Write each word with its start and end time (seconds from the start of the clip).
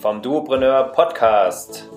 vom 0.00 0.22
Duopreneur 0.22 0.92
Podcast. 0.92 1.88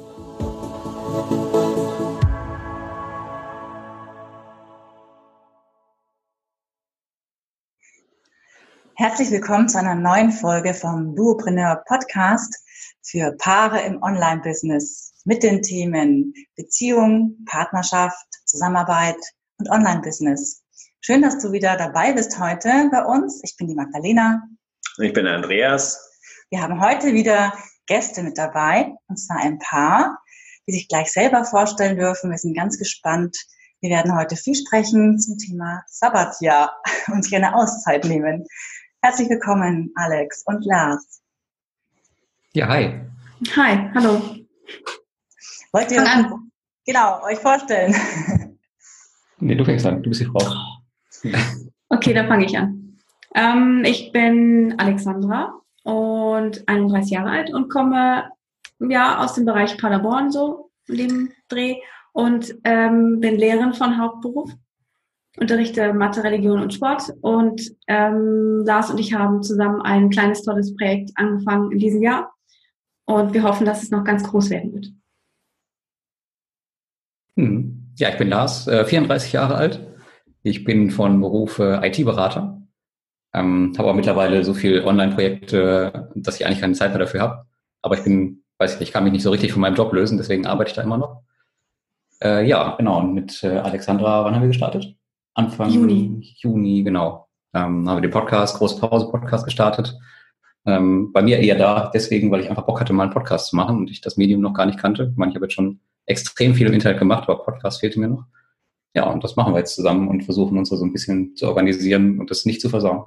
Herzlich 8.95 9.29
willkommen 9.29 9.69
zu 9.69 9.77
einer 9.77 9.93
neuen 9.93 10.31
Folge 10.31 10.73
vom 10.73 11.15
Duopreneur 11.15 11.83
Podcast 11.87 12.55
für 13.03 13.35
Paare 13.37 13.81
im 13.81 14.01
Online-Business 14.01 15.21
mit 15.25 15.43
den 15.43 15.61
Themen 15.61 16.33
Beziehung, 16.55 17.37
Partnerschaft, 17.45 18.25
Zusammenarbeit 18.45 19.17
und 19.59 19.69
Online-Business. 19.69 20.63
Schön, 21.01 21.21
dass 21.21 21.39
du 21.39 21.51
wieder 21.51 21.77
dabei 21.77 22.13
bist 22.13 22.39
heute 22.39 22.89
bei 22.91 23.05
uns. 23.05 23.41
Ich 23.43 23.55
bin 23.57 23.67
die 23.67 23.75
Magdalena. 23.75 24.41
Ich 24.97 25.13
bin 25.13 25.25
der 25.25 25.35
Andreas. 25.35 26.09
Wir 26.49 26.61
haben 26.61 26.81
heute 26.81 27.13
wieder 27.13 27.53
Gäste 27.91 28.23
mit 28.23 28.37
dabei, 28.37 28.93
und 29.09 29.17
zwar 29.17 29.41
ein 29.41 29.59
Paar, 29.59 30.17
die 30.65 30.71
sich 30.71 30.87
gleich 30.87 31.11
selber 31.11 31.43
vorstellen 31.43 31.97
dürfen. 31.97 32.31
Wir 32.31 32.37
sind 32.37 32.55
ganz 32.55 32.77
gespannt. 32.77 33.35
Wir 33.81 33.89
werden 33.89 34.15
heute 34.17 34.37
viel 34.37 34.55
sprechen 34.55 35.19
zum 35.19 35.37
Thema 35.37 35.83
Sabbatjahr 35.87 36.71
und 37.07 37.25
sich 37.25 37.35
eine 37.35 37.53
Auszeit 37.53 38.05
nehmen. 38.05 38.45
Herzlich 39.01 39.29
willkommen, 39.29 39.91
Alex 39.95 40.41
und 40.45 40.63
Lars. 40.63 41.21
Ja, 42.53 42.69
hi. 42.69 43.01
Hi, 43.57 43.89
hallo. 43.93 44.21
Wollt 45.73 45.91
ihr 45.91 46.01
euch, 46.01 46.25
genau, 46.85 47.23
euch 47.25 47.39
vorstellen? 47.39 47.93
Nee, 49.43 49.55
du 49.55 49.65
fängst 49.65 49.87
an, 49.87 50.03
du 50.03 50.09
bist 50.09 50.21
die 50.21 50.25
Frau. 50.25 50.39
Okay, 51.89 52.13
dann 52.13 52.27
fange 52.27 52.45
ich 52.45 52.55
an. 52.55 52.99
Ähm, 53.33 53.81
ich 53.83 54.11
bin 54.11 54.75
Alexandra, 54.77 55.60
und 55.83 56.67
31 56.67 57.11
Jahre 57.11 57.29
alt 57.29 57.53
und 57.53 57.69
komme 57.69 58.29
ja 58.79 59.23
aus 59.23 59.33
dem 59.33 59.45
Bereich 59.45 59.77
Paderborn 59.77 60.31
so 60.31 60.71
in 60.87 60.97
dem 60.97 61.31
Dreh 61.47 61.77
und 62.13 62.55
ähm, 62.63 63.19
bin 63.19 63.37
Lehrerin 63.37 63.73
von 63.73 63.97
Hauptberuf, 63.97 64.51
unterrichte 65.37 65.93
Mathe, 65.93 66.23
Religion 66.23 66.61
und 66.61 66.73
Sport 66.73 67.13
und 67.21 67.61
ähm, 67.87 68.63
Lars 68.65 68.91
und 68.91 68.99
ich 68.99 69.13
haben 69.13 69.43
zusammen 69.43 69.81
ein 69.81 70.09
kleines 70.09 70.43
tolles 70.43 70.75
Projekt 70.75 71.11
angefangen 71.15 71.71
in 71.71 71.79
diesem 71.79 72.01
Jahr 72.01 72.33
und 73.05 73.33
wir 73.33 73.43
hoffen, 73.43 73.65
dass 73.65 73.83
es 73.83 73.91
noch 73.91 74.03
ganz 74.03 74.23
groß 74.23 74.49
werden 74.49 74.73
wird. 74.73 74.87
Hm. 77.37 77.93
Ja, 77.97 78.09
ich 78.09 78.17
bin 78.17 78.29
Lars, 78.29 78.67
äh, 78.67 78.85
34 78.85 79.33
Jahre 79.33 79.55
alt. 79.55 79.85
Ich 80.43 80.63
bin 80.63 80.89
von 80.89 81.21
Beruf 81.21 81.59
äh, 81.59 81.87
IT-Berater 81.87 82.60
ähm, 83.33 83.73
habe 83.77 83.89
aber 83.89 83.95
mittlerweile 83.95 84.43
so 84.43 84.53
viel 84.53 84.83
Online-Projekte, 84.83 86.09
dass 86.15 86.39
ich 86.39 86.45
eigentlich 86.45 86.61
keine 86.61 86.73
Zeit 86.73 86.91
mehr 86.91 86.99
dafür 86.99 87.21
habe. 87.21 87.45
Aber 87.81 87.97
ich 87.97 88.03
bin, 88.03 88.43
weiß 88.57 88.73
ich 88.73 88.79
nicht, 88.79 88.89
ich 88.89 88.93
kann 88.93 89.03
mich 89.03 89.13
nicht 89.13 89.23
so 89.23 89.31
richtig 89.31 89.53
von 89.53 89.61
meinem 89.61 89.75
Job 89.75 89.93
lösen, 89.93 90.17
deswegen 90.17 90.45
arbeite 90.45 90.69
ich 90.69 90.75
da 90.75 90.81
immer 90.81 90.97
noch. 90.97 91.23
Äh, 92.21 92.47
ja, 92.47 92.75
genau. 92.77 92.99
Und 92.99 93.13
mit 93.13 93.43
äh, 93.43 93.57
Alexandra, 93.57 94.25
wann 94.25 94.35
haben 94.35 94.41
wir 94.41 94.49
gestartet? 94.49 94.95
Anfang 95.33 95.69
Juni. 95.69 96.35
Juni, 96.37 96.83
genau. 96.83 97.27
Ähm, 97.53 97.87
haben 97.89 97.97
wir 97.97 98.01
den 98.01 98.11
Podcast, 98.11 98.57
Große 98.57 98.79
Pause 98.79 99.09
Podcast 99.09 99.45
gestartet. 99.45 99.97
Ähm, 100.65 101.11
bei 101.11 101.21
mir 101.21 101.39
eher 101.39 101.57
da, 101.57 101.89
deswegen, 101.93 102.29
weil 102.31 102.41
ich 102.41 102.49
einfach 102.49 102.65
Bock 102.65 102.79
hatte, 102.79 102.93
mal 102.93 103.03
einen 103.03 103.13
Podcast 103.13 103.47
zu 103.47 103.55
machen 103.55 103.77
und 103.77 103.89
ich 103.89 104.01
das 104.01 104.17
Medium 104.17 104.41
noch 104.41 104.53
gar 104.53 104.65
nicht 104.65 104.77
kannte. 104.77 105.09
Ich 105.11 105.17
meine, 105.17 105.31
ich 105.31 105.35
habe 105.35 105.45
jetzt 105.45 105.55
schon 105.55 105.79
extrem 106.05 106.53
viel 106.53 106.67
im 106.67 106.73
Internet 106.73 106.99
gemacht, 106.99 107.23
aber 107.27 107.43
Podcast 107.43 107.79
fehlte 107.79 107.99
mir 107.99 108.09
noch. 108.09 108.25
Ja, 108.93 109.09
und 109.09 109.23
das 109.23 109.35
machen 109.37 109.53
wir 109.53 109.59
jetzt 109.59 109.75
zusammen 109.75 110.09
und 110.09 110.23
versuchen 110.23 110.57
uns 110.57 110.69
da 110.69 110.75
so 110.75 110.85
ein 110.85 110.91
bisschen 110.91 111.35
zu 111.35 111.47
organisieren 111.47 112.19
und 112.19 112.29
das 112.29 112.45
nicht 112.45 112.61
zu 112.61 112.69
versauen. 112.69 113.05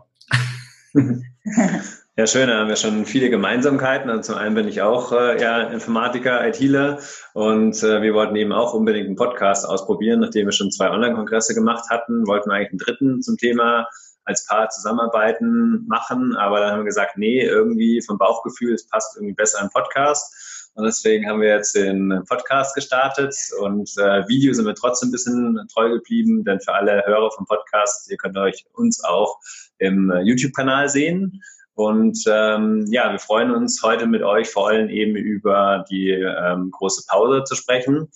Ja, 2.17 2.29
schön, 2.29 2.47
da 2.47 2.61
haben 2.61 2.69
wir 2.69 2.77
schon 2.77 3.07
viele 3.07 3.29
Gemeinsamkeiten. 3.29 4.09
Also 4.09 4.33
zum 4.33 4.35
einen 4.37 4.55
bin 4.55 4.69
ich 4.69 4.83
auch 4.83 5.11
äh, 5.11 5.43
ja, 5.43 5.63
Informatiker, 5.63 6.47
ITler 6.47 7.01
und 7.33 7.83
äh, 7.83 8.03
wir 8.03 8.15
wollten 8.15 8.37
eben 8.37 8.53
auch 8.53 8.73
unbedingt 8.73 9.09
einen 9.09 9.17
Podcast 9.17 9.69
ausprobieren, 9.69 10.21
nachdem 10.21 10.47
wir 10.47 10.53
schon 10.53 10.71
zwei 10.71 10.91
Online-Kongresse 10.91 11.55
gemacht 11.57 11.91
hatten, 11.91 12.25
wollten 12.29 12.51
wir 12.51 12.55
eigentlich 12.55 12.71
einen 12.71 12.79
dritten 12.79 13.21
zum 13.21 13.37
Thema 13.37 13.89
als 14.25 14.47
Paar 14.47 14.69
zusammenarbeiten 14.69 15.87
machen, 15.89 16.37
aber 16.37 16.61
dann 16.61 16.71
haben 16.71 16.81
wir 16.81 16.85
gesagt, 16.85 17.19
nee, 17.19 17.43
irgendwie 17.43 18.01
vom 18.01 18.17
Bauchgefühl, 18.17 18.75
es 18.75 18.87
passt 18.87 19.17
irgendwie 19.17 19.35
besser 19.35 19.61
im 19.61 19.71
Podcast. 19.71 20.33
Und 20.75 20.85
deswegen 20.85 21.29
haben 21.29 21.41
wir 21.41 21.51
jetzt 21.51 21.77
den 21.77 22.25
Podcast 22.29 22.75
gestartet 22.75 23.35
und 23.61 23.89
äh, 23.97 24.27
Video 24.27 24.53
sind 24.53 24.67
wir 24.67 24.75
trotzdem 24.75 25.09
ein 25.09 25.13
bisschen 25.13 25.69
treu 25.73 25.89
geblieben, 25.89 26.45
denn 26.45 26.61
für 26.61 26.75
alle 26.75 27.05
Hörer 27.07 27.31
vom 27.31 27.47
Podcast, 27.47 28.11
ihr 28.11 28.17
könnt 28.17 28.37
euch 28.37 28.65
uns 28.73 29.03
auch 29.05 29.39
im 29.79 30.11
äh, 30.11 30.23
YouTube-Kanal 30.23 30.89
sehen. 30.89 31.41
Und 31.75 32.19
ähm, 32.27 32.87
ja, 32.89 33.11
wir 33.13 33.21
freuen 33.21 33.53
uns 33.53 33.83
heute 33.85 34.07
mit 34.07 34.23
euch 34.23 34.49
vor 34.49 34.69
allem 34.69 34.89
eben 34.89 35.15
über 35.15 35.85
die 35.89 36.11
ähm, 36.11 36.71
große 36.73 37.05
Pause 37.09 37.45
zu 37.45 37.55
sprechen. 37.55 38.11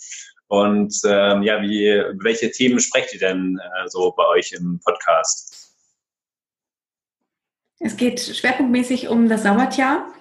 Und 0.48 0.98
ähm, 1.04 1.42
ja, 1.42 1.62
wie, 1.62 2.02
welche 2.22 2.50
Themen 2.50 2.80
sprecht 2.80 3.12
ihr 3.14 3.20
denn 3.20 3.60
äh, 3.60 3.88
so 3.88 4.12
bei 4.16 4.26
euch 4.26 4.52
im 4.52 4.80
Podcast? 4.84 5.74
Es 7.78 7.96
geht 7.96 8.20
schwerpunktmäßig 8.20 9.08
um 9.08 9.28
das 9.28 9.44
Sabbatjahr, 9.44 10.12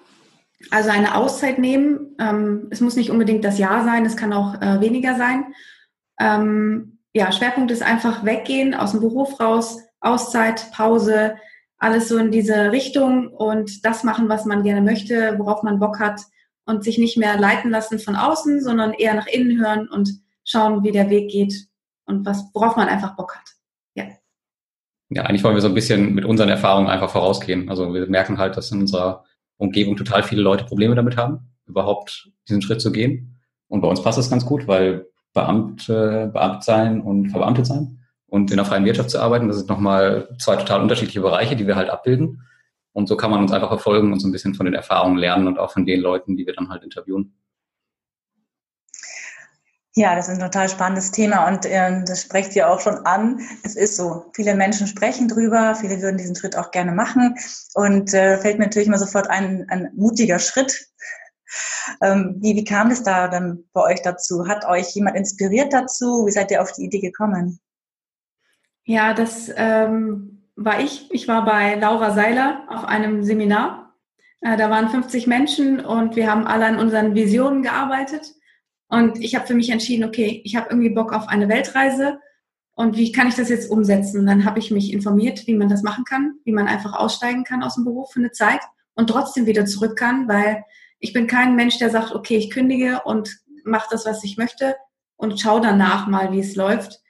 also 0.72 0.90
eine 0.90 1.16
Auszeit 1.16 1.60
nehmen. 1.60 2.16
Ähm, 2.20 2.68
es 2.72 2.82
muss 2.82 2.96
nicht 2.96 3.12
unbedingt 3.12 3.44
das 3.44 3.58
Jahr 3.58 3.84
sein, 3.84 4.06
es 4.06 4.18
kann 4.18 4.34
auch 4.34 4.62
äh, 4.62 4.82
weniger 4.82 5.16
sein. 5.16 5.54
Ähm, 6.20 7.00
ja, 7.14 7.32
Schwerpunkt 7.32 7.72
ist 7.72 7.84
einfach 7.84 8.26
weggehen, 8.26 8.74
aus 8.74 8.92
dem 8.92 9.02
Beruf 9.02 9.40
raus, 9.40 9.80
Auszeit, 10.00 10.72
Pause, 10.72 11.36
alles 11.78 12.10
so 12.10 12.18
in 12.18 12.32
diese 12.32 12.72
Richtung 12.72 13.28
und 13.28 13.86
das 13.86 14.04
machen, 14.04 14.30
was 14.30 14.46
man 14.46 14.64
gerne 14.64 14.82
möchte, 14.82 15.36
worauf 15.38 15.64
man 15.64 15.80
Bock 15.80 16.00
hat 16.00 16.22
und 16.66 16.84
sich 16.84 16.98
nicht 16.98 17.18
mehr 17.18 17.40
leiten 17.40 17.72
lassen 17.72 18.00
von 18.00 18.16
außen, 18.16 18.62
sondern 18.62 18.94
eher 18.94 19.14
nach 19.14 19.28
innen 19.28 19.60
hören 19.60 19.88
und 19.88 20.10
schauen, 20.44 20.84
wie 20.84 20.92
der 20.92 21.10
Weg 21.10 21.32
geht 21.32 21.68
und 22.06 22.26
was, 22.26 22.46
worauf 22.54 22.76
man 22.76 22.88
einfach 22.88 23.16
Bock 23.16 23.36
hat. 23.36 23.50
Ja. 23.96 24.06
Ja, 25.10 25.24
eigentlich 25.24 25.44
wollen 25.44 25.56
wir 25.56 25.62
so 25.62 25.70
ein 25.70 25.74
bisschen 25.74 26.14
mit 26.14 26.26
unseren 26.26 26.50
Erfahrungen 26.50 26.90
einfach 26.90 27.10
vorausgehen. 27.10 27.70
Also 27.70 27.94
wir 27.94 28.08
merken 28.08 28.38
halt, 28.38 28.58
dass 28.58 28.72
in 28.72 28.82
unserer 28.82 29.24
Umgebung 29.58 29.96
total 29.96 30.24
viele 30.24 30.42
Leute 30.42 30.66
Probleme 30.66 30.96
damit 30.96 31.18
haben, 31.18 31.40
überhaupt 31.66 32.30
diesen 32.48 32.62
Schritt 32.62 32.82
zu 32.82 32.92
gehen. 32.92 33.38
Und 33.68 33.82
bei 33.82 33.88
uns 33.88 34.02
passt 34.02 34.18
das 34.18 34.30
ganz 34.30 34.46
gut, 34.46 34.68
weil 34.68 35.08
Beamt, 35.34 35.90
äh, 35.90 36.30
Beamt 36.32 36.64
sein 36.64 37.02
und 37.02 37.30
verbeamtet 37.30 37.66
sein 37.66 38.00
und 38.28 38.52
in 38.52 38.58
der 38.58 38.66
freien 38.66 38.86
Wirtschaft 38.86 39.10
zu 39.10 39.22
arbeiten. 39.22 39.48
Das 39.48 39.58
sind 39.58 39.70
nochmal 39.70 40.30
zwei 40.40 40.56
total 40.56 40.82
unterschiedliche 40.82 41.22
Bereiche, 41.22 41.56
die 41.56 41.68
wir 41.68 41.76
halt 41.76 41.90
abbilden. 41.90 42.42
Und 42.94 43.08
so 43.08 43.16
kann 43.16 43.30
man 43.30 43.42
uns 43.42 43.52
einfach 43.52 43.68
verfolgen 43.68 44.12
und 44.12 44.20
so 44.20 44.28
ein 44.28 44.32
bisschen 44.32 44.56
von 44.56 44.66
den 44.66 44.74
Erfahrungen 44.74 45.18
lernen 45.18 45.48
und 45.48 45.60
auch 45.60 45.72
von 45.72 45.86
den 45.86 46.02
Leuten, 46.02 46.36
die 46.36 46.48
wir 46.48 46.54
dann 46.54 46.70
halt 46.70 46.84
interviewen. 46.84 47.37
Ja, 49.98 50.14
das 50.14 50.28
ist 50.28 50.36
ein 50.36 50.52
total 50.52 50.70
spannendes 50.70 51.10
Thema 51.10 51.48
und 51.48 51.66
äh, 51.66 52.04
das 52.06 52.22
sprecht 52.22 52.56
ihr 52.56 52.70
auch 52.70 52.80
schon 52.80 53.04
an. 53.08 53.42
Es 53.64 53.76
ist 53.76 53.98
so, 53.98 54.26
viele 54.36 54.54
Menschen 54.54 54.86
sprechen 54.86 55.28
drüber, 55.28 55.74
viele 55.74 56.00
würden 56.04 56.18
diesen 56.18 56.36
Schritt 56.36 56.56
auch 56.56 56.70
gerne 56.70 56.92
machen 56.92 57.36
und 57.74 58.14
äh, 58.14 58.38
fällt 58.38 58.60
mir 58.60 58.66
natürlich 58.66 58.88
immer 58.88 59.00
sofort 59.00 59.28
ein, 59.28 59.66
ein 59.70 59.90
mutiger 59.96 60.38
Schritt. 60.38 60.86
Ähm, 62.04 62.36
wie, 62.42 62.56
wie 62.56 62.64
kam 62.64 62.92
es 62.92 63.02
da 63.02 63.28
dann 63.28 63.64
bei 63.74 63.82
euch 63.82 64.04
dazu? 64.04 64.48
Hat 64.48 64.66
euch 64.66 64.94
jemand 64.94 65.18
inspiriert 65.18 65.74
dazu? 65.74 66.28
Wie 66.28 66.32
seid 66.32 66.52
ihr 66.52 66.62
auf 66.62 66.74
die 66.74 66.84
Idee 66.84 67.00
gekommen? 67.00 67.60
Ja, 68.84 69.16
das 69.16 69.52
ähm, 69.56 70.44
war 70.56 70.80
ich. 70.80 71.12
Ich 71.12 71.28
war 71.28 71.44
bei 71.44 71.74
Laura 71.74 72.12
Seiler 72.12 72.66
auf 72.70 72.86
einem 72.86 73.24
Seminar. 73.24 73.96
Äh, 74.42 74.58
da 74.58 74.70
waren 74.70 74.90
50 74.90 75.26
Menschen 75.26 75.80
und 75.80 76.16
wir 76.16 76.30
haben 76.30 76.46
alle 76.46 76.68
an 76.68 76.78
unseren 76.78 77.16
Visionen 77.16 77.64
gearbeitet. 77.64 78.37
Und 78.90 79.22
ich 79.22 79.36
habe 79.36 79.48
für 79.48 79.54
mich 79.54 79.70
entschieden, 79.70 80.06
okay, 80.06 80.42
ich 80.44 80.56
habe 80.56 80.68
irgendwie 80.70 80.90
Bock 80.90 81.14
auf 81.14 81.28
eine 81.28 81.50
Weltreise 81.50 82.20
und 82.74 82.96
wie 82.96 83.12
kann 83.12 83.28
ich 83.28 83.36
das 83.36 83.50
jetzt 83.50 83.70
umsetzen? 83.70 84.26
Dann 84.26 84.46
habe 84.46 84.60
ich 84.60 84.72
mich 84.72 84.94
informiert, 84.94 85.48
wie 85.48 85.56
man 85.56 85.68
das 85.68 85.84
machen 85.84 86.06
kann, 86.06 86.36
wie 86.46 86.52
man 86.52 86.68
einfach 86.68 86.94
aussteigen 86.94 87.44
kann 87.44 87.64
aus 87.64 87.76
dem 87.76 87.86
Beruf 87.86 88.12
für 88.14 88.20
eine 88.20 88.32
Zeit 88.32 88.62
und 88.96 89.10
trotzdem 89.10 89.46
wieder 89.46 89.66
zurück 89.66 89.98
kann, 89.98 90.28
weil 90.28 90.64
ich 91.00 91.12
bin 91.12 91.28
kein 91.28 91.56
Mensch, 91.56 91.78
der 91.80 91.90
sagt, 91.90 92.14
okay, 92.14 92.38
ich 92.38 92.50
kündige 92.50 93.02
und 93.04 93.38
mache 93.64 93.88
das, 93.92 94.06
was 94.06 94.24
ich 94.24 94.38
möchte 94.38 94.76
und 95.16 95.40
schaue 95.40 95.62
danach 95.62 96.08
mal, 96.08 96.32
wie 96.32 96.40
es 96.40 96.56
läuft, 96.56 97.02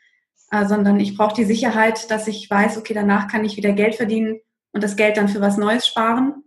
äh, 0.52 0.66
sondern 0.66 1.00
ich 1.00 1.18
brauche 1.18 1.36
die 1.36 1.46
Sicherheit, 1.46 2.10
dass 2.10 2.28
ich 2.28 2.50
weiß, 2.50 2.78
okay, 2.78 2.94
danach 2.94 3.28
kann 3.28 3.46
ich 3.46 3.58
wieder 3.58 3.74
Geld 3.74 3.96
verdienen 3.96 4.40
und 4.72 4.84
das 4.84 4.96
Geld 4.96 5.18
dann 5.18 5.30
für 5.30 5.42
was 5.42 5.58
Neues 5.58 5.86
sparen. 5.86 6.44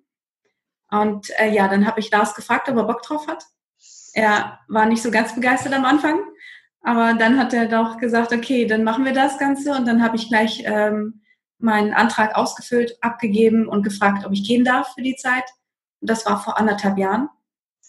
Und 0.91 1.29
äh, 1.39 1.51
ja, 1.51 1.69
dann 1.69 1.87
habe 1.87 2.01
ich 2.01 2.11
Lars 2.11 2.35
gefragt, 2.35 2.69
ob 2.69 2.77
er 2.77 2.85
Bock 2.85 3.03
drauf 3.03 3.27
hat. 3.27 3.45
Er 4.15 4.59
war 4.69 4.87
nicht 4.87 5.03
so 5.03 5.11
ganz 5.11 5.35
begeistert 5.35 5.73
am 5.73 5.85
Anfang, 5.85 6.21
aber 6.83 7.15
dann 7.15 7.39
hat 7.39 7.53
er 7.53 7.67
doch 7.67 7.99
gesagt, 7.99 8.33
okay, 8.33 8.67
dann 8.67 8.85
machen 8.85 9.05
wir 9.05 9.13
das 9.13 9.39
Ganze. 9.39 9.75
Und 9.75 9.87
dann 9.87 10.03
habe 10.03 10.17
ich 10.17 10.29
gleich 10.29 10.63
ähm, 10.65 11.23
meinen 11.59 11.93
Antrag 11.93 12.35
ausgefüllt, 12.35 12.97
abgegeben 13.03 13.69
und 13.69 13.83
gefragt, 13.83 14.25
ob 14.25 14.33
ich 14.33 14.47
gehen 14.47 14.65
darf 14.65 14.95
für 14.95 15.03
die 15.03 15.17
Zeit. 15.17 15.45
Und 16.01 16.11
das 16.11 16.25
war 16.27 16.43
vor 16.43 16.59
anderthalb 16.59 16.99
Jahren. 16.99 17.29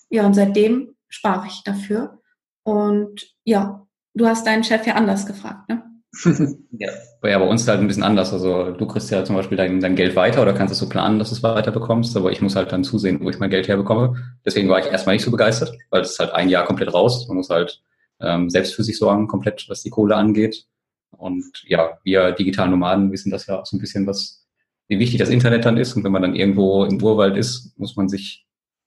Ja, 0.10 0.26
und 0.26 0.34
seitdem 0.34 0.96
spare 1.08 1.48
ich 1.48 1.64
dafür. 1.64 2.22
Und 2.64 3.34
ja, 3.44 3.88
du 4.14 4.28
hast 4.28 4.46
deinen 4.46 4.64
Chef 4.64 4.86
ja 4.86 4.96
anders 4.96 5.26
gefragt, 5.26 5.70
ne? 5.70 5.91
ja. 6.72 6.90
ja, 7.24 7.40
bei 7.40 7.48
uns 7.48 7.62
ist 7.62 7.68
halt 7.70 7.80
ein 7.80 7.88
bisschen 7.88 8.04
anders. 8.04 8.34
Also 8.34 8.72
du 8.72 8.86
kriegst 8.86 9.10
ja 9.12 9.24
zum 9.24 9.36
Beispiel 9.36 9.58
dein, 9.58 9.80
dein 9.80 9.96
Geld 9.96 10.16
weiter 10.16 10.42
oder 10.42 10.54
kannst 10.54 10.74
es 10.74 10.80
so 10.80 10.90
planen, 10.90 11.20
dass 11.20 11.30
du 11.30 11.36
es 11.36 11.44
weiter 11.44 11.72
bekommst, 11.72 12.18
aber 12.18 12.32
ich 12.32 12.42
muss 12.42 12.56
halt 12.56 12.72
dann 12.72 12.84
zusehen, 12.84 13.20
wo 13.22 13.30
ich 13.30 13.40
mein 13.40 13.50
Geld 13.50 13.68
herbekomme. 13.68 14.36
Deswegen 14.46 14.68
war 14.68 14.80
ich 14.80 14.88
erstmal 14.88 15.16
nicht 15.16 15.24
so 15.24 15.32
begeistert, 15.32 15.72
weil 15.90 16.02
es 16.02 16.12
ist 16.12 16.20
halt 16.20 16.32
ein 16.32 16.50
Jahr 16.50 16.66
komplett 16.66 16.94
raus. 16.94 17.28
Man 17.28 17.38
muss 17.38 17.50
halt 17.50 17.82
ähm, 18.20 18.50
selbst 18.50 18.76
für 18.76 18.84
sich 18.84 18.98
sorgen, 18.98 19.28
komplett, 19.28 19.66
was 19.70 19.84
die 19.84 19.90
Kohle 19.90 20.16
angeht. 20.18 20.66
Und 21.12 21.64
ja, 21.66 21.98
wir 22.04 22.34
digitalen 22.34 22.72
Nomaden 22.72 23.12
wissen 23.12 23.32
das 23.32 23.48
ja 23.48 23.62
auch 23.62 23.66
so 23.66 23.78
ein 23.78 23.80
bisschen, 23.80 24.06
was, 24.06 24.46
wie 24.90 25.00
wichtig 25.00 25.20
das 25.20 25.30
Internet 25.30 25.64
dann 25.64 25.78
ist. 25.78 25.96
Und 25.96 26.04
wenn 26.04 26.12
man 26.12 26.22
dann 26.22 26.36
irgendwo 26.36 26.84
im 26.84 27.02
Urwald 27.02 27.38
ist, 27.38 27.74
muss 27.78 27.96
man 27.96 28.10
sich 28.10 28.46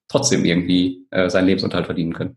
trotzdem 0.08 0.44
irgendwie 0.44 1.06
äh, 1.10 1.30
seinen 1.30 1.46
Lebensunterhalt 1.46 1.86
verdienen 1.86 2.12
können. 2.12 2.36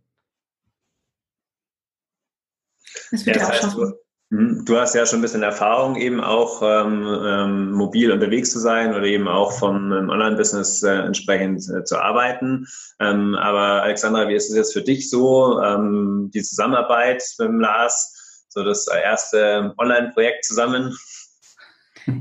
Das 3.12 3.26
wird 3.26 3.36
ja, 3.36 3.42
ja 3.44 3.50
auch 3.50 3.54
schaffen. 3.54 3.94
Hm, 4.30 4.66
du 4.66 4.78
hast 4.78 4.94
ja 4.94 5.06
schon 5.06 5.20
ein 5.20 5.22
bisschen 5.22 5.44
Erfahrung, 5.44 5.96
eben 5.96 6.20
auch 6.20 6.62
ähm, 6.62 7.06
ähm, 7.06 7.72
mobil 7.72 8.12
unterwegs 8.12 8.52
zu 8.52 8.60
sein 8.60 8.94
oder 8.94 9.06
eben 9.06 9.28
auch 9.28 9.54
vom 9.54 9.94
ähm, 9.94 10.10
Online-Business 10.10 10.84
äh, 10.84 10.96
entsprechend 10.96 11.64
äh, 11.70 11.86
zu 11.86 11.98
arbeiten. 11.98 12.68
Ähm, 13.00 13.36
aber 13.36 13.84
Alexandra, 13.84 14.28
wie 14.28 14.36
ist 14.36 14.50
es 14.50 14.58
jetzt 14.58 14.74
für 14.74 14.82
dich 14.82 15.10
so, 15.10 15.62
ähm, 15.62 16.30
die 16.34 16.44
Zusammenarbeit 16.44 17.24
mit 17.40 17.48
dem 17.48 17.60
Lars, 17.62 18.46
so 18.50 18.64
das 18.64 18.88
erste 18.88 19.74
Online-Projekt 19.78 20.44
zusammen? 20.44 20.98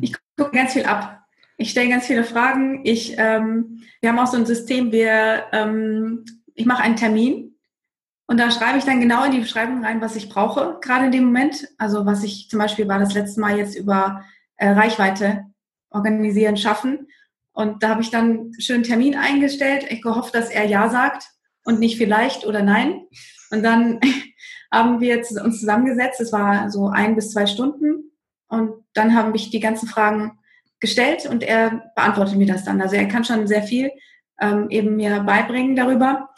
Ich 0.00 0.14
gucke 0.36 0.52
ganz 0.52 0.74
viel 0.74 0.84
ab. 0.84 1.24
Ich 1.56 1.70
stelle 1.70 1.88
ganz 1.88 2.06
viele 2.06 2.22
Fragen. 2.22 2.82
Ich, 2.84 3.14
ähm, 3.18 3.82
wir 4.00 4.10
haben 4.10 4.18
auch 4.18 4.26
so 4.26 4.36
ein 4.36 4.46
System, 4.46 4.92
wir, 4.92 5.44
ich 6.54 6.66
mache 6.66 6.82
einen 6.82 6.96
Termin 6.96 7.55
und 8.26 8.38
da 8.38 8.50
schreibe 8.50 8.78
ich 8.78 8.84
dann 8.84 9.00
genau 9.00 9.24
in 9.24 9.32
die 9.32 9.40
Beschreibung 9.40 9.84
rein, 9.84 10.00
was 10.00 10.16
ich 10.16 10.28
brauche, 10.28 10.78
gerade 10.80 11.06
in 11.06 11.12
dem 11.12 11.24
Moment. 11.24 11.68
Also 11.78 12.06
was 12.06 12.24
ich 12.24 12.48
zum 12.48 12.58
Beispiel 12.58 12.88
war 12.88 12.98
das 12.98 13.14
letzte 13.14 13.40
Mal 13.40 13.56
jetzt 13.56 13.76
über 13.76 14.24
äh, 14.56 14.68
Reichweite 14.70 15.44
organisieren, 15.90 16.56
schaffen. 16.56 17.06
Und 17.52 17.82
da 17.82 17.90
habe 17.90 18.02
ich 18.02 18.10
dann 18.10 18.52
schön 18.58 18.82
Termin 18.82 19.16
eingestellt. 19.16 19.86
Ich 19.88 20.02
gehofft, 20.02 20.34
dass 20.34 20.50
er 20.50 20.64
Ja 20.64 20.90
sagt 20.90 21.30
und 21.64 21.78
nicht 21.78 21.98
vielleicht 21.98 22.44
oder 22.44 22.62
nein. 22.62 23.06
Und 23.50 23.62
dann 23.62 24.00
haben 24.72 25.00
wir 25.00 25.08
jetzt 25.08 25.40
uns 25.40 25.60
zusammengesetzt. 25.60 26.20
Es 26.20 26.32
war 26.32 26.68
so 26.70 26.88
ein 26.88 27.14
bis 27.14 27.30
zwei 27.30 27.46
Stunden. 27.46 28.12
Und 28.48 28.84
dann 28.92 29.14
haben 29.14 29.32
mich 29.32 29.50
die 29.50 29.60
ganzen 29.60 29.88
Fragen 29.88 30.38
gestellt 30.80 31.26
und 31.26 31.42
er 31.42 31.90
beantwortet 31.94 32.36
mir 32.36 32.46
das 32.46 32.64
dann. 32.64 32.80
Also 32.82 32.96
er 32.96 33.08
kann 33.08 33.24
schon 33.24 33.46
sehr 33.46 33.62
viel 33.62 33.90
ähm, 34.40 34.68
eben 34.68 34.96
mir 34.96 35.20
beibringen 35.20 35.76
darüber. 35.76 36.28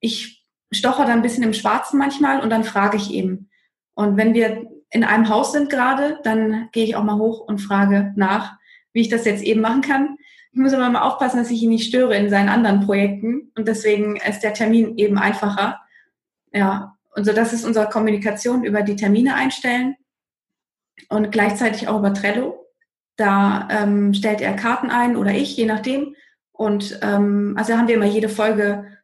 Ich 0.00 0.35
stocher 0.72 1.06
da 1.06 1.12
ein 1.12 1.22
bisschen 1.22 1.42
im 1.42 1.54
Schwarzen 1.54 1.98
manchmal 1.98 2.40
und 2.40 2.50
dann 2.50 2.64
frage 2.64 2.96
ich 2.96 3.12
eben. 3.12 3.48
Und 3.94 4.16
wenn 4.16 4.34
wir 4.34 4.68
in 4.90 5.04
einem 5.04 5.28
Haus 5.28 5.52
sind 5.52 5.70
gerade, 5.70 6.18
dann 6.22 6.68
gehe 6.72 6.84
ich 6.84 6.96
auch 6.96 7.04
mal 7.04 7.18
hoch 7.18 7.40
und 7.40 7.58
frage 7.58 8.12
nach, 8.16 8.56
wie 8.92 9.00
ich 9.00 9.08
das 9.08 9.24
jetzt 9.24 9.42
eben 9.42 9.60
machen 9.60 9.82
kann. 9.82 10.16
Ich 10.52 10.58
muss 10.58 10.72
aber 10.72 10.88
mal 10.88 11.02
aufpassen, 11.02 11.38
dass 11.38 11.50
ich 11.50 11.62
ihn 11.62 11.70
nicht 11.70 11.88
störe 11.88 12.16
in 12.16 12.30
seinen 12.30 12.48
anderen 12.48 12.80
Projekten 12.80 13.52
und 13.56 13.68
deswegen 13.68 14.16
ist 14.16 14.40
der 14.40 14.54
Termin 14.54 14.96
eben 14.96 15.18
einfacher. 15.18 15.80
Ja, 16.52 16.96
und 17.14 17.24
so 17.24 17.32
das 17.32 17.52
ist 17.52 17.64
unsere 17.64 17.88
Kommunikation 17.88 18.64
über 18.64 18.82
die 18.82 18.96
Termine 18.96 19.34
einstellen 19.34 19.96
und 21.08 21.30
gleichzeitig 21.32 21.88
auch 21.88 21.98
über 21.98 22.14
Trello. 22.14 22.66
Da 23.16 23.68
ähm, 23.70 24.14
stellt 24.14 24.40
er 24.40 24.54
Karten 24.54 24.90
ein 24.90 25.16
oder 25.16 25.32
ich, 25.32 25.56
je 25.56 25.66
nachdem. 25.66 26.14
Und 26.52 26.98
ähm, 27.02 27.54
also 27.58 27.76
haben 27.76 27.88
wir 27.88 27.96
immer 27.96 28.06
jede 28.06 28.28
Folge 28.28 28.95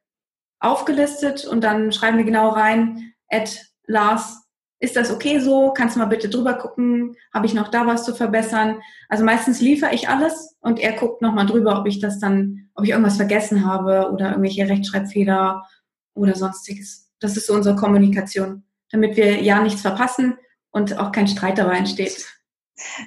aufgelistet 0.62 1.44
und 1.44 1.62
dann 1.62 1.92
schreiben 1.92 2.18
wir 2.18 2.24
genau 2.24 2.50
rein, 2.50 3.12
Ed 3.28 3.66
Lars, 3.86 4.42
ist 4.78 4.96
das 4.96 5.12
okay 5.12 5.38
so? 5.38 5.72
Kannst 5.72 5.94
du 5.94 6.00
mal 6.00 6.06
bitte 6.06 6.28
drüber 6.28 6.54
gucken? 6.54 7.14
Habe 7.32 7.46
ich 7.46 7.54
noch 7.54 7.68
da 7.68 7.86
was 7.86 8.04
zu 8.04 8.14
verbessern? 8.14 8.80
Also 9.08 9.24
meistens 9.24 9.60
liefere 9.60 9.94
ich 9.94 10.08
alles 10.08 10.56
und 10.60 10.80
er 10.80 10.92
guckt 10.92 11.22
nochmal 11.22 11.46
drüber, 11.46 11.78
ob 11.78 11.86
ich 11.86 12.00
das 12.00 12.18
dann, 12.18 12.68
ob 12.74 12.84
ich 12.84 12.90
irgendwas 12.90 13.16
vergessen 13.16 13.64
habe 13.64 14.10
oder 14.12 14.30
irgendwelche 14.30 14.68
Rechtschreibfehler 14.68 15.62
oder 16.14 16.34
sonstiges. 16.34 17.10
Das 17.20 17.36
ist 17.36 17.46
so 17.46 17.54
unsere 17.54 17.76
Kommunikation, 17.76 18.64
damit 18.90 19.16
wir 19.16 19.40
ja 19.40 19.62
nichts 19.62 19.82
verpassen 19.82 20.36
und 20.72 20.98
auch 20.98 21.12
kein 21.12 21.28
Streit 21.28 21.58
dabei 21.58 21.78
entsteht. 21.78 22.26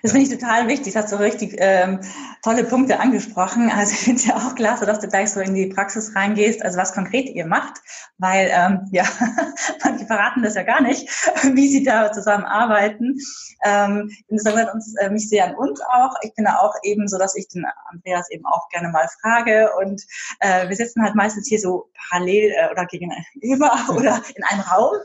Das 0.01 0.11
finde 0.11 0.27
ich 0.27 0.39
total 0.39 0.67
wichtig. 0.67 0.93
Das 0.93 1.03
hast 1.03 1.13
du 1.13 1.19
richtig 1.19 1.55
ähm, 1.57 1.99
tolle 2.43 2.63
Punkte 2.63 2.99
angesprochen. 2.99 3.71
Also 3.71 3.93
ich 3.93 3.99
finde 3.99 4.21
es 4.21 4.27
ja 4.27 4.35
auch 4.35 4.55
klasse, 4.55 4.85
dass 4.85 4.99
du 4.99 5.07
gleich 5.07 5.31
so 5.31 5.39
in 5.39 5.53
die 5.53 5.67
Praxis 5.67 6.15
reingehst, 6.15 6.61
also 6.61 6.77
was 6.77 6.93
konkret 6.93 7.29
ihr 7.29 7.45
macht, 7.45 7.81
weil 8.17 8.49
ähm, 8.51 8.87
ja, 8.91 9.03
manche 9.83 10.05
verraten 10.05 10.43
das 10.43 10.55
ja 10.55 10.63
gar 10.63 10.81
nicht, 10.81 11.09
wie 11.53 11.67
sie 11.67 11.83
da 11.83 12.11
zusammenarbeiten. 12.11 13.17
Ähm, 13.65 14.11
das 14.29 14.45
erinnert 14.45 14.73
uns 14.73 14.95
äh, 14.99 15.09
mich 15.09 15.27
sehr 15.27 15.45
an 15.45 15.55
uns 15.55 15.81
auch. 15.81 16.13
Ich 16.21 16.33
bin 16.35 16.45
da 16.45 16.59
auch 16.59 16.75
eben 16.83 17.07
so, 17.07 17.17
dass 17.17 17.35
ich 17.35 17.47
den 17.47 17.65
Andreas 17.91 18.29
eben 18.29 18.45
auch 18.45 18.69
gerne 18.69 18.89
mal 18.89 19.07
frage 19.21 19.71
und 19.81 20.01
äh, 20.39 20.69
wir 20.69 20.75
sitzen 20.75 21.03
halt 21.03 21.15
meistens 21.15 21.47
hier 21.47 21.59
so 21.59 21.89
parallel 22.09 22.51
äh, 22.51 22.71
oder 22.71 22.85
gegenüber 22.85 23.71
oder 23.89 24.21
in 24.35 24.43
einem 24.43 24.61
Raum 24.61 24.95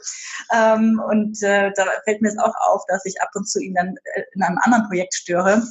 ähm, 0.55 1.03
und 1.09 1.43
äh, 1.43 1.73
da 1.75 1.87
fällt 2.05 2.21
mir 2.21 2.29
es 2.29 2.39
auch 2.39 2.55
auf, 2.69 2.83
dass 2.89 3.05
ich 3.07 3.21
ab 3.23 3.31
und 3.35 3.49
zu 3.49 3.61
ihn 3.61 3.75
dann 3.75 3.97
äh, 4.15 4.23
in 4.35 4.43
einem 4.51 4.61
anderen 4.63 4.87
Projekt 4.87 5.15
störe. 5.15 5.63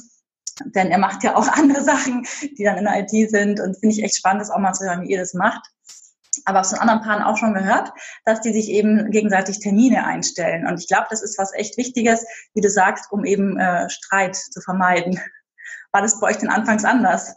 Denn 0.64 0.90
er 0.90 0.98
macht 0.98 1.24
ja 1.24 1.36
auch 1.36 1.48
andere 1.52 1.82
Sachen, 1.82 2.26
die 2.58 2.64
dann 2.64 2.78
in 2.78 2.84
der 2.84 3.00
IT 3.00 3.30
sind. 3.30 3.60
Und 3.60 3.78
finde 3.78 3.94
ich 3.96 4.02
echt 4.02 4.16
spannend, 4.16 4.42
das 4.42 4.50
auch 4.50 4.58
mal 4.58 4.72
zu 4.72 4.84
hören, 4.84 5.02
wie 5.02 5.12
ihr 5.12 5.18
das 5.18 5.34
macht. 5.34 5.62
Aber 6.44 6.60
aus 6.60 6.70
den 6.70 6.78
anderen 6.78 7.02
Paaren 7.02 7.22
auch 7.22 7.36
schon 7.36 7.54
gehört, 7.54 7.90
dass 8.24 8.40
die 8.40 8.52
sich 8.52 8.68
eben 8.70 9.10
gegenseitig 9.10 9.58
Termine 9.58 10.06
einstellen. 10.06 10.66
Und 10.66 10.78
ich 10.78 10.86
glaube, 10.86 11.06
das 11.10 11.22
ist 11.22 11.38
was 11.38 11.52
echt 11.54 11.76
Wichtiges, 11.76 12.24
wie 12.54 12.60
du 12.60 12.70
sagst, 12.70 13.10
um 13.10 13.24
eben 13.24 13.58
äh, 13.58 13.88
Streit 13.90 14.36
zu 14.36 14.60
vermeiden. 14.60 15.20
War 15.92 16.02
das 16.02 16.20
bei 16.20 16.28
euch 16.28 16.38
denn 16.38 16.48
anfangs 16.48 16.84
anders? 16.84 17.34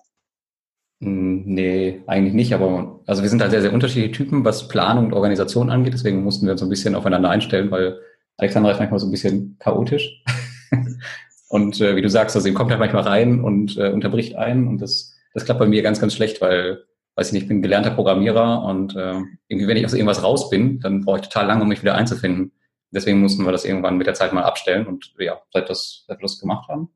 Hm, 1.02 1.44
nee, 1.46 2.04
eigentlich 2.08 2.34
nicht, 2.34 2.54
aber 2.54 3.02
also 3.08 3.24
wir 3.24 3.30
sind 3.30 3.42
halt 3.42 3.52
sehr, 3.52 3.62
sehr 3.62 3.74
unterschiedliche 3.74 4.14
Typen, 4.14 4.46
was 4.46 4.68
Planung 4.68 5.08
und 5.08 5.14
Organisation 5.14 5.70
angeht. 5.70 5.94
Deswegen 5.94 6.24
mussten 6.24 6.46
wir 6.46 6.54
uns 6.54 6.62
ein 6.62 6.70
bisschen 6.70 6.96
aufeinander 6.96 7.30
einstellen, 7.30 7.72
weil 7.72 8.00
Alexandra 8.38 8.72
ist 8.72 8.80
manchmal 8.80 9.00
so 9.00 9.08
ein 9.08 9.12
bisschen 9.12 9.58
chaotisch. 9.60 10.24
Und 11.54 11.80
äh, 11.82 11.96
wie 11.96 12.02
du 12.02 12.10
sagst, 12.10 12.36
also 12.36 12.48
ihm 12.48 12.56
kommt 12.56 12.72
halt 12.72 12.80
manchmal 12.80 13.04
rein 13.04 13.40
und 13.40 13.78
äh, 13.78 13.90
unterbricht 13.90 14.34
einen 14.36 14.68
und 14.68 14.82
das, 14.82 15.16
das 15.36 15.46
klappt 15.46 15.60
bei 15.60 15.68
mir 15.68 15.84
ganz, 15.84 16.02
ganz 16.02 16.16
schlecht, 16.16 16.42
weil, 16.42 16.84
weiß 17.14 17.28
ich 17.28 17.34
nicht, 17.34 17.44
ich 17.44 17.48
bin 17.48 17.62
gelernter 17.62 17.92
Programmierer 17.92 18.64
und 18.64 18.96
äh, 18.96 19.22
irgendwie, 19.50 19.68
wenn 19.68 19.78
ich 19.78 19.86
aus 19.86 19.94
irgendwas 19.94 20.24
raus 20.24 20.50
bin, 20.50 20.80
dann 20.80 21.02
brauche 21.02 21.20
ich 21.20 21.26
total 21.28 21.46
lange, 21.46 21.62
um 21.62 21.68
mich 21.68 21.84
wieder 21.84 21.94
einzufinden. 21.94 22.54
Deswegen 22.90 23.20
mussten 23.20 23.46
wir 23.46 23.52
das 23.52 23.66
irgendwann 23.66 23.98
mit 23.98 24.08
der 24.08 24.16
Zeit 24.16 24.34
mal 24.34 24.42
abstellen 24.42 24.88
und 24.88 25.14
ja, 25.20 25.40
seit, 25.54 25.70
das, 25.70 26.06
seit 26.08 26.18
wir 26.18 26.24
das 26.24 26.40
gemacht 26.40 26.68
haben, 26.70 26.90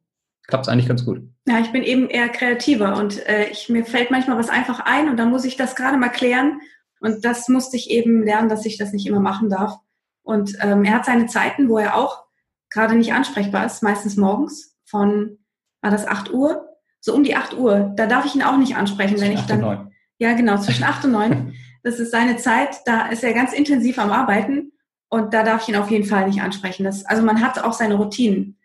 klappt 0.47 0.65
es 0.65 0.73
eigentlich 0.73 0.87
ganz 0.87 1.05
gut. 1.05 1.21
Ja, 1.47 1.59
ich 1.59 1.71
bin 1.71 1.83
eben 1.83 2.09
eher 2.09 2.29
kreativer 2.29 2.97
und 2.97 3.23
äh, 3.27 3.49
ich, 3.51 3.69
mir 3.69 3.85
fällt 3.85 4.09
manchmal 4.09 4.39
was 4.39 4.49
einfach 4.49 4.79
ein 4.79 5.07
und 5.07 5.17
dann 5.17 5.29
muss 5.29 5.45
ich 5.45 5.55
das 5.55 5.75
gerade 5.75 5.97
mal 5.97 6.09
klären 6.09 6.61
und 6.99 7.23
das 7.23 7.47
musste 7.47 7.77
ich 7.77 7.91
eben 7.91 8.23
lernen, 8.23 8.49
dass 8.49 8.65
ich 8.65 8.79
das 8.79 8.91
nicht 8.91 9.05
immer 9.05 9.19
machen 9.19 9.51
darf. 9.51 9.75
Und 10.23 10.57
ähm, 10.63 10.83
er 10.83 10.95
hat 10.95 11.05
seine 11.05 11.27
Zeiten, 11.27 11.69
wo 11.69 11.77
er 11.77 11.95
auch 11.95 12.26
gerade 12.69 12.95
nicht 12.95 13.13
ansprechbar 13.13 13.65
ist, 13.65 13.83
meistens 13.83 14.17
morgens 14.17 14.75
von, 14.85 15.37
war 15.81 15.91
das 15.91 16.07
8 16.07 16.33
Uhr? 16.33 16.67
So 16.99 17.13
um 17.13 17.23
die 17.23 17.35
8 17.35 17.57
Uhr. 17.57 17.93
Da 17.95 18.07
darf 18.07 18.25
ich 18.25 18.35
ihn 18.35 18.43
auch 18.43 18.57
nicht 18.57 18.75
ansprechen, 18.75 19.19
wenn 19.19 19.31
ich 19.31 19.41
dann. 19.41 19.91
Ja, 20.19 20.33
genau, 20.33 20.57
zwischen 20.57 20.83
8 20.83 21.05
und 21.05 21.11
9. 21.11 21.53
Das 21.83 21.99
ist 21.99 22.11
seine 22.11 22.35
Zeit, 22.35 22.81
da 22.85 23.07
ist 23.07 23.23
er 23.23 23.31
ganz 23.33 23.53
intensiv 23.53 23.97
am 23.97 24.11
Arbeiten 24.11 24.73
und 25.07 25.33
da 25.33 25.43
darf 25.43 25.61
ich 25.61 25.69
ihn 25.69 25.77
auf 25.77 25.89
jeden 25.89 26.03
Fall 26.03 26.27
nicht 26.27 26.41
ansprechen. 26.41 26.83
Das, 26.83 27.05
also 27.05 27.23
man 27.23 27.41
hat 27.41 27.63
auch 27.63 27.71
seine 27.71 27.95
Routinen 27.95 28.57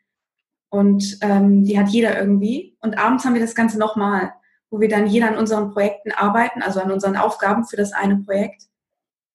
und 0.70 1.18
ähm, 1.20 1.64
die 1.64 1.78
hat 1.78 1.90
jeder 1.90 2.18
irgendwie. 2.18 2.76
Und 2.80 2.98
abends 2.98 3.24
haben 3.24 3.34
wir 3.34 3.40
das 3.40 3.54
Ganze 3.54 3.78
nochmal, 3.78 4.32
wo 4.70 4.80
wir 4.80 4.88
dann 4.88 5.06
jeder 5.06 5.28
an 5.28 5.36
unseren 5.36 5.70
Projekten 5.70 6.10
arbeiten, 6.10 6.62
also 6.62 6.80
an 6.80 6.90
unseren 6.90 7.16
Aufgaben 7.16 7.64
für 7.64 7.76
das 7.76 7.92
eine 7.92 8.16
Projekt. 8.16 8.64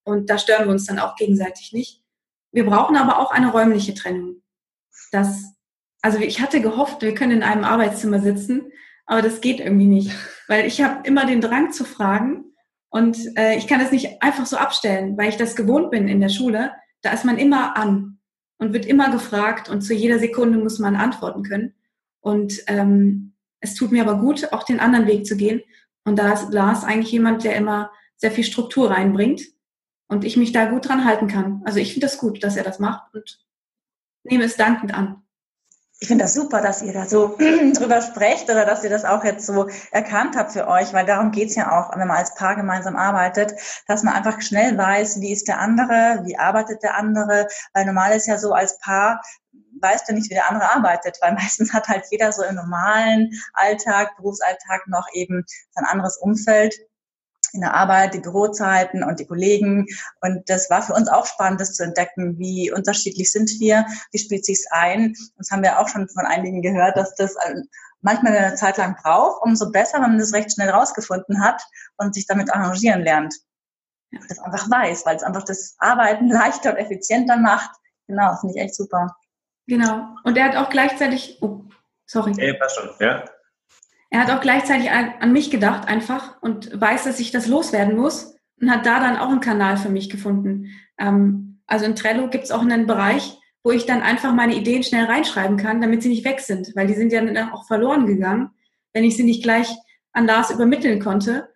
Und 0.04 0.30
da 0.30 0.38
stören 0.38 0.66
wir 0.66 0.72
uns 0.72 0.86
dann 0.86 1.00
auch 1.00 1.16
gegenseitig 1.16 1.72
nicht. 1.72 2.02
Wir 2.52 2.66
brauchen 2.66 2.98
aber 2.98 3.20
auch 3.20 3.32
eine 3.32 3.52
räumliche 3.52 3.94
Trennung 3.94 4.42
dass, 5.12 5.54
also 6.02 6.20
ich 6.20 6.42
hatte 6.42 6.62
gehofft, 6.62 7.02
wir 7.02 7.14
können 7.14 7.38
in 7.38 7.44
einem 7.44 7.64
Arbeitszimmer 7.64 8.20
sitzen, 8.20 8.72
aber 9.06 9.22
das 9.22 9.42
geht 9.42 9.60
irgendwie 9.60 9.88
nicht, 9.88 10.12
weil 10.48 10.66
ich 10.66 10.82
habe 10.82 11.08
immer 11.08 11.26
den 11.26 11.42
Drang 11.42 11.72
zu 11.72 11.84
fragen 11.84 12.46
und 12.90 13.18
äh, 13.38 13.58
ich 13.58 13.68
kann 13.68 13.80
das 13.80 13.92
nicht 13.92 14.22
einfach 14.22 14.46
so 14.46 14.58
abstellen, 14.58 15.18
weil 15.18 15.30
ich 15.30 15.38
das 15.38 15.56
gewohnt 15.56 15.92
bin 15.92 16.08
in 16.08 16.22
der 16.22 16.30
Schule. 16.30 16.72
Da 17.02 17.12
ist 17.12 17.26
man 17.26 17.38
immer 17.38 17.78
an 17.78 18.20
und 18.58 18.74
wird 18.74 18.86
immer 18.86 19.12
gefragt 19.12 19.70
und 19.70 19.82
zu 19.82 19.94
jeder 19.94 20.20
Sekunde 20.20 20.58
muss 20.58 20.80
man 20.80 20.96
antworten 20.96 21.44
können. 21.44 21.76
Und 22.22 22.64
ähm, 22.68 23.34
es 23.60 23.76
tut 23.76 23.92
mir 23.92 24.02
aber 24.02 24.20
gut, 24.20 24.52
auch 24.52 24.64
den 24.64 24.80
anderen 24.80 25.08
Weg 25.08 25.26
zu 25.26 25.38
gehen 25.38 25.62
Und 26.04 26.18
da 26.18 26.34
ist 26.34 26.52
Lars 26.52 26.84
eigentlich 26.84 27.12
jemand, 27.12 27.44
der 27.44 27.56
immer 27.56 27.92
sehr 28.16 28.32
viel 28.32 28.44
Struktur 28.44 28.90
reinbringt 28.90 29.42
und 30.08 30.26
ich 30.26 30.38
mich 30.38 30.52
da 30.52 30.66
gut 30.66 30.88
dran 30.88 31.06
halten 31.06 31.28
kann. 31.28 31.62
Also 31.66 31.80
ich 31.80 31.94
finde 31.94 32.08
das 32.08 32.18
gut, 32.18 32.44
dass 32.44 32.56
er 32.58 32.64
das 32.64 32.80
macht 32.80 33.14
und 33.14 33.40
nehme 34.28 34.46
es 34.46 34.56
dankend 34.56 34.94
an. 34.94 35.24
Ich 36.00 36.10
finde 36.10 36.26
das 36.26 36.36
super, 36.36 36.62
dass 36.62 36.84
ihr 36.84 36.94
da 36.94 37.08
so 37.08 37.38
drüber 37.74 38.02
sprecht 38.02 38.50
oder 38.50 38.66
dass 38.66 38.84
ihr 38.84 38.90
das 38.92 39.04
auch 39.04 39.24
jetzt 39.24 39.48
so 39.48 39.68
erkannt 39.92 40.36
habt 40.36 40.52
für 40.52 40.68
euch, 40.68 40.94
weil 40.94 41.08
darum 41.08 41.32
geht's 41.32 41.56
ja 41.56 41.72
auch, 41.72 41.98
wenn 41.98 42.08
man 42.08 42.18
als 42.18 42.36
Paar 42.36 42.56
gemeinsam 42.56 42.96
arbeitet, 42.96 43.54
dass 43.88 44.04
man 44.04 44.14
einfach 44.14 44.40
schnell 44.42 44.78
weiß, 44.78 45.22
wie 45.22 45.32
ist 45.32 45.48
der 45.48 45.60
andere, 45.60 46.22
wie 46.26 46.38
arbeitet 46.38 46.84
der 46.84 46.96
andere, 46.96 47.48
weil 47.74 47.86
normal 47.86 48.16
ist 48.16 48.28
ja 48.28 48.38
so 48.38 48.54
als 48.54 48.78
Paar, 48.80 49.22
weißt 49.82 50.08
du 50.08 50.14
nicht, 50.14 50.30
wie 50.30 50.36
der 50.36 50.50
andere 50.52 50.72
arbeitet, 50.72 51.18
weil 51.22 51.34
meistens 51.34 51.74
hat 51.74 51.88
halt 51.88 52.06
jeder 52.12 52.32
so 52.32 52.44
im 52.44 52.56
normalen 52.56 53.32
Alltag, 53.54 54.16
Berufsalltag 54.18 54.88
noch 54.88 55.08
eben 55.14 55.46
sein 55.72 55.86
anderes 55.86 56.18
Umfeld 56.18 56.76
in 57.58 57.62
der 57.62 57.74
Arbeit, 57.74 58.14
die 58.14 58.20
Bürozeiten 58.20 59.04
und 59.04 59.20
die 59.20 59.26
Kollegen. 59.26 59.88
Und 60.22 60.50
das 60.50 60.70
war 60.70 60.82
für 60.82 60.94
uns 60.94 61.10
auch 61.10 61.26
spannend, 61.26 61.60
das 61.60 61.74
zu 61.74 61.84
entdecken, 61.84 62.38
wie 62.38 62.72
unterschiedlich 62.72 63.32
sind 63.32 63.50
wir, 63.60 63.86
wie 64.12 64.20
spielt 64.20 64.46
sich's 64.46 64.66
ein. 64.72 65.14
Das 65.38 65.52
haben 65.52 65.64
wir 65.64 65.80
auch 65.80 65.90
schon 65.90 66.08
von 66.08 66.26
einigen 66.26 66.62
gehört, 66.62 66.96
dass 66.96 67.14
das 67.16 67.36
äh, 67.36 67.56
manchmal 68.02 68.38
eine 68.38 68.56
Zeit 68.56 68.78
lang 68.78 68.96
braucht, 69.02 69.42
umso 69.42 69.72
besser, 69.72 69.96
wenn 69.96 70.12
man 70.12 70.20
das 70.20 70.34
recht 70.34 70.54
schnell 70.54 70.70
rausgefunden 70.70 71.44
hat 71.44 71.62
und 71.98 72.14
sich 72.14 72.28
damit 72.28 72.54
arrangieren 72.54 73.02
lernt. 73.02 73.36
Das 74.30 74.40
einfach 74.40 74.70
weiß, 74.70 75.06
weil 75.06 75.18
es 75.18 75.24
einfach 75.24 75.44
das 75.44 75.76
Arbeiten 75.80 76.30
leichter 76.32 76.72
und 76.72 76.78
effizienter 76.78 77.38
macht. 77.38 77.72
Genau, 78.08 78.36
finde 78.38 78.56
ich 78.56 78.62
echt 78.62 78.76
super. 78.76 79.16
Genau. 79.68 80.16
Und 80.24 80.38
er 80.38 80.46
hat 80.46 80.56
auch 80.56 80.70
gleichzeitig, 80.70 81.40
oh, 81.42 81.62
sorry. 82.06 82.34
Hey, 82.38 82.54
passt 82.54 82.78
schon, 82.78 82.90
ja. 83.00 83.26
Er 84.18 84.26
hat 84.26 84.32
auch 84.32 84.42
gleichzeitig 84.42 84.90
an, 84.90 85.32
mich 85.32 85.52
gedacht 85.52 85.88
einfach 85.88 86.42
und 86.42 86.72
weiß, 86.82 87.04
dass 87.04 87.20
ich 87.20 87.30
das 87.30 87.46
loswerden 87.46 87.96
muss 87.96 88.34
und 88.60 88.72
hat 88.72 88.84
da 88.88 89.00
dann 89.00 89.16
auch 89.16 89.30
einen 89.30 89.42
Kanal 89.42 89.78
für 89.78 89.90
mich 89.90 90.10
gefunden. 90.10 90.72
Ähm, 90.98 91.60
also 91.68 91.86
in 91.86 91.96
Trello 91.96 92.28
gibt 92.28 92.46
es 92.46 92.50
auch 92.50 92.64
einen 92.64 92.88
Bereich, 92.88 93.38
wo 93.64 93.70
ich 93.70 93.86
dann 93.86 94.02
einfach 94.02 94.34
meine 94.34 94.56
Ideen 94.56 94.82
schnell 94.82 95.06
reinschreiben 95.06 95.58
kann, 95.58 95.82
damit 95.82 96.02
sie 96.02 96.10
nicht 96.10 96.26
weg 96.26 96.40
sind, 96.40 96.76
weil 96.76 96.88
die 96.88 96.96
sind 96.96 97.14
ja 97.14 97.24
dann 97.24 97.52
auch 97.52 97.68
verloren 97.68 98.08
gegangen, 98.08 98.50
wenn 98.92 99.04
ich 99.04 99.16
sie 99.16 99.24
nicht 99.24 99.44
gleich 99.44 99.72
an 100.14 100.26
Lars 100.26 100.50
übermitteln 100.50 101.00
konnte. 101.00 101.50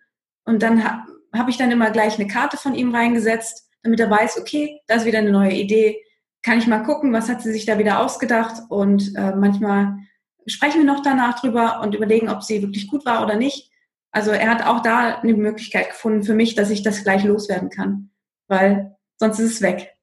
Und 0.44 0.62
dann 0.62 0.84
ha, 0.84 1.04
habe 1.34 1.50
ich 1.50 1.56
dann 1.56 1.72
immer 1.72 1.90
gleich 1.90 2.16
eine 2.16 2.28
Karte 2.28 2.56
von 2.56 2.76
ihm 2.76 2.94
reingesetzt, 2.94 3.70
damit 3.82 3.98
er 3.98 4.08
weiß, 4.08 4.38
okay, 4.38 4.78
da 4.86 4.94
ist 4.94 5.04
wieder 5.04 5.18
eine 5.18 5.32
neue 5.32 5.54
Idee, 5.54 6.00
kann 6.42 6.58
ich 6.58 6.68
mal 6.68 6.84
gucken, 6.84 7.12
was 7.12 7.28
hat 7.28 7.42
sie 7.42 7.50
sich 7.50 7.66
da 7.66 7.76
wieder 7.80 7.98
ausgedacht 7.98 8.62
und 8.68 9.16
äh, 9.16 9.34
manchmal 9.34 9.96
sprechen 10.46 10.84
wir 10.84 10.92
noch 10.92 11.02
danach 11.02 11.40
drüber 11.40 11.80
und 11.80 11.94
überlegen, 11.94 12.28
ob 12.28 12.42
sie 12.42 12.62
wirklich 12.62 12.88
gut 12.88 13.04
war 13.06 13.22
oder 13.22 13.36
nicht. 13.36 13.70
Also 14.10 14.30
er 14.30 14.50
hat 14.50 14.66
auch 14.66 14.82
da 14.82 15.16
eine 15.16 15.34
Möglichkeit 15.34 15.90
gefunden 15.90 16.22
für 16.22 16.34
mich, 16.34 16.54
dass 16.54 16.70
ich 16.70 16.82
das 16.82 17.02
gleich 17.02 17.24
loswerden 17.24 17.70
kann, 17.70 18.10
weil 18.46 18.96
sonst 19.16 19.38
ist 19.38 19.54
es 19.54 19.62
weg. 19.62 19.94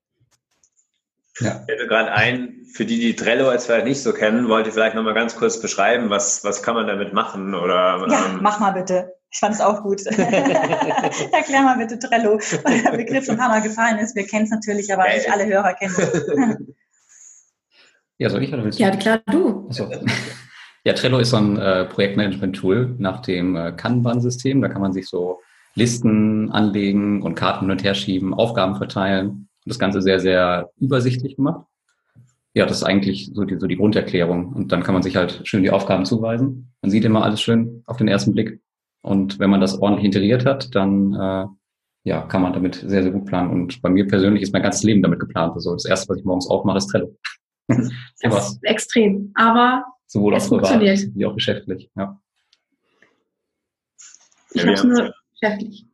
Ja. 1.40 1.64
Ich 1.68 1.74
hätte 1.74 1.88
gerade 1.88 2.12
ein, 2.12 2.66
für 2.74 2.86
die, 2.86 3.00
die 3.00 3.16
Trello 3.16 3.52
jetzt 3.52 3.68
vielleicht 3.68 3.86
nicht 3.86 4.02
so 4.02 4.12
kennen, 4.12 4.50
wollte 4.50 4.70
ich 4.70 4.74
vielleicht 4.74 4.96
nochmal 4.96 5.14
ganz 5.14 5.36
kurz 5.36 5.62
beschreiben, 5.62 6.10
was, 6.10 6.44
was 6.44 6.64
kann 6.64 6.76
man 6.76 6.88
damit 6.88 7.14
machen? 7.14 7.54
Oder, 7.56 8.06
ja, 8.10 8.26
ähm, 8.26 8.40
mach 8.42 8.60
mal 8.60 8.72
bitte. 8.72 9.14
Ich 9.32 9.40
fand 9.40 9.54
es 9.54 9.62
auch 9.62 9.84
gut. 9.84 10.06
Erklär 10.08 11.62
mal 11.62 11.78
bitte 11.78 12.00
Trello, 12.00 12.40
weil 12.64 12.82
der 12.82 12.98
Begriff 12.98 13.26
schon 13.26 13.36
ein 13.36 13.40
paar 13.40 13.50
Mal 13.50 13.62
gefallen 13.62 14.00
ist. 14.00 14.16
Wir 14.16 14.26
kennen 14.26 14.46
es 14.46 14.50
natürlich, 14.50 14.92
aber 14.92 15.08
ja, 15.08 15.16
nicht 15.16 15.32
alle 15.32 15.46
Hörer 15.46 15.74
kennen 15.76 15.96
es. 15.98 16.68
Ja, 18.20 18.30
soll 18.30 18.44
ich 18.44 18.54
oder 18.54 18.64
willst 18.64 18.80
du? 18.80 18.84
Ja, 18.84 18.92
klar, 18.92 19.22
du. 19.32 19.68
Achso. 19.70 19.90
Ja, 20.86 20.94
Trello 20.94 21.20
ist 21.20 21.32
so 21.32 21.38
ein 21.38 21.58
äh, 21.58 21.86
Projektmanagement-Tool 21.86 22.96
nach 23.00 23.22
dem 23.22 23.56
äh, 23.56 23.72
Kanban-System. 23.72 24.62
Da 24.62 24.70
kann 24.70 24.82
man 24.82 24.94
sich 24.94 25.08
so 25.08 25.40
Listen 25.76 26.52
anlegen 26.52 27.22
und 27.22 27.36
Karten 27.36 27.66
hin 27.66 27.72
und 27.72 27.84
her 27.84 27.94
schieben, 27.94 28.34
Aufgaben 28.34 28.76
verteilen. 28.76 29.30
Und 29.30 29.48
das 29.66 29.80
Ganze 29.80 30.02
sehr, 30.02 30.20
sehr 30.20 30.70
übersichtlich 30.78 31.38
gemacht. 31.38 31.66
Ja, 32.54 32.66
das 32.66 32.78
ist 32.78 32.84
eigentlich 32.84 33.32
so 33.34 33.46
die, 33.46 33.58
so 33.58 33.68
die 33.68 33.78
Grunderklärung. 33.78 34.54
Und 34.54 34.72
dann 34.72 34.84
kann 34.84 34.94
man 34.94 35.04
sich 35.04 35.16
halt 35.16 35.42
schön 35.44 35.64
die 35.64 35.72
Aufgaben 35.72 36.06
zuweisen. 36.06 36.74
Man 36.82 36.92
sieht 36.92 37.06
immer 37.06 37.24
alles 37.24 37.42
schön 37.42 37.84
auf 37.86 37.98
den 37.98 38.08
ersten 38.08 38.34
Blick. 38.34 38.60
Und 39.02 39.40
wenn 39.40 39.50
man 39.50 39.62
das 39.62 39.80
ordentlich 39.80 40.06
integriert 40.06 40.46
hat, 40.46 40.76
dann 40.76 41.14
äh, 41.14 41.46
ja, 42.04 42.22
kann 42.22 42.42
man 42.42 42.54
damit 42.54 42.76
sehr, 42.76 43.04
sehr 43.04 43.12
gut 43.12 43.26
planen. 43.26 43.52
Und 43.52 43.82
bei 43.82 43.90
mir 43.90 44.08
persönlich 44.08 44.42
ist 44.42 44.54
mein 44.54 44.64
ganzes 44.64 44.84
Leben 44.84 45.02
damit 45.02 45.20
geplant. 45.20 45.54
Also 45.54 45.74
das 45.74 45.86
erste, 45.86 46.10
was 46.10 46.18
ich 46.18 46.26
morgens 46.26 46.50
aufmache, 46.50 46.78
ist 46.78 46.88
Trello. 46.88 47.16
Das 48.22 48.50
ist 48.52 48.60
extrem, 48.64 49.32
aber 49.36 49.86
sowohl 50.08 50.36
es 50.36 50.48
funktioniert. 50.48 51.00
wie 51.16 51.26
auch 51.26 51.36
geschäftlich. 51.36 51.92
Ja. 51.96 52.20
Ich 54.52 54.64
ja, 54.64 54.76
habe 54.76 54.88
nur 54.88 55.14
geschäftlich. 55.32 55.86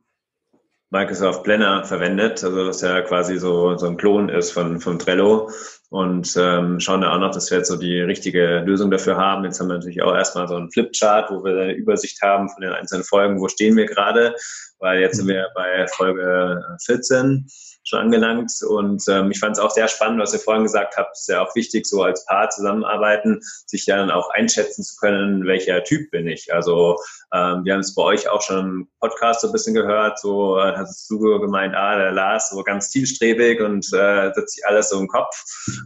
Microsoft 0.92 1.44
Planner 1.44 1.84
verwendet, 1.84 2.44
also 2.44 2.66
das 2.66 2.82
ja 2.82 3.02
quasi 3.02 3.38
so, 3.38 3.76
so 3.76 3.88
ein 3.88 3.98
Klon 3.98 4.30
ist 4.30 4.52
von, 4.52 4.80
von 4.80 4.98
Trello 4.98 5.50
und 5.90 6.36
ähm, 6.38 6.80
schauen 6.80 7.02
da 7.02 7.14
auch 7.14 7.20
noch, 7.20 7.32
dass 7.32 7.52
wir 7.52 7.60
jetzt 7.60 7.68
so 7.68 7.78
die 7.78 8.02
richtige 8.02 8.60
Lösung 8.60 8.92
dafür 8.92 9.18
haben. 9.18 9.44
Jetzt 9.46 9.60
haben 9.60 9.68
wir 9.68 9.76
natürlich 9.76 10.02
auch 10.02 10.14
erstmal 10.14 10.48
so 10.48 10.56
einen 10.56 10.72
Flipchart, 10.72 11.30
wo 11.30 11.44
wir 11.44 11.52
eine 11.52 11.74
Übersicht 11.74 12.22
haben 12.22 12.50
von 12.50 12.62
den 12.62 12.72
einzelnen 12.72 13.04
Folgen, 13.04 13.40
wo 13.40 13.48
stehen 13.48 13.78
wir 13.78 13.86
gerade, 13.86 14.36
weil 14.80 15.00
jetzt 15.00 15.18
sind 15.18 15.28
wir 15.28 15.48
bei 15.56 15.88
Folge 15.88 16.62
14 16.86 17.48
schon 17.86 18.00
angelangt. 18.00 18.52
Und 18.68 19.04
ähm, 19.08 19.32
ich 19.32 19.40
fand 19.40 19.58
es 19.58 19.64
auch 19.64 19.72
sehr 19.72 19.88
spannend, 19.88 20.20
was 20.20 20.34
ihr 20.34 20.40
vorhin 20.40 20.64
gesagt 20.64 20.98
habt. 20.98 21.16
Ist 21.16 21.30
ja 21.30 21.42
auch 21.42 21.56
wichtig, 21.56 21.86
so 21.86 22.04
als 22.04 22.26
Paar 22.26 22.50
zusammenarbeiten, 22.50 23.40
sich 23.68 23.86
dann 23.86 24.12
auch 24.12 24.30
einschätzen 24.32 24.84
zu 24.84 24.96
können, 24.98 25.46
welcher 25.46 25.84
Typ 25.84 26.12
bin 26.12 26.28
ich. 26.28 26.54
Also 26.54 26.98
ähm, 27.34 27.64
wir 27.64 27.74
haben 27.74 27.82
es 27.82 27.96
bei 27.96 28.04
euch 28.04 28.28
auch 28.28 28.42
schon 28.42 28.60
im 28.60 28.88
Podcast 29.00 29.42
so 29.42 29.48
ein 29.48 29.54
bisschen 29.54 29.76
gehört. 29.76 30.20
So 30.20 30.58
äh, 30.58 30.74
hast 30.76 31.10
du 31.10 31.20
gemeint, 31.40 31.76
ah, 31.76 31.96
der 31.96 32.12
Lars 32.12 32.50
so 32.50 32.64
ganz 32.64 32.90
zielstrebig 32.90 33.62
und 33.62 33.86
äh, 33.94 34.32
setzt 34.34 34.56
sich 34.56 34.66
alles 34.66 34.90
so 34.90 35.00
im 35.00 35.08
Kopf. 35.08 35.44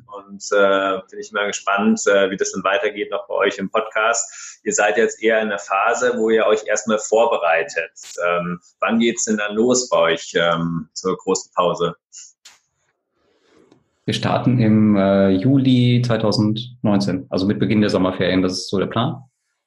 Und 0.07 0.43
äh, 0.51 0.99
bin 1.09 1.19
ich 1.19 1.31
mal 1.31 1.47
gespannt, 1.47 2.01
äh, 2.07 2.29
wie 2.29 2.37
das 2.37 2.51
dann 2.51 2.63
weitergeht 2.63 3.11
noch 3.11 3.27
bei 3.27 3.35
euch 3.35 3.57
im 3.57 3.69
Podcast. 3.69 4.59
Ihr 4.63 4.73
seid 4.73 4.97
jetzt 4.97 5.21
eher 5.21 5.41
in 5.41 5.49
der 5.49 5.59
Phase, 5.59 6.13
wo 6.17 6.29
ihr 6.29 6.45
euch 6.45 6.65
erstmal 6.65 6.99
vorbereitet. 6.99 7.91
Ähm, 8.27 8.59
wann 8.79 8.99
geht's 8.99 9.25
denn 9.25 9.37
dann 9.37 9.55
los 9.55 9.89
bei 9.89 9.97
euch 9.97 10.33
ähm, 10.35 10.89
zur 10.93 11.17
großen 11.17 11.51
Pause? 11.55 11.95
Wir 14.05 14.13
starten 14.13 14.59
im 14.59 14.95
äh, 14.95 15.29
Juli 15.29 16.01
2019, 16.03 17.27
also 17.29 17.45
mit 17.45 17.59
Beginn 17.59 17.81
der 17.81 17.91
Sommerferien. 17.91 18.41
Das 18.41 18.53
ist 18.53 18.69
so 18.69 18.79
der 18.79 18.87
Plan. 18.87 19.23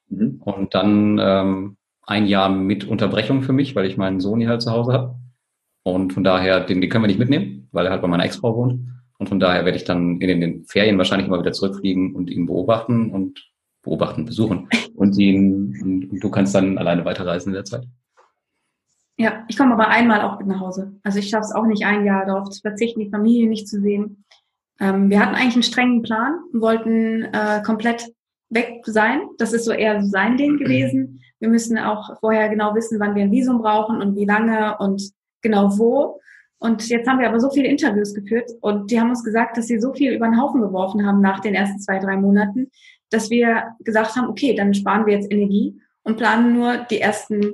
Mhm. 0.08 0.42
Und 0.44 0.74
dann 0.74 1.18
ähm, 1.22 1.76
ein 2.02 2.26
Jahr 2.26 2.48
mit 2.48 2.84
Unterbrechung 2.84 3.42
für 3.42 3.52
mich, 3.52 3.76
weil 3.76 3.86
ich 3.86 3.96
meinen 3.96 4.20
Sohn 4.20 4.40
hier 4.40 4.48
halt 4.48 4.62
zu 4.62 4.72
Hause 4.72 4.92
habe. 4.92 5.14
Und 5.84 6.12
von 6.12 6.24
daher, 6.24 6.60
den, 6.60 6.80
den 6.80 6.90
können 6.90 7.04
wir 7.04 7.08
nicht 7.08 7.18
mitnehmen, 7.18 7.68
weil 7.72 7.86
er 7.86 7.92
halt 7.92 8.02
bei 8.02 8.08
meiner 8.08 8.24
Ex-Frau 8.24 8.56
wohnt. 8.56 8.80
Und 9.22 9.28
von 9.28 9.38
daher 9.38 9.64
werde 9.64 9.76
ich 9.78 9.84
dann 9.84 10.20
in 10.20 10.40
den 10.40 10.64
Ferien 10.64 10.98
wahrscheinlich 10.98 11.28
mal 11.28 11.38
wieder 11.38 11.52
zurückfliegen 11.52 12.16
und 12.16 12.28
ihn 12.28 12.46
beobachten 12.46 13.12
und 13.12 13.48
beobachten, 13.84 14.24
besuchen. 14.24 14.68
Und 14.96 15.16
ihn, 15.16 16.10
und 16.10 16.18
du 16.18 16.28
kannst 16.28 16.56
dann 16.56 16.76
alleine 16.76 17.04
weiterreisen 17.04 17.50
in 17.50 17.54
der 17.54 17.64
Zeit. 17.64 17.86
Ja, 19.16 19.44
ich 19.46 19.56
komme 19.56 19.74
aber 19.74 19.86
einmal 19.86 20.22
auch 20.22 20.40
mit 20.40 20.48
nach 20.48 20.58
Hause. 20.58 20.98
Also 21.04 21.20
ich 21.20 21.28
schaffe 21.28 21.44
es 21.44 21.54
auch 21.54 21.66
nicht, 21.66 21.86
ein 21.86 22.04
Jahr 22.04 22.26
darauf 22.26 22.50
zu 22.50 22.60
verzichten, 22.62 22.98
die 22.98 23.10
Familie 23.10 23.48
nicht 23.48 23.68
zu 23.68 23.80
sehen. 23.80 24.24
Ähm, 24.80 25.08
wir 25.08 25.20
hatten 25.20 25.36
eigentlich 25.36 25.54
einen 25.54 25.62
strengen 25.62 26.02
Plan, 26.02 26.40
wollten 26.52 27.22
äh, 27.22 27.62
komplett 27.64 28.12
weg 28.50 28.80
sein. 28.86 29.20
Das 29.38 29.52
ist 29.52 29.66
so 29.66 29.70
eher 29.70 30.02
sein 30.02 30.36
Ding 30.36 30.56
gewesen. 30.56 31.20
Wir 31.38 31.48
müssen 31.48 31.78
auch 31.78 32.18
vorher 32.18 32.48
genau 32.48 32.74
wissen, 32.74 32.98
wann 32.98 33.14
wir 33.14 33.22
ein 33.22 33.30
Visum 33.30 33.62
brauchen 33.62 34.02
und 34.02 34.16
wie 34.16 34.24
lange 34.24 34.78
und 34.78 35.12
genau 35.42 35.78
wo. 35.78 36.20
Und 36.62 36.88
jetzt 36.88 37.08
haben 37.08 37.18
wir 37.18 37.28
aber 37.28 37.40
so 37.40 37.50
viele 37.50 37.66
Interviews 37.66 38.14
geführt 38.14 38.52
und 38.60 38.92
die 38.92 39.00
haben 39.00 39.08
uns 39.08 39.24
gesagt, 39.24 39.56
dass 39.56 39.66
sie 39.66 39.80
so 39.80 39.92
viel 39.92 40.14
über 40.14 40.26
den 40.26 40.40
Haufen 40.40 40.60
geworfen 40.60 41.04
haben 41.04 41.20
nach 41.20 41.40
den 41.40 41.56
ersten 41.56 41.80
zwei, 41.80 41.98
drei 41.98 42.16
Monaten, 42.16 42.70
dass 43.10 43.30
wir 43.30 43.74
gesagt 43.80 44.14
haben, 44.14 44.28
okay, 44.28 44.54
dann 44.54 44.72
sparen 44.72 45.04
wir 45.04 45.14
jetzt 45.14 45.32
Energie 45.32 45.82
und 46.04 46.18
planen 46.18 46.52
nur 46.52 46.76
die 46.88 47.00
ersten 47.00 47.52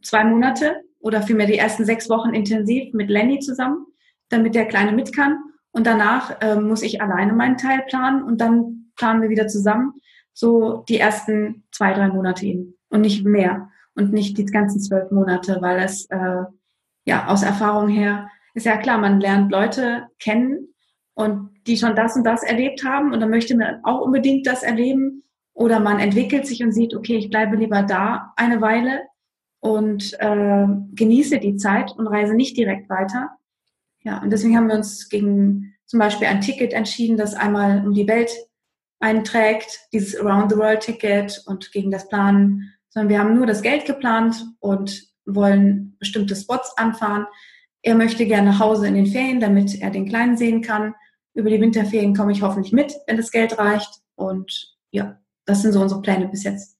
zwei 0.00 0.24
Monate 0.24 0.76
oder 1.00 1.20
vielmehr 1.20 1.46
die 1.46 1.58
ersten 1.58 1.84
sechs 1.84 2.08
Wochen 2.08 2.32
intensiv 2.32 2.94
mit 2.94 3.10
Lenny 3.10 3.38
zusammen, 3.40 3.84
damit 4.30 4.54
der 4.54 4.64
Kleine 4.64 4.92
mit 4.92 5.14
kann. 5.14 5.36
Und 5.70 5.86
danach 5.86 6.40
äh, 6.40 6.58
muss 6.58 6.80
ich 6.80 7.02
alleine 7.02 7.34
meinen 7.34 7.58
Teil 7.58 7.82
planen 7.86 8.22
und 8.22 8.40
dann 8.40 8.92
planen 8.96 9.20
wir 9.20 9.28
wieder 9.28 9.46
zusammen. 9.46 9.92
So 10.32 10.84
die 10.88 10.98
ersten 10.98 11.64
zwei, 11.70 11.92
drei 11.92 12.08
Monate 12.08 12.46
eben 12.46 12.78
und 12.88 13.02
nicht 13.02 13.26
mehr 13.26 13.68
und 13.94 14.14
nicht 14.14 14.38
die 14.38 14.46
ganzen 14.46 14.80
zwölf 14.80 15.10
Monate, 15.10 15.58
weil 15.60 15.80
es 15.80 16.06
äh, 16.06 16.44
ja 17.04 17.28
aus 17.28 17.42
Erfahrung 17.42 17.88
her 17.88 18.28
ist 18.54 18.66
ja 18.66 18.76
klar, 18.76 18.98
man 18.98 19.20
lernt 19.20 19.50
Leute 19.52 20.08
kennen 20.18 20.74
und 21.14 21.50
die 21.66 21.76
schon 21.76 21.94
das 21.94 22.16
und 22.16 22.24
das 22.24 22.42
erlebt 22.42 22.84
haben 22.84 23.12
und 23.12 23.20
dann 23.20 23.30
möchte 23.30 23.56
man 23.56 23.84
auch 23.84 24.00
unbedingt 24.00 24.46
das 24.46 24.62
erleben 24.62 25.22
oder 25.52 25.80
man 25.80 26.00
entwickelt 26.00 26.46
sich 26.46 26.62
und 26.62 26.72
sieht, 26.72 26.94
okay, 26.94 27.16
ich 27.16 27.30
bleibe 27.30 27.56
lieber 27.56 27.82
da 27.82 28.32
eine 28.36 28.60
Weile 28.60 29.02
und 29.60 30.14
äh, 30.20 30.66
genieße 30.94 31.38
die 31.38 31.56
Zeit 31.56 31.92
und 31.92 32.06
reise 32.06 32.34
nicht 32.34 32.56
direkt 32.56 32.88
weiter. 32.88 33.30
Ja, 34.02 34.22
und 34.22 34.30
deswegen 34.30 34.56
haben 34.56 34.68
wir 34.68 34.76
uns 34.76 35.08
gegen 35.08 35.74
zum 35.86 36.00
Beispiel 36.00 36.28
ein 36.28 36.40
Ticket 36.40 36.72
entschieden, 36.72 37.16
das 37.16 37.34
einmal 37.34 37.84
um 37.86 37.92
die 37.92 38.08
Welt 38.08 38.30
einträgt, 39.00 39.80
dieses 39.92 40.18
Around 40.18 40.52
the 40.52 40.56
World 40.56 40.80
Ticket 40.80 41.42
und 41.46 41.72
gegen 41.72 41.90
das 41.90 42.08
Planen 42.08 42.72
sondern 42.90 43.08
wir 43.08 43.18
haben 43.20 43.34
nur 43.34 43.46
das 43.46 43.62
Geld 43.62 43.86
geplant 43.86 44.44
und 44.58 45.09
wollen 45.34 45.96
bestimmte 45.98 46.36
Spots 46.36 46.76
anfahren. 46.76 47.26
Er 47.82 47.94
möchte 47.94 48.26
gerne 48.26 48.50
nach 48.50 48.60
Hause 48.60 48.86
in 48.86 48.94
den 48.94 49.06
Ferien, 49.06 49.40
damit 49.40 49.80
er 49.80 49.90
den 49.90 50.08
Kleinen 50.08 50.36
sehen 50.36 50.62
kann. 50.62 50.94
Über 51.34 51.50
die 51.50 51.60
Winterferien 51.60 52.14
komme 52.14 52.32
ich 52.32 52.42
hoffentlich 52.42 52.72
mit, 52.72 52.94
wenn 53.06 53.16
das 53.16 53.30
Geld 53.30 53.58
reicht. 53.58 54.00
Und 54.16 54.76
ja, 54.90 55.18
das 55.46 55.62
sind 55.62 55.72
so 55.72 55.80
unsere 55.80 56.02
Pläne 56.02 56.28
bis 56.28 56.44
jetzt. 56.44 56.76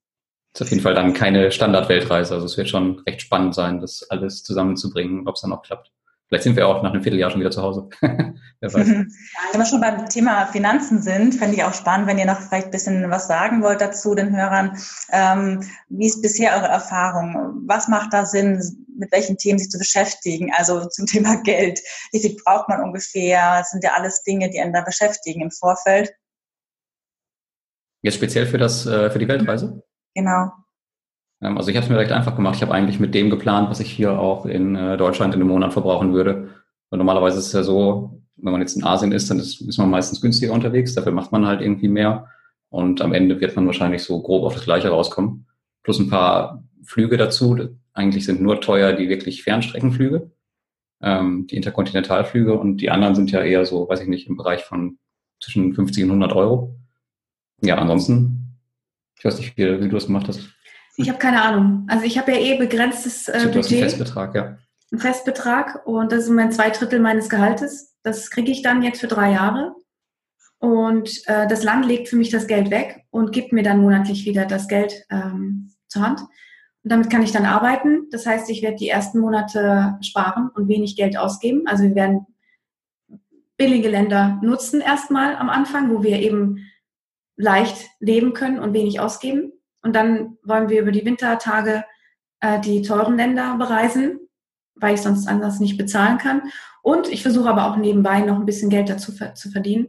Das 0.53 0.63
ist 0.63 0.67
auf 0.67 0.71
jeden 0.71 0.83
Fall 0.83 0.95
dann 0.95 1.15
keine 1.15 1.51
Standard-Weltreise. 1.53 2.35
Also 2.35 2.47
es 2.47 2.57
wird 2.57 2.69
schon 2.69 2.99
recht 3.01 3.23
spannend 3.23 3.55
sein, 3.55 3.81
das 3.81 4.03
alles 4.11 4.43
zusammenzubringen, 4.43 5.29
ob 5.29 5.37
es 5.37 5.43
dann 5.43 5.53
auch 5.53 5.63
klappt. 5.63 5.93
Vielleicht 6.31 6.45
sind 6.45 6.55
wir 6.55 6.69
auch 6.69 6.81
nach 6.85 6.93
einem 6.93 7.03
Vierteljahr 7.03 7.29
schon 7.29 7.41
wieder 7.41 7.51
zu 7.51 7.61
Hause. 7.61 7.89
Wer 8.01 8.73
weiß. 8.73 8.87
Wenn 9.53 9.61
wir 9.61 9.67
schon 9.67 9.81
beim 9.81 10.09
Thema 10.09 10.47
Finanzen 10.47 11.03
sind, 11.03 11.35
fände 11.35 11.57
ich 11.57 11.65
auch 11.65 11.75
spannend, 11.75 12.07
wenn 12.07 12.19
ihr 12.19 12.27
noch 12.27 12.41
vielleicht 12.41 12.67
ein 12.67 12.71
bisschen 12.71 13.11
was 13.11 13.27
sagen 13.27 13.63
wollt 13.65 13.81
dazu, 13.81 14.15
den 14.15 14.37
Hörern. 14.37 14.79
Ähm, 15.11 15.69
wie 15.89 16.07
ist 16.07 16.23
bisher 16.23 16.55
eure 16.55 16.69
Erfahrung? 16.69 17.65
Was 17.67 17.89
macht 17.89 18.13
da 18.13 18.25
Sinn, 18.27 18.63
mit 18.97 19.11
welchen 19.11 19.39
Themen 19.39 19.59
sich 19.59 19.71
zu 19.71 19.79
beschäftigen? 19.79 20.53
Also 20.57 20.87
zum 20.87 21.07
Thema 21.07 21.35
Geld. 21.43 21.81
Wie 22.13 22.21
viel 22.21 22.37
braucht 22.45 22.69
man 22.69 22.81
ungefähr? 22.81 23.59
Das 23.59 23.71
sind 23.71 23.83
ja 23.83 23.95
alles 23.95 24.23
Dinge, 24.23 24.51
die 24.51 24.61
einen 24.61 24.73
da 24.73 24.83
beschäftigen 24.83 25.41
im 25.41 25.51
Vorfeld. 25.51 26.13
Jetzt 28.03 28.15
speziell 28.15 28.47
für 28.47 28.59
das, 28.59 28.87
äh, 28.87 29.11
für 29.11 29.19
die 29.19 29.27
Weltreise? 29.27 29.83
Genau. 30.15 30.53
Ähm, 31.43 31.57
also 31.57 31.71
ich 31.71 31.77
habe 31.77 31.85
es 31.85 31.91
mir 31.91 31.99
recht 31.99 32.13
einfach 32.13 32.37
gemacht. 32.37 32.57
Ich 32.57 32.63
habe 32.63 32.73
eigentlich 32.73 33.01
mit 33.01 33.15
dem 33.15 33.31
geplant, 33.31 33.71
was 33.71 33.81
ich 33.81 33.91
hier 33.91 34.19
auch 34.19 34.47
in 34.47 34.77
äh, 34.77 34.97
Deutschland 34.97 35.35
in 35.35 35.41
einem 35.41 35.51
Monat 35.51 35.73
verbrauchen 35.73 36.13
würde. 36.13 36.49
Und 36.91 36.99
normalerweise 36.99 37.39
ist 37.39 37.49
es 37.49 37.53
ja 37.53 37.63
so, 37.63 38.23
wenn 38.37 38.53
man 38.53 38.61
jetzt 38.61 38.77
in 38.77 38.85
Asien 38.85 39.13
ist, 39.13 39.31
dann 39.31 39.39
ist, 39.39 39.61
ist 39.61 39.79
man 39.79 39.91
meistens 39.91 40.21
günstiger 40.21 40.53
unterwegs. 40.53 40.95
Dafür 40.95 41.13
macht 41.13 41.33
man 41.33 41.47
halt 41.47 41.61
irgendwie 41.61 41.89
mehr. 41.89 42.27
Und 42.69 43.01
am 43.03 43.13
Ende 43.13 43.41
wird 43.41 43.57
man 43.57 43.67
wahrscheinlich 43.67 44.03
so 44.03 44.23
grob 44.23 44.45
auf 44.45 44.55
das 44.55 44.65
Gleiche 44.65 44.91
rauskommen. 44.91 45.47
Plus 45.83 45.99
ein 45.99 46.09
paar 46.09 46.65
Flüge 46.85 47.17
dazu. 47.17 47.59
Eigentlich 47.93 48.25
sind 48.25 48.41
nur 48.41 48.61
teuer 48.61 48.93
die 48.93 49.09
wirklich 49.09 49.43
Fernstreckenflüge, 49.43 50.31
ähm, 51.03 51.47
die 51.49 51.57
Interkontinentalflüge. 51.57 52.55
Und 52.55 52.79
die 52.79 52.91
anderen 52.91 53.15
sind 53.15 53.31
ja 53.31 53.43
eher 53.43 53.67
so, 53.67 53.89
weiß 53.89 54.01
ich 54.01 54.09
nicht, 54.09 54.29
im 54.29 54.37
Bereich 54.37 54.63
von 54.63 54.99
zwischen 55.41 55.75
50 55.75 56.05
und 56.05 56.11
100 56.11 56.33
Euro. 56.33 56.77
Ja, 57.63 57.77
ansonsten, 57.77 58.57
ich 59.19 59.25
weiß 59.25 59.39
nicht, 59.39 59.57
wie, 59.57 59.81
wie 59.81 59.89
du 59.89 59.95
das 59.95 60.07
gemacht 60.07 60.29
hast. 60.29 60.49
Ich 60.97 61.09
habe 61.09 61.19
keine 61.19 61.43
Ahnung. 61.43 61.87
Also 61.89 62.05
ich 62.05 62.19
habe 62.19 62.33
ja 62.33 62.39
eh 62.39 62.59
begrenztes 62.59 63.29
äh, 63.29 63.49
Budget. 63.53 63.73
Einen 63.73 63.83
Festbetrag, 63.83 64.35
ja. 64.35 64.59
Ein 64.93 64.99
Festbetrag 64.99 65.87
und 65.87 66.13
das 66.13 66.25
ist 66.25 66.31
mein 66.31 66.53
zwei 66.53 66.71
Drittel 66.71 67.01
meines 67.01 67.29
Gehaltes. 67.29 67.95
Das 68.03 68.31
kriege 68.31 68.51
ich 68.51 68.63
dann 68.63 68.83
jetzt 68.83 69.01
für 69.01 69.09
drei 69.09 69.33
Jahre. 69.33 69.75
Und 70.59 71.27
äh, 71.27 71.47
das 71.49 71.63
Land 71.63 71.87
legt 71.87 72.09
für 72.09 72.17
mich 72.17 72.29
das 72.29 72.47
Geld 72.47 72.71
weg 72.71 73.05
und 73.11 73.33
gibt 73.33 73.53
mir 73.53 73.63
dann 73.63 73.81
monatlich 73.81 74.27
wieder 74.27 74.45
das 74.45 74.69
Geld 74.69 75.07
ähm, 75.11 75.73
zur 75.89 76.03
Hand. 76.03 76.21
Und 76.21 76.93
damit 76.93 77.09
kann 77.09 77.23
ich 77.23 77.33
dann 77.33 77.47
arbeiten. 77.47 78.09
Das 78.11 78.27
heißt, 78.27 78.51
ich 78.51 78.63
werde 78.63 78.77
die 78.77 78.89
ersten 78.89 79.21
Monate 79.21 79.97
sparen 80.03 80.51
und 80.55 80.69
wenig 80.69 80.97
Geld 80.97 81.17
ausgeben. 81.17 81.63
Also 81.67 81.85
wir 81.85 81.95
werden 81.95 82.27
billige 83.57 83.89
Länder 83.89 84.39
nutzen 84.43 84.81
erstmal 84.81 85.37
am 85.37 85.51
Anfang, 85.51 85.91
wo 85.91 86.03
wir 86.03 86.19
eben 86.19 86.67
leicht 87.37 87.89
leben 87.99 88.33
können 88.33 88.59
und 88.59 88.75
wenig 88.75 89.01
ausgeben. 89.01 89.53
Und 89.83 89.95
dann 89.95 90.37
wollen 90.45 90.69
wir 90.69 90.83
über 90.83 90.93
die 90.93 91.05
Wintertage 91.05 91.85
äh, 92.41 92.61
die 92.61 92.83
teuren 92.83 93.17
Länder 93.17 93.57
bereisen, 93.57 94.21
weil 94.75 94.95
ich 94.95 95.03
sonst 95.03 95.29
anders 95.29 95.61
nicht 95.61 95.79
bezahlen 95.79 96.19
kann. 96.19 96.43
Und 96.83 97.09
ich 97.09 97.23
versuche 97.23 97.49
aber 97.49 97.71
auch 97.71 97.77
nebenbei 97.77 98.21
noch 98.21 98.37
ein 98.37 98.47
bisschen 98.47 98.71
Geld 98.71 98.89
dazu 98.89 99.13
zu 99.13 99.51
verdienen, 99.51 99.89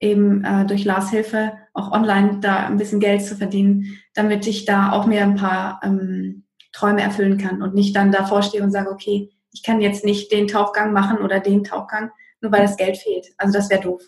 eben 0.00 0.44
äh, 0.44 0.64
durch 0.66 0.84
Lars 0.84 1.10
Hilfe 1.10 1.52
auch 1.74 1.92
online 1.92 2.38
da 2.40 2.66
ein 2.66 2.78
bisschen 2.78 3.00
Geld 3.00 3.22
zu 3.22 3.36
verdienen, 3.36 3.98
damit 4.14 4.46
ich 4.46 4.64
da 4.64 4.92
auch 4.92 5.06
mir 5.06 5.22
ein 5.22 5.36
paar 5.36 5.80
ähm, 5.82 6.44
Träume 6.72 7.02
erfüllen 7.02 7.36
kann 7.36 7.62
und 7.62 7.74
nicht 7.74 7.94
dann 7.96 8.12
davor 8.12 8.42
stehe 8.42 8.62
und 8.62 8.70
sage, 8.70 8.90
okay, 8.90 9.30
ich 9.52 9.62
kann 9.62 9.80
jetzt 9.80 10.04
nicht 10.04 10.32
den 10.32 10.48
Tauchgang 10.48 10.92
machen 10.92 11.18
oder 11.18 11.40
den 11.40 11.64
Tauchgang, 11.64 12.10
nur 12.40 12.52
weil 12.52 12.62
das 12.62 12.76
Geld 12.76 12.96
fehlt. 12.96 13.26
Also 13.36 13.52
das 13.52 13.68
wäre 13.68 13.82
doof. 13.82 14.02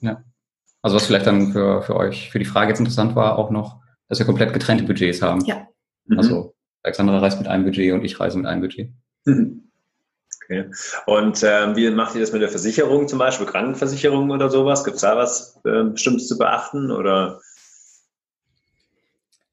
Ja. 0.00 0.22
Also 0.82 0.96
was 0.96 1.06
vielleicht 1.06 1.26
dann 1.26 1.52
für, 1.52 1.82
für 1.82 1.96
euch, 1.96 2.30
für 2.30 2.40
die 2.40 2.44
Frage 2.44 2.70
jetzt 2.70 2.80
interessant 2.80 3.14
war, 3.14 3.38
auch 3.38 3.50
noch, 3.50 3.81
dass 4.12 4.18
wir 4.18 4.26
komplett 4.26 4.52
getrennte 4.52 4.84
Budgets 4.84 5.22
haben. 5.22 5.42
Ja. 5.46 5.66
Mhm. 6.04 6.18
Also 6.18 6.54
Alexandra 6.82 7.18
reist 7.18 7.38
mit 7.38 7.48
einem 7.48 7.64
Budget 7.64 7.94
und 7.94 8.04
ich 8.04 8.20
reise 8.20 8.36
mit 8.36 8.46
einem 8.46 8.60
Budget. 8.60 8.90
Mhm. 9.24 9.70
Okay. 10.44 10.66
Und 11.06 11.42
ähm, 11.42 11.76
wie 11.76 11.90
macht 11.90 12.14
ihr 12.14 12.20
das 12.20 12.30
mit 12.30 12.42
der 12.42 12.50
Versicherung 12.50 13.08
zum 13.08 13.18
Beispiel, 13.18 13.46
Krankenversicherung 13.46 14.30
oder 14.30 14.50
sowas? 14.50 14.84
Gibt 14.84 14.96
es 14.96 15.00
da 15.00 15.16
was 15.16 15.58
äh, 15.64 15.84
Bestimmtes 15.84 16.28
zu 16.28 16.36
beachten 16.36 16.90
oder? 16.90 17.40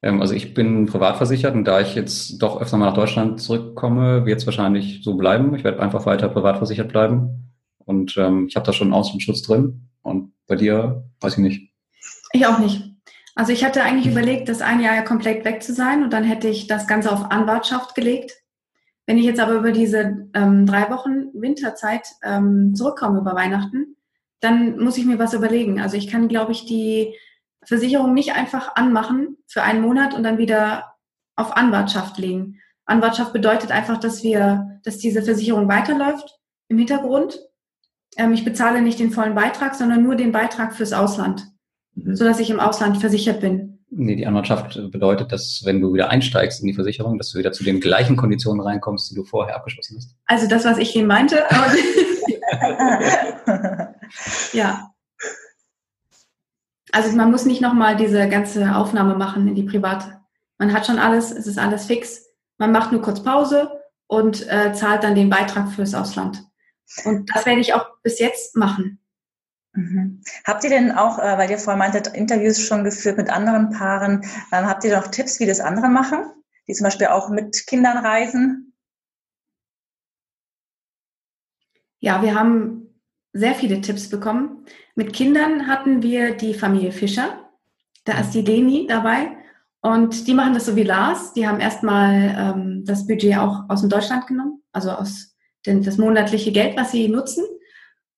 Ähm, 0.02 0.20
also 0.20 0.34
ich 0.34 0.54
bin 0.54 0.88
privat 0.88 1.16
versichert 1.16 1.56
und 1.56 1.64
da 1.64 1.80
ich 1.80 1.96
jetzt 1.96 2.40
doch 2.40 2.60
öfter 2.60 2.76
mal 2.76 2.88
nach 2.88 2.96
Deutschland 2.96 3.40
zurückkomme, 3.40 4.26
wird 4.26 4.40
es 4.40 4.46
wahrscheinlich 4.46 5.06
so 5.06 5.16
bleiben. 5.16 5.56
Ich 5.56 5.64
werde 5.64 5.80
einfach 5.80 6.06
weiter 6.06 6.28
privat 6.28 6.58
versichert 6.58 6.90
bleiben. 6.90 7.54
Und 7.86 8.18
ähm, 8.18 8.48
ich 8.50 8.58
habe 8.58 8.66
da 8.66 8.74
schon 8.74 8.88
einen 8.88 8.94
Außenschutz 8.94 9.42
drin. 9.42 9.88
Und 10.02 10.34
bei 10.48 10.58
dir 10.58 11.06
weiß 11.22 11.34
ich 11.34 11.40
nicht. 11.40 11.74
Ich 12.34 12.46
auch 12.46 12.60
nicht. 12.60 12.89
Also 13.40 13.54
ich 13.54 13.64
hatte 13.64 13.84
eigentlich 13.84 14.12
überlegt, 14.12 14.50
das 14.50 14.62
ein 14.62 14.82
Jahr 14.82 14.96
ja 14.96 15.02
komplett 15.02 15.46
weg 15.46 15.64
zu 15.64 15.74
sein 15.74 16.04
und 16.04 16.12
dann 16.12 16.26
hätte 16.26 16.50
ich 16.50 16.68
das 16.68 16.88
Ganze 16.88 17.10
auf 17.10 17.32
Anwartschaft 17.32 17.96
gelegt. 17.96 18.34
Wenn 19.06 19.18
ich 19.18 19.24
jetzt 19.24 19.40
aber 19.40 19.54
über 19.54 19.72
diese 19.72 20.28
ähm, 20.34 20.66
drei 20.66 20.90
Wochen 20.90 21.30
Winterzeit 21.34 22.06
ähm, 22.22 22.76
zurückkomme 22.76 23.20
über 23.20 23.36
Weihnachten, 23.36 23.96
dann 24.42 24.78
muss 24.78 24.98
ich 24.98 25.06
mir 25.06 25.20
was 25.20 25.34
überlegen. 25.34 25.80
Also 25.80 25.96
ich 25.96 26.10
kann, 26.10 26.28
glaube 26.28 26.52
ich, 26.52 26.66
die 26.66 27.16
Versicherung 27.64 28.14
nicht 28.14 28.36
einfach 28.36 28.76
anmachen 28.76 29.38
für 29.48 29.64
einen 29.64 29.84
Monat 29.84 30.14
und 30.14 30.24
dann 30.24 30.38
wieder 30.38 30.96
auf 31.38 31.56
Anwartschaft 31.56 32.18
legen. 32.18 32.60
Anwartschaft 32.84 33.32
bedeutet 33.32 33.72
einfach, 33.72 34.02
dass 34.02 34.22
wir, 34.22 34.82
dass 34.84 34.98
diese 34.98 35.22
Versicherung 35.22 35.70
weiterläuft 35.70 36.38
im 36.68 36.78
Hintergrund. 36.78 37.40
Ähm, 38.18 38.34
ich 38.34 38.44
bezahle 38.44 38.82
nicht 38.82 39.00
den 39.00 39.12
vollen 39.12 39.34
Beitrag, 39.34 39.76
sondern 39.76 40.04
nur 40.04 40.18
den 40.18 40.34
Beitrag 40.34 40.76
fürs 40.76 40.92
Ausland 40.92 41.48
mhm. 42.04 42.16
sodass 42.16 42.40
ich 42.40 42.50
im 42.50 42.60
Ausland 42.60 42.98
versichert 42.98 43.42
bin. 43.42 43.80
Nee, 43.92 44.16
die 44.16 44.28
Anwartschaft 44.28 44.80
bedeutet, 44.92 45.32
dass 45.32 45.62
wenn 45.66 45.82
du 45.82 45.94
wieder 45.94 46.10
einsteigst 46.10 46.62
in 46.62 46.68
die 46.68 46.76
Versicherung, 46.76 47.18
dass 47.18 47.32
du 47.32 47.40
wieder 47.40 47.52
zu 47.52 47.64
den 47.64 47.80
gleichen 47.80 48.16
Konditionen 48.16 48.62
reinkommst, 48.62 49.10
die 49.10 49.16
du 49.16 49.24
vorher 49.24 49.56
abgeschlossen 49.56 49.98
hast. 49.98 50.16
Also 50.28 50.48
das, 50.48 50.64
was 50.66 50.78
ich 50.78 50.96
eben 50.96 51.08
meinte. 51.08 51.44
ja. 54.54 54.92
Also 56.92 57.16
man 57.16 57.32
muss 57.32 57.46
nicht 57.46 57.62
nochmal 57.62 57.96
diese 57.96 58.28
ganze 58.30 58.76
Aufnahme 58.76 59.16
machen 59.16 59.48
in 59.48 59.56
die 59.56 59.64
Private. 59.64 60.20
Man 60.60 60.74
hat 60.74 60.86
schon 60.86 61.00
alles, 61.00 61.32
es 61.32 61.48
ist 61.48 61.58
alles 61.58 61.86
fix. 61.86 62.26
Man 62.58 62.72
macht 62.72 62.92
nur 62.92 63.02
kurz 63.02 63.24
Pause 63.24 63.72
und 64.08 64.48
äh, 64.50 64.74
zahlt 64.74 65.04
dann 65.04 65.16
den 65.16 65.30
Beitrag 65.30 65.72
fürs 65.72 65.96
Ausland. 65.96 66.44
Und 67.06 67.34
das 67.34 67.46
werde 67.46 67.62
ich 67.62 67.74
auch 67.74 67.86
bis 68.04 68.20
jetzt 68.20 68.56
machen. 68.56 69.00
Mhm. 69.74 70.22
Habt 70.46 70.64
ihr 70.64 70.70
denn 70.70 70.92
auch, 70.92 71.20
äh, 71.20 71.38
weil 71.38 71.50
ihr 71.50 71.60
vorhin 71.60 71.80
meintet, 71.80 72.08
Interviews 72.08 72.60
schon 72.60 72.84
geführt 72.84 73.18
mit 73.18 73.30
anderen 73.30 73.70
Paaren, 73.70 74.22
ähm, 74.52 74.68
habt 74.68 74.84
ihr 74.84 74.96
noch 74.96 75.08
Tipps, 75.08 75.40
wie 75.40 75.46
das 75.46 75.60
andere 75.60 75.90
machen, 75.90 76.24
die 76.68 76.74
zum 76.74 76.86
Beispiel 76.86 77.08
auch 77.08 77.30
mit 77.30 77.68
Kindern 77.68 77.98
reisen? 77.98 78.74
Ja, 82.00 82.22
wir 82.22 82.34
haben 82.34 82.90
sehr 83.34 83.54
viele 83.54 83.82
Tipps 83.82 84.10
bekommen. 84.10 84.66
Mit 84.96 85.14
Kindern 85.14 85.68
hatten 85.68 86.02
wir 86.02 86.36
die 86.36 86.54
Familie 86.54 86.92
Fischer. 86.92 87.50
Da 88.06 88.20
ist 88.20 88.32
die 88.32 88.42
Leni 88.42 88.88
dabei. 88.88 89.38
Und 89.82 90.28
die 90.28 90.34
machen 90.34 90.54
das 90.54 90.66
so 90.66 90.76
wie 90.76 90.84
Lars. 90.84 91.34
Die 91.34 91.48
haben 91.48 91.60
erstmal 91.60 92.36
ähm, 92.38 92.84
das 92.86 93.06
Budget 93.06 93.38
auch 93.38 93.64
aus 93.70 93.82
dem 93.82 93.90
Deutschland 93.90 94.28
genommen, 94.28 94.64
also 94.72 94.92
aus 94.92 95.36
den, 95.66 95.84
das 95.84 95.98
monatliche 95.98 96.52
Geld, 96.52 96.76
was 96.76 96.92
sie 96.92 97.08
nutzen. 97.08 97.46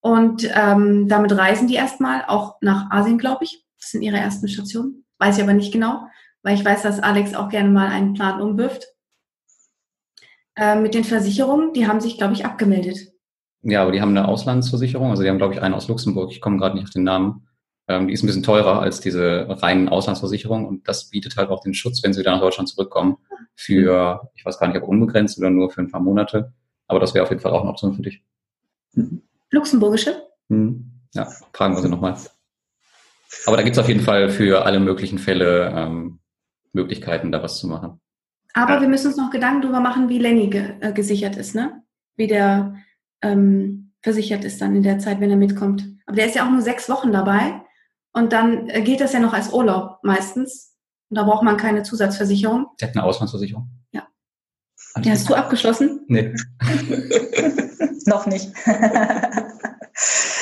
Und 0.02 0.50
ähm, 0.54 1.08
damit 1.08 1.32
reisen 1.38 1.68
die 1.68 1.76
erstmal 1.76 2.26
auch 2.28 2.56
nach 2.62 2.90
Asien, 2.90 3.20
glaube 3.20 3.46
ich. 3.46 3.64
Das 3.80 3.92
sind 3.92 4.02
ihre 4.02 4.18
ersten 4.18 4.48
Stationen. 4.48 5.06
Weiß 5.20 5.38
ich 5.38 5.44
aber 5.44 5.54
nicht 5.54 5.72
genau, 5.72 6.08
weil 6.42 6.56
ich 6.56 6.66
weiß, 6.66 6.82
dass 6.82 7.00
Alex 7.00 7.36
auch 7.36 7.50
gerne 7.50 7.70
mal 7.70 7.88
einen 7.88 8.16
Plan 8.16 8.42
umwirft. 8.42 8.88
Äh, 10.56 10.76
mit 10.76 10.96
den 10.96 11.04
Versicherungen, 11.04 11.74
die 11.74 11.88
haben 11.88 12.02
sich, 12.02 12.18
glaube 12.18 12.34
ich, 12.34 12.46
abgemeldet. 12.46 13.12
Ja, 13.62 13.84
aber 13.84 13.92
die 13.92 14.02
haben 14.02 14.10
eine 14.10 14.28
Auslandsversicherung. 14.28 15.12
Also 15.12 15.22
die 15.22 15.30
haben, 15.30 15.38
glaube 15.38 15.54
ich, 15.54 15.62
eine 15.62 15.76
aus 15.76 15.88
Luxemburg. 15.88 16.32
Ich 16.32 16.42
komme 16.42 16.58
gerade 16.58 16.76
nicht 16.76 16.86
auf 16.86 16.92
den 16.92 17.04
Namen. 17.04 17.48
Ähm, 17.88 18.08
die 18.08 18.14
ist 18.14 18.24
ein 18.24 18.28
bisschen 18.28 18.44
teurer 18.44 18.82
als 18.82 19.02
diese 19.02 19.46
reinen 19.50 19.88
Auslandsversicherungen. 19.88 20.66
Und 20.66 20.88
das 20.88 21.10
bietet 21.10 21.38
halt 21.38 21.50
auch 21.50 21.62
den 21.62 21.76
Schutz, 21.76 22.04
wenn 22.04 22.14
sie 22.14 22.22
wieder 22.22 22.32
nach 22.32 22.42
Deutschland 22.42 22.70
zurückkommen. 22.70 23.18
Für, 23.56 24.32
ich 24.34 24.44
weiß 24.44 24.58
gar 24.58 24.68
nicht, 24.68 24.82
ob 24.82 24.88
unbegrenzt 24.88 25.38
oder 25.38 25.52
nur 25.52 25.70
für 25.70 25.82
ein 25.82 25.92
paar 25.92 26.02
Monate. 26.02 26.54
Aber 26.88 27.00
das 27.00 27.14
wäre 27.14 27.24
auf 27.24 27.30
jeden 27.30 27.42
Fall 27.42 27.52
auch 27.52 27.62
eine 27.62 27.70
Option 27.70 27.94
für 27.94 28.02
dich. 28.02 28.24
Mhm. 28.94 29.22
Luxemburgische? 29.52 30.28
Hm. 30.50 30.92
Ja, 31.14 31.30
fragen 31.54 31.76
wir 31.76 31.82
sie 31.82 31.90
nochmal. 31.90 32.18
Aber 33.46 33.58
da 33.58 33.64
gibt 33.64 33.76
es 33.76 33.80
auf 33.80 33.88
jeden 33.88 34.02
Fall 34.02 34.30
für 34.30 34.66
alle 34.66 34.80
möglichen 34.80 35.20
Fälle 35.20 35.74
ähm, 35.76 36.20
Möglichkeiten, 36.74 37.32
da 37.32 37.44
was 37.44 37.60
zu 37.60 37.68
machen. 37.68 38.00
Aber 38.54 38.76
ja. 38.76 38.82
wir 38.82 38.88
müssen 38.88 39.08
uns 39.08 39.18
noch 39.18 39.32
Gedanken 39.32 39.62
darüber 39.62 39.80
machen, 39.80 40.10
wie 40.10 40.20
Lenny 40.20 40.50
ge 40.50 40.74
äh, 40.80 40.94
gesichert 40.94 41.38
ist, 41.38 41.56
ne? 41.56 41.84
Wie 42.16 42.28
der 42.28 42.76
ähm, 43.22 43.94
versichert 44.02 44.44
ist 44.44 44.62
dann 44.62 44.76
in 44.76 44.84
der 44.84 45.00
Zeit, 45.00 45.20
wenn 45.20 45.30
er 45.30 45.38
mitkommt. 45.38 45.88
Aber 46.06 46.16
der 46.16 46.26
ist 46.26 46.36
ja 46.36 46.46
auch 46.46 46.52
nur 46.52 46.62
sechs 46.62 46.90
Wochen 46.90 47.12
dabei 47.12 47.62
und 48.14 48.34
dann 48.34 48.70
äh, 48.70 48.82
geht 48.82 49.02
das 49.02 49.14
ja 49.14 49.20
noch 49.20 49.34
als 49.34 49.54
Urlaub 49.54 50.00
meistens. 50.04 50.76
Und 51.10 51.18
da 51.18 51.24
braucht 51.24 51.44
man 51.44 51.58
keine 51.58 51.84
Zusatzversicherung. 51.84 52.68
Der 52.80 52.90
hat 52.90 52.96
eine 52.96 53.04
Auslandsversicherung. 53.04 53.70
Ja. 54.96 55.02
Die 55.02 55.12
hast 55.12 55.30
du 55.30 55.36
abgeschlossen? 55.36 56.06
Nee. 56.08 56.34
Noch 58.06 58.26
nicht. 58.26 58.52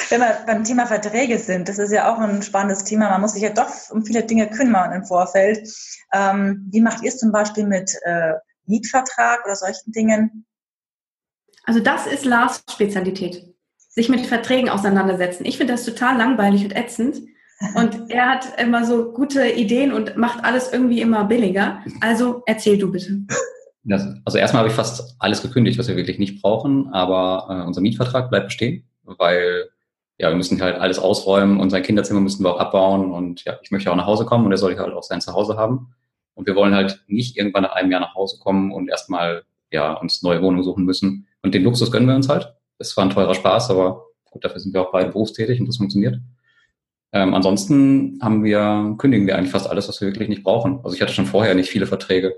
Wenn 0.09 0.21
wir 0.21 0.37
beim 0.45 0.63
Thema 0.63 0.87
Verträge 0.87 1.37
sind, 1.37 1.69
das 1.69 1.77
ist 1.77 1.91
ja 1.91 2.11
auch 2.11 2.17
ein 2.19 2.41
spannendes 2.41 2.83
Thema. 2.83 3.09
Man 3.09 3.21
muss 3.21 3.33
sich 3.33 3.43
ja 3.43 3.51
doch 3.51 3.69
um 3.91 4.03
viele 4.03 4.23
Dinge 4.23 4.49
kümmern 4.49 4.91
im 4.93 5.05
Vorfeld. 5.05 5.69
Ähm, 6.13 6.67
wie 6.71 6.81
macht 6.81 7.03
ihr 7.03 7.09
es 7.09 7.19
zum 7.19 7.31
Beispiel 7.31 7.67
mit 7.67 7.93
äh, 8.03 8.33
Mietvertrag 8.65 9.45
oder 9.45 9.55
solchen 9.55 9.91
Dingen? 9.91 10.45
Also 11.65 11.79
das 11.79 12.07
ist 12.07 12.25
Lars 12.25 12.63
Spezialität. 12.71 13.53
Sich 13.89 14.09
mit 14.09 14.25
Verträgen 14.25 14.69
auseinandersetzen. 14.69 15.45
Ich 15.45 15.57
finde 15.57 15.73
das 15.73 15.85
total 15.85 16.17
langweilig 16.17 16.63
und 16.63 16.75
ätzend. 16.75 17.21
Und 17.75 18.09
er 18.09 18.29
hat 18.29 18.59
immer 18.59 18.85
so 18.85 19.11
gute 19.11 19.47
Ideen 19.47 19.93
und 19.93 20.17
macht 20.17 20.43
alles 20.43 20.71
irgendwie 20.71 21.01
immer 21.01 21.25
billiger. 21.25 21.83
Also 22.01 22.41
erzähl 22.47 22.77
du 22.77 22.91
bitte. 22.91 23.25
Das, 23.83 24.05
also 24.25 24.37
erstmal 24.37 24.61
habe 24.61 24.69
ich 24.69 24.75
fast 24.75 25.15
alles 25.19 25.41
gekündigt, 25.41 25.79
was 25.79 25.87
wir 25.87 25.95
wirklich 25.95 26.19
nicht 26.19 26.41
brauchen, 26.41 26.89
aber 26.93 27.47
äh, 27.49 27.65
unser 27.65 27.81
Mietvertrag 27.81 28.29
bleibt 28.29 28.47
bestehen, 28.47 28.83
weil 29.03 29.69
ja, 30.17 30.29
wir 30.29 30.35
müssen 30.35 30.61
halt 30.61 30.77
alles 30.77 30.99
ausräumen 30.99 31.59
und 31.59 31.69
sein 31.69 31.81
Kinderzimmer 31.81 32.19
müssen 32.19 32.43
wir 32.43 32.53
auch 32.53 32.59
abbauen 32.59 33.11
und 33.11 33.45
ja, 33.45 33.57
ich 33.63 33.71
möchte 33.71 33.89
auch 33.89 33.95
nach 33.95 34.05
Hause 34.05 34.25
kommen 34.25 34.45
und 34.45 34.51
er 34.51 34.57
soll 34.57 34.77
halt 34.77 34.93
auch 34.93 35.03
sein 35.03 35.21
Zuhause 35.21 35.55
haben. 35.55 35.93
Und 36.33 36.45
wir 36.45 36.55
wollen 36.55 36.75
halt 36.75 37.03
nicht 37.07 37.37
irgendwann 37.37 37.63
nach 37.63 37.73
einem 37.73 37.91
Jahr 37.91 38.01
nach 38.01 38.15
Hause 38.15 38.37
kommen 38.39 38.71
und 38.71 38.89
erstmal 38.89 39.43
ja, 39.71 39.93
uns 39.93 40.21
neue 40.21 40.41
Wohnungen 40.41 40.63
suchen 40.63 40.83
müssen. 40.85 41.27
Und 41.41 41.53
den 41.53 41.63
Luxus 41.63 41.91
gönnen 41.91 42.07
wir 42.07 42.15
uns 42.15 42.29
halt. 42.29 42.53
Es 42.79 42.95
war 42.97 43.05
ein 43.05 43.09
teurer 43.09 43.35
Spaß, 43.35 43.71
aber 43.71 44.05
gut, 44.25 44.43
dafür 44.43 44.59
sind 44.59 44.73
wir 44.73 44.81
auch 44.81 44.91
beide 44.91 45.09
berufstätig 45.09 45.59
und 45.59 45.67
das 45.67 45.77
funktioniert. 45.77 46.19
Ähm, 47.11 47.33
ansonsten 47.33 48.19
haben 48.21 48.43
wir, 48.43 48.95
kündigen 48.97 49.25
wir 49.25 49.37
eigentlich 49.37 49.51
fast 49.51 49.69
alles, 49.69 49.87
was 49.87 49.99
wir 50.01 50.09
wirklich 50.09 50.29
nicht 50.29 50.43
brauchen. 50.43 50.79
Also 50.83 50.95
ich 50.95 51.01
hatte 51.01 51.13
schon 51.13 51.25
vorher 51.25 51.55
nicht 51.55 51.69
viele 51.69 51.87
Verträge. 51.87 52.35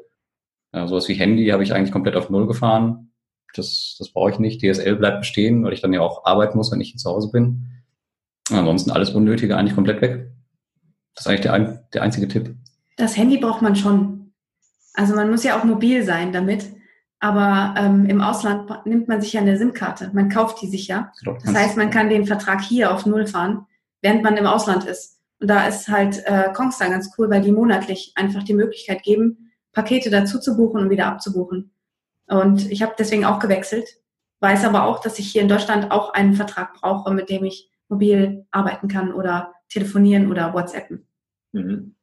Ja, 0.74 0.88
sowas 0.88 1.08
wie 1.08 1.14
Handy 1.14 1.48
habe 1.48 1.64
ich 1.64 1.74
eigentlich 1.74 1.92
komplett 1.92 2.16
auf 2.16 2.30
Null 2.30 2.48
gefahren. 2.48 3.12
Das, 3.54 3.96
das 4.00 4.10
brauche 4.10 4.32
ich 4.32 4.40
nicht. 4.40 4.62
DSL 4.62 4.96
bleibt 4.96 5.20
bestehen, 5.20 5.64
weil 5.64 5.74
ich 5.74 5.82
dann 5.82 5.94
ja 5.94 6.02
auch 6.02 6.26
arbeiten 6.26 6.58
muss, 6.58 6.72
wenn 6.72 6.80
ich 6.80 6.98
zu 6.98 7.10
Hause 7.10 7.30
bin. 7.32 7.68
Ansonsten 8.50 8.92
alles 8.92 9.12
Unnötige 9.12 9.58
eigentlich 9.58 9.76
komplett 9.76 10.02
weg. 10.02 10.32
Das 11.16 11.26
ist 11.26 11.28
eigentlich 11.28 11.42
der, 11.42 11.88
der 11.94 12.02
einzige 12.02 12.28
Tipp. 12.28 12.56
Das 12.98 13.18
Handy 13.18 13.38
braucht 13.38 13.62
man 13.62 13.76
schon. 13.76 14.34
Also 14.94 15.16
man 15.16 15.30
muss 15.30 15.44
ja 15.44 15.60
auch 15.60 15.64
mobil 15.64 16.04
sein 16.04 16.32
damit. 16.32 16.66
Aber 17.20 17.76
ähm, 17.78 18.08
im 18.08 18.20
Ausland 18.20 18.68
nimmt 18.86 19.08
man 19.08 19.22
sich 19.22 19.34
ja 19.34 19.42
eine 19.42 19.56
SIM-Karte. 19.56 20.10
Man 20.14 20.30
kauft 20.30 20.62
die 20.62 20.68
sich 20.68 20.88
ja. 20.88 21.12
Genau, 21.20 21.38
das 21.44 21.54
heißt, 21.54 21.78
man 21.78 21.92
kann 21.92 22.10
den 22.10 22.26
Vertrag 22.26 22.62
hier 22.62 22.92
auf 22.92 23.06
Null 23.06 23.28
fahren, 23.28 23.68
während 24.02 24.24
man 24.24 24.38
im 24.38 24.48
Ausland 24.48 24.86
ist. 24.86 25.20
Und 25.40 25.48
da 25.48 25.68
ist 25.68 25.88
halt 25.88 26.24
äh, 26.26 26.52
Kongstar 26.52 26.90
ganz 26.90 27.12
cool, 27.18 27.30
weil 27.30 27.42
die 27.42 27.52
monatlich 27.52 28.14
einfach 28.16 28.42
die 28.44 28.56
Möglichkeit 28.56 29.04
geben, 29.04 29.51
Pakete 29.74 30.10
dazu 30.10 30.40
zu 30.40 30.58
buchen 30.58 30.82
und 30.82 30.90
wieder 30.90 31.08
abzubuchen. 31.08 31.72
Und 32.28 32.72
ich 32.72 32.82
habe 32.82 32.94
deswegen 32.98 33.26
auch 33.26 33.40
gewechselt, 33.40 33.88
weiß 34.40 34.66
aber 34.66 34.86
auch, 34.86 35.02
dass 35.02 35.20
ich 35.20 35.32
hier 35.32 35.42
in 35.42 35.50
Deutschland 35.50 35.92
auch 35.92 36.14
einen 36.14 36.34
Vertrag 36.34 36.74
brauche, 36.74 37.14
mit 37.14 37.30
dem 37.30 37.44
ich 37.44 37.70
mobil 37.90 38.46
arbeiten 38.52 38.88
kann 38.88 39.14
oder 39.14 39.54
telefonieren 39.70 40.32
oder 40.32 40.54
WhatsAppen. 40.54 41.08
Mhm. 41.52 41.96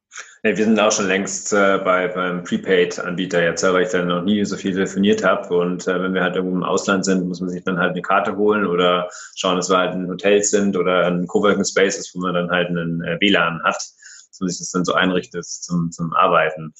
Ja, 0.43 0.57
wir 0.57 0.65
sind 0.65 0.79
auch 0.79 0.91
schon 0.91 1.07
längst 1.07 1.53
äh, 1.53 1.79
bei, 1.83 2.07
beim 2.07 2.43
Prepaid-Anbieter 2.43 3.43
jetzt, 3.43 3.63
weil 3.63 3.83
ich 3.83 3.89
dann 3.89 4.07
noch 4.07 4.23
nie 4.23 4.43
so 4.43 4.55
viel 4.55 4.73
telefoniert 4.73 5.23
habe. 5.23 5.55
Und 5.55 5.87
äh, 5.87 6.01
wenn 6.01 6.13
wir 6.13 6.23
halt 6.23 6.35
irgendwo 6.35 6.55
im 6.55 6.63
Ausland 6.63 7.05
sind, 7.05 7.27
muss 7.27 7.41
man 7.41 7.49
sich 7.49 7.63
dann 7.63 7.77
halt 7.77 7.91
eine 7.91 8.01
Karte 8.01 8.35
holen 8.35 8.65
oder 8.65 9.09
schauen, 9.35 9.57
dass 9.57 9.69
wir 9.69 9.77
halt 9.77 9.93
in 9.93 10.09
Hotels 10.09 10.49
sind 10.49 10.75
oder 10.77 11.07
in 11.07 11.27
Coworking 11.27 11.65
Spaces, 11.65 12.11
wo 12.15 12.21
man 12.21 12.33
dann 12.33 12.49
halt 12.49 12.69
einen 12.69 13.03
äh, 13.03 13.17
WLAN 13.19 13.61
hat, 13.63 13.75
dass 13.75 14.39
man 14.39 14.49
sich 14.49 14.59
das 14.59 14.71
dann 14.71 14.85
so 14.85 14.93
einrichtet 14.93 15.45
zum, 15.45 15.91
zum 15.91 16.13
Arbeiten. 16.13 16.73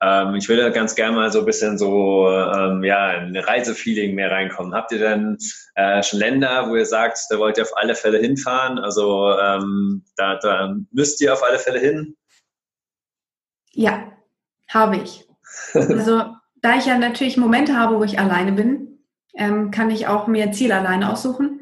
Ähm, 0.00 0.36
ich 0.36 0.48
würde 0.48 0.70
ganz 0.70 0.94
gerne 0.94 1.16
mal 1.16 1.32
so 1.32 1.40
ein 1.40 1.44
bisschen 1.44 1.76
so 1.76 2.28
ähm, 2.28 2.84
ja, 2.84 3.08
ein 3.08 3.36
Reisefeeling 3.36 4.14
mehr 4.14 4.30
reinkommen. 4.30 4.74
Habt 4.74 4.92
ihr 4.92 4.98
denn 4.98 5.38
äh, 5.74 6.02
schon 6.02 6.20
Länder, 6.20 6.68
wo 6.68 6.76
ihr 6.76 6.86
sagt, 6.86 7.18
da 7.30 7.38
wollt 7.38 7.58
ihr 7.58 7.64
auf 7.64 7.76
alle 7.76 7.94
Fälle 7.94 8.18
hinfahren? 8.18 8.78
Also 8.78 9.32
ähm, 9.38 10.04
da, 10.16 10.36
da 10.36 10.74
müsst 10.92 11.20
ihr 11.20 11.32
auf 11.32 11.42
alle 11.42 11.58
Fälle 11.58 11.80
hin? 11.80 12.16
Ja, 13.72 14.12
habe 14.68 14.96
ich. 14.96 15.24
Also 15.74 16.24
da 16.60 16.76
ich 16.76 16.86
ja 16.86 16.98
natürlich 16.98 17.36
Momente 17.36 17.76
habe, 17.76 17.98
wo 17.98 18.04
ich 18.04 18.18
alleine 18.18 18.52
bin, 18.52 18.98
ähm, 19.34 19.70
kann 19.70 19.90
ich 19.90 20.06
auch 20.06 20.26
mir 20.26 20.52
Ziel 20.52 20.72
alleine 20.72 21.10
aussuchen. 21.10 21.60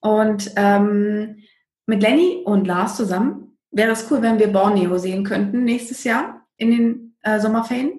Und 0.00 0.52
ähm, 0.56 1.42
mit 1.86 2.02
Lenny 2.02 2.42
und 2.44 2.66
Lars 2.66 2.96
zusammen 2.96 3.56
wäre 3.70 3.92
es 3.92 4.10
cool, 4.10 4.22
wenn 4.22 4.38
wir 4.38 4.52
Borneo 4.52 4.98
sehen 4.98 5.24
könnten 5.24 5.64
nächstes 5.64 6.04
Jahr 6.04 6.46
in 6.56 6.70
den 6.70 7.07
äh, 7.28 7.40
Sommerferien. 7.40 7.98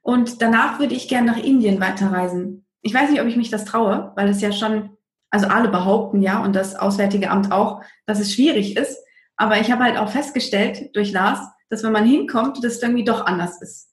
Und 0.00 0.42
danach 0.42 0.80
würde 0.80 0.94
ich 0.94 1.08
gerne 1.08 1.32
nach 1.32 1.38
Indien 1.38 1.80
weiterreisen. 1.80 2.66
Ich 2.80 2.92
weiß 2.92 3.10
nicht, 3.10 3.20
ob 3.20 3.28
ich 3.28 3.36
mich 3.36 3.50
das 3.50 3.64
traue, 3.64 4.12
weil 4.16 4.28
es 4.28 4.40
ja 4.40 4.50
schon, 4.50 4.96
also 5.30 5.46
alle 5.46 5.68
behaupten 5.68 6.20
ja 6.20 6.42
und 6.42 6.56
das 6.56 6.74
Auswärtige 6.74 7.30
Amt 7.30 7.52
auch, 7.52 7.82
dass 8.06 8.18
es 8.18 8.34
schwierig 8.34 8.76
ist. 8.76 8.98
Aber 9.36 9.60
ich 9.60 9.70
habe 9.70 9.84
halt 9.84 9.96
auch 9.96 10.10
festgestellt 10.10 10.94
durch 10.94 11.12
Lars, 11.12 11.40
dass 11.68 11.84
wenn 11.84 11.92
man 11.92 12.04
hinkommt, 12.04 12.62
das 12.62 12.82
irgendwie 12.82 13.04
doch 13.04 13.24
anders 13.24 13.62
ist. 13.62 13.90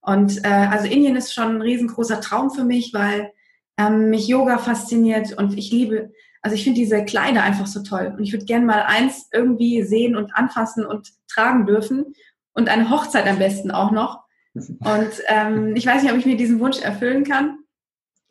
Und 0.00 0.44
äh, 0.44 0.68
also 0.70 0.86
Indien 0.86 1.16
ist 1.16 1.34
schon 1.34 1.56
ein 1.56 1.62
riesengroßer 1.62 2.20
Traum 2.20 2.50
für 2.50 2.64
mich, 2.64 2.92
weil 2.94 3.32
ähm, 3.78 4.10
mich 4.10 4.28
Yoga 4.28 4.58
fasziniert 4.58 5.32
und 5.32 5.56
ich 5.58 5.72
liebe, 5.72 6.12
also 6.42 6.54
ich 6.54 6.62
finde 6.62 6.78
diese 6.78 7.04
Kleider 7.04 7.42
einfach 7.42 7.66
so 7.66 7.82
toll. 7.82 8.14
Und 8.16 8.22
ich 8.22 8.32
würde 8.32 8.44
gerne 8.44 8.66
mal 8.66 8.82
eins 8.82 9.28
irgendwie 9.32 9.82
sehen 9.82 10.14
und 10.14 10.36
anfassen 10.36 10.86
und 10.86 11.10
tragen 11.28 11.66
dürfen 11.66 12.14
und 12.56 12.68
eine 12.68 12.90
Hochzeit 12.90 13.26
am 13.28 13.38
besten 13.38 13.70
auch 13.70 13.92
noch. 13.92 14.24
Und 14.54 15.10
ähm, 15.28 15.76
ich 15.76 15.86
weiß 15.86 16.02
nicht, 16.02 16.10
ob 16.10 16.18
ich 16.18 16.24
mir 16.24 16.38
diesen 16.38 16.60
Wunsch 16.60 16.80
erfüllen 16.80 17.24
kann. 17.24 17.58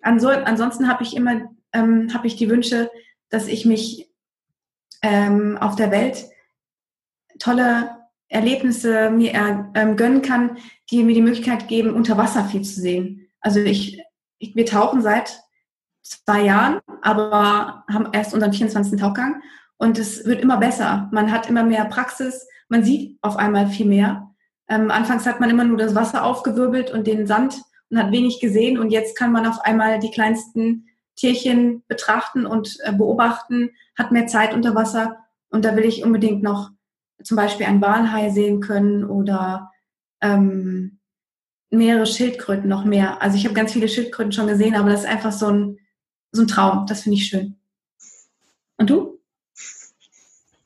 Anso 0.01 0.29
ansonsten 0.29 0.87
habe 0.87 1.03
ich 1.03 1.15
immer 1.15 1.49
ähm, 1.71 2.13
habe 2.13 2.25
ich 2.25 2.35
die 2.35 2.49
Wünsche, 2.49 2.89
dass 3.29 3.47
ich 3.47 3.65
mich 3.65 4.09
ähm, 5.03 5.57
auf 5.59 5.75
der 5.75 5.91
Welt 5.91 6.25
tolle 7.37 7.97
Erlebnisse 8.27 9.11
mir 9.11 9.33
ähm, 9.75 9.95
gönnen 9.95 10.21
kann, 10.21 10.57
die 10.89 11.03
mir 11.03 11.13
die 11.13 11.21
Möglichkeit 11.21 11.67
geben, 11.67 11.93
unter 11.93 12.17
Wasser 12.17 12.45
viel 12.45 12.63
zu 12.63 12.81
sehen. 12.81 13.27
Also 13.39 13.59
ich, 13.59 14.01
ich 14.39 14.55
wir 14.55 14.65
tauchen 14.65 15.01
seit 15.01 15.43
zwei 16.01 16.41
Jahren, 16.41 16.79
aber 17.01 17.83
haben 17.91 18.09
erst 18.13 18.33
unseren 18.33 18.53
24. 18.53 18.99
Tauchgang 18.99 19.43
und 19.77 19.99
es 19.99 20.25
wird 20.25 20.41
immer 20.41 20.57
besser. 20.57 21.09
Man 21.11 21.31
hat 21.31 21.49
immer 21.49 21.63
mehr 21.63 21.85
Praxis, 21.85 22.47
man 22.69 22.83
sieht 22.83 23.17
auf 23.21 23.37
einmal 23.37 23.67
viel 23.67 23.85
mehr. 23.85 24.31
Ähm, 24.67 24.91
anfangs 24.91 25.25
hat 25.25 25.39
man 25.39 25.49
immer 25.49 25.63
nur 25.63 25.77
das 25.77 25.95
Wasser 25.95 26.23
aufgewirbelt 26.23 26.91
und 26.91 27.07
den 27.07 27.27
Sand 27.27 27.61
und 27.89 27.99
hat 27.99 28.11
wenig 28.11 28.39
gesehen 28.39 28.79
und 28.79 28.89
jetzt 28.89 29.15
kann 29.15 29.31
man 29.31 29.45
auf 29.45 29.59
einmal 29.61 29.99
die 29.99 30.11
kleinsten 30.11 30.87
Tierchen 31.15 31.83
betrachten 31.87 32.45
und 32.45 32.77
äh, 32.83 32.91
beobachten, 32.91 33.71
hat 33.97 34.11
mehr 34.11 34.27
Zeit 34.27 34.53
unter 34.53 34.75
Wasser 34.75 35.17
und 35.49 35.63
da 35.63 35.75
will 35.75 35.85
ich 35.85 36.03
unbedingt 36.03 36.43
noch 36.43 36.71
zum 37.23 37.37
Beispiel 37.37 37.65
ein 37.65 37.81
Walhai 37.81 38.29
sehen 38.29 38.59
können 38.59 39.05
oder 39.05 39.71
ähm, 40.21 40.99
mehrere 41.69 42.05
Schildkröten 42.05 42.69
noch 42.69 42.85
mehr. 42.85 43.21
Also 43.21 43.37
ich 43.37 43.45
habe 43.45 43.55
ganz 43.55 43.73
viele 43.73 43.87
Schildkröten 43.87 44.31
schon 44.31 44.47
gesehen, 44.47 44.75
aber 44.75 44.89
das 44.89 45.01
ist 45.01 45.09
einfach 45.09 45.31
so 45.31 45.47
ein, 45.47 45.79
so 46.31 46.41
ein 46.41 46.47
Traum. 46.47 46.85
Das 46.87 47.01
finde 47.01 47.17
ich 47.17 47.27
schön. 47.27 47.55
Und 48.77 48.89
du? 48.89 49.14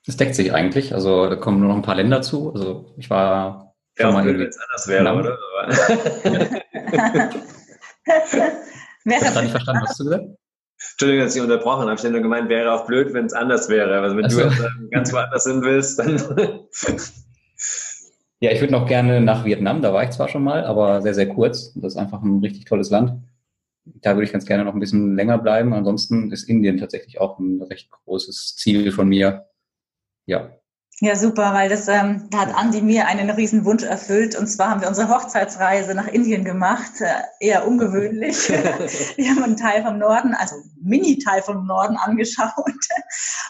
Das 0.10 0.18
deckt 0.18 0.34
sich 0.34 0.52
eigentlich. 0.56 0.96
Also 0.96 1.30
da 1.30 1.36
kommen 1.36 1.60
nur 1.60 1.70
noch 1.70 1.76
ein 1.76 1.84
paar 1.84 1.94
Länder 1.94 2.24
zu. 2.24 2.52
Also 2.52 2.96
ich 2.98 3.12
war 3.12 3.76
ja, 3.96 4.06
schon 4.06 4.16
mal 4.16 4.26
wenn 4.26 4.42
es 4.42 4.58
anders 4.58 4.88
wäre, 4.88 5.14
oder? 5.14 5.38
ich 9.06 9.24
habe 9.24 9.42
nicht 9.44 9.52
verstanden, 9.52 9.84
was 9.84 9.98
du 9.98 10.06
gesagt 10.06 10.24
hast. 10.24 10.94
Entschuldigung, 10.94 11.26
dass 11.26 11.36
ich 11.36 11.42
unterbrochen 11.44 11.82
habe. 11.84 11.94
Ich 11.94 12.00
hätte 12.00 12.14
nur 12.14 12.24
gemeint, 12.24 12.50
wäre 12.50 12.74
auch 12.74 12.88
blöd, 12.88 13.14
wenn 13.14 13.28
es 13.28 13.34
anders 13.34 13.70
wäre. 13.70 14.00
Also 14.00 14.18
wenn 14.18 14.24
also. 14.24 14.40
du 14.40 14.46
jetzt 14.48 14.64
ganz 14.90 15.14
woanders 15.14 15.44
hin 15.44 15.62
willst, 15.62 16.00
dann. 16.00 16.18
ja, 18.40 18.52
ich 18.52 18.62
würde 18.62 18.74
noch 18.74 18.88
gerne 18.88 19.22
nach 19.22 19.46
Vietnam, 19.46 19.84
da 19.84 19.94
war 19.94 20.04
ich 20.06 20.10
zwar 20.10 20.28
schon 20.28 20.44
mal, 20.44 20.64
aber 20.64 21.04
sehr, 21.04 21.14
sehr 21.14 21.30
kurz. 21.30 21.72
Das 21.76 21.94
ist 21.94 22.00
einfach 22.00 22.24
ein 22.24 22.40
richtig 22.40 22.66
tolles 22.66 22.90
Land. 22.90 23.14
Da 23.86 24.16
würde 24.16 24.24
ich 24.24 24.32
ganz 24.32 24.48
gerne 24.48 24.66
noch 24.66 24.74
ein 24.74 24.80
bisschen 24.80 25.16
länger 25.16 25.38
bleiben. 25.38 25.72
Ansonsten 25.76 26.32
ist 26.32 26.50
Indien 26.50 26.80
tatsächlich 26.80 27.22
auch 27.22 27.38
ein 27.38 27.62
recht 27.62 27.92
großes 27.92 28.56
Ziel 28.56 28.92
von 28.92 29.08
mir. 29.08 29.49
Ja, 30.30 30.52
ja, 31.02 31.16
super, 31.16 31.54
weil 31.54 31.70
das 31.70 31.88
ähm, 31.88 32.28
da 32.30 32.40
hat 32.40 32.54
Andi 32.54 32.82
mir 32.82 33.08
einen 33.08 33.30
riesen 33.30 33.64
Wunsch 33.64 33.84
erfüllt. 33.84 34.36
Und 34.36 34.48
zwar 34.48 34.70
haben 34.70 34.82
wir 34.82 34.90
unsere 34.90 35.08
Hochzeitsreise 35.08 35.96
nach 35.96 36.08
Indien 36.08 36.44
gemacht, 36.44 36.92
äh, 37.00 37.14
eher 37.40 37.66
ungewöhnlich. 37.66 38.50
wir 38.50 39.30
haben 39.30 39.44
einen 39.44 39.56
Teil 39.56 39.82
vom 39.84 39.98
Norden, 39.98 40.34
also 40.34 40.58
Mini-Teil 40.82 41.42
vom 41.42 41.66
Norden 41.66 41.96
angeschaut 41.96 42.52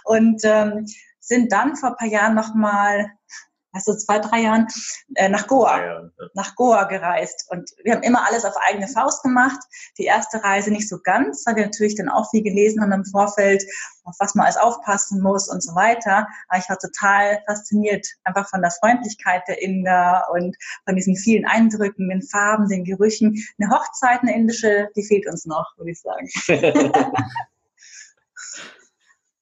und 0.03 0.41
ähm, 0.43 0.85
sind 1.19 1.51
dann 1.51 1.75
vor 1.75 1.89
ein 1.89 1.95
paar 1.95 2.07
Jahren 2.07 2.35
nochmal 2.35 3.09
also 3.71 3.95
zwei, 3.95 4.19
drei 4.19 4.41
Jahren, 4.41 4.67
äh, 5.15 5.29
nach 5.29 5.47
Goa, 5.47 5.79
ja, 5.79 6.01
ja. 6.01 6.09
nach 6.33 6.55
Goa 6.55 6.85
gereist. 6.85 7.45
Und 7.49 7.69
wir 7.83 7.93
haben 7.93 8.03
immer 8.03 8.25
alles 8.27 8.45
auf 8.45 8.55
eigene 8.67 8.87
Faust 8.87 9.23
gemacht. 9.23 9.59
Die 9.97 10.05
erste 10.05 10.43
Reise 10.43 10.71
nicht 10.71 10.89
so 10.89 10.99
ganz, 11.03 11.43
weil 11.45 11.55
wir 11.55 11.65
natürlich 11.65 11.95
dann 11.95 12.09
auch 12.09 12.29
viel 12.31 12.43
gelesen 12.43 12.81
haben 12.81 12.91
im 12.91 13.05
Vorfeld, 13.05 13.63
auf 14.03 14.15
was 14.19 14.33
man 14.35 14.45
alles 14.45 14.57
aufpassen 14.57 15.21
muss 15.21 15.49
und 15.49 15.61
so 15.61 15.75
weiter. 15.75 16.27
Aber 16.47 16.59
ich 16.59 16.69
war 16.69 16.77
total 16.79 17.41
fasziniert 17.45 18.07
einfach 18.23 18.49
von 18.49 18.61
der 18.61 18.71
Freundlichkeit 18.71 19.43
der 19.47 19.61
Inder 19.61 20.27
und 20.31 20.55
von 20.85 20.95
diesen 20.95 21.15
vielen 21.15 21.45
Eindrücken, 21.45 22.09
den 22.09 22.23
Farben, 22.23 22.67
den 22.67 22.83
Gerüchen. 22.83 23.35
Eine 23.59 23.71
Hochzeit, 23.71 24.21
eine 24.21 24.35
indische, 24.35 24.89
die 24.95 25.03
fehlt 25.03 25.27
uns 25.27 25.45
noch, 25.45 25.65
würde 25.77 25.91
ich 25.91 26.01
sagen. 26.01 26.27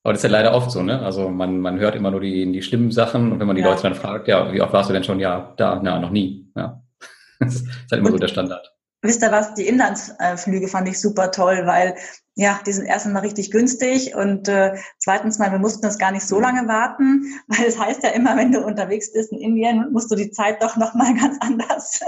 Aber 0.08 0.14
das 0.14 0.24
ist 0.24 0.32
ja 0.32 0.38
leider 0.38 0.54
oft 0.54 0.72
so, 0.72 0.84
ne? 0.84 1.02
Also 1.02 1.28
man, 1.28 1.60
man 1.60 1.80
hört 1.80 1.94
immer 1.94 2.12
nur 2.12 2.22
die, 2.22 2.50
die 2.50 2.62
schlimmen 2.62 2.92
Sachen 2.92 3.34
und 3.34 3.42
wenn 3.42 3.48
man 3.48 3.58
die 3.58 3.62
ja. 3.62 3.68
Leute 3.68 3.82
dann 3.82 3.94
fragt, 3.94 4.30
ja, 4.30 4.54
wie 4.54 4.62
oft 4.62 4.72
warst 4.72 4.90
du 4.90 4.94
denn 4.94 5.04
schon? 5.04 5.20
Ja, 5.20 5.54
da, 5.58 5.82
na, 5.84 6.00
noch 6.00 6.12
nie. 6.12 6.50
Ja. 6.56 6.82
Das 7.42 7.56
ist 7.56 7.68
halt 7.92 8.00
immer 8.00 8.06
und, 8.06 8.14
so 8.14 8.20
der 8.20 8.30
Standard. 8.30 8.74
Wisst 9.02 9.22
ihr 9.22 9.34
was? 9.34 9.54
Die 9.56 9.68
Inlandsflüge 9.68 10.70
fand 10.70 10.88
ich 10.88 11.02
super 11.02 11.30
toll, 11.32 11.64
weil 11.66 11.96
ja, 12.36 12.58
die 12.66 12.72
sind 12.72 12.86
erstens 12.86 13.12
mal 13.12 13.20
richtig 13.20 13.52
günstig 13.52 14.16
und 14.16 14.48
äh, 14.48 14.78
zweitens 14.98 15.40
mal, 15.40 15.52
wir 15.52 15.60
mussten 15.60 15.82
das 15.82 15.98
gar 15.98 16.14
nicht 16.14 16.26
so 16.26 16.40
lange 16.40 16.70
warten, 16.70 17.26
weil 17.50 17.66
es 17.66 17.76
das 17.76 17.86
heißt 17.86 18.04
ja 18.06 18.12
immer, 18.12 18.38
wenn 18.38 18.54
du 18.54 18.62
unterwegs 18.62 19.12
bist 19.12 19.34
in 19.34 19.40
Indien, 19.40 19.92
musst 19.92 20.10
du 20.10 20.16
die 20.16 20.32
Zeit 20.32 20.64
doch 20.64 20.78
nochmal 20.78 21.16
ganz 21.20 21.36
anders 21.42 22.00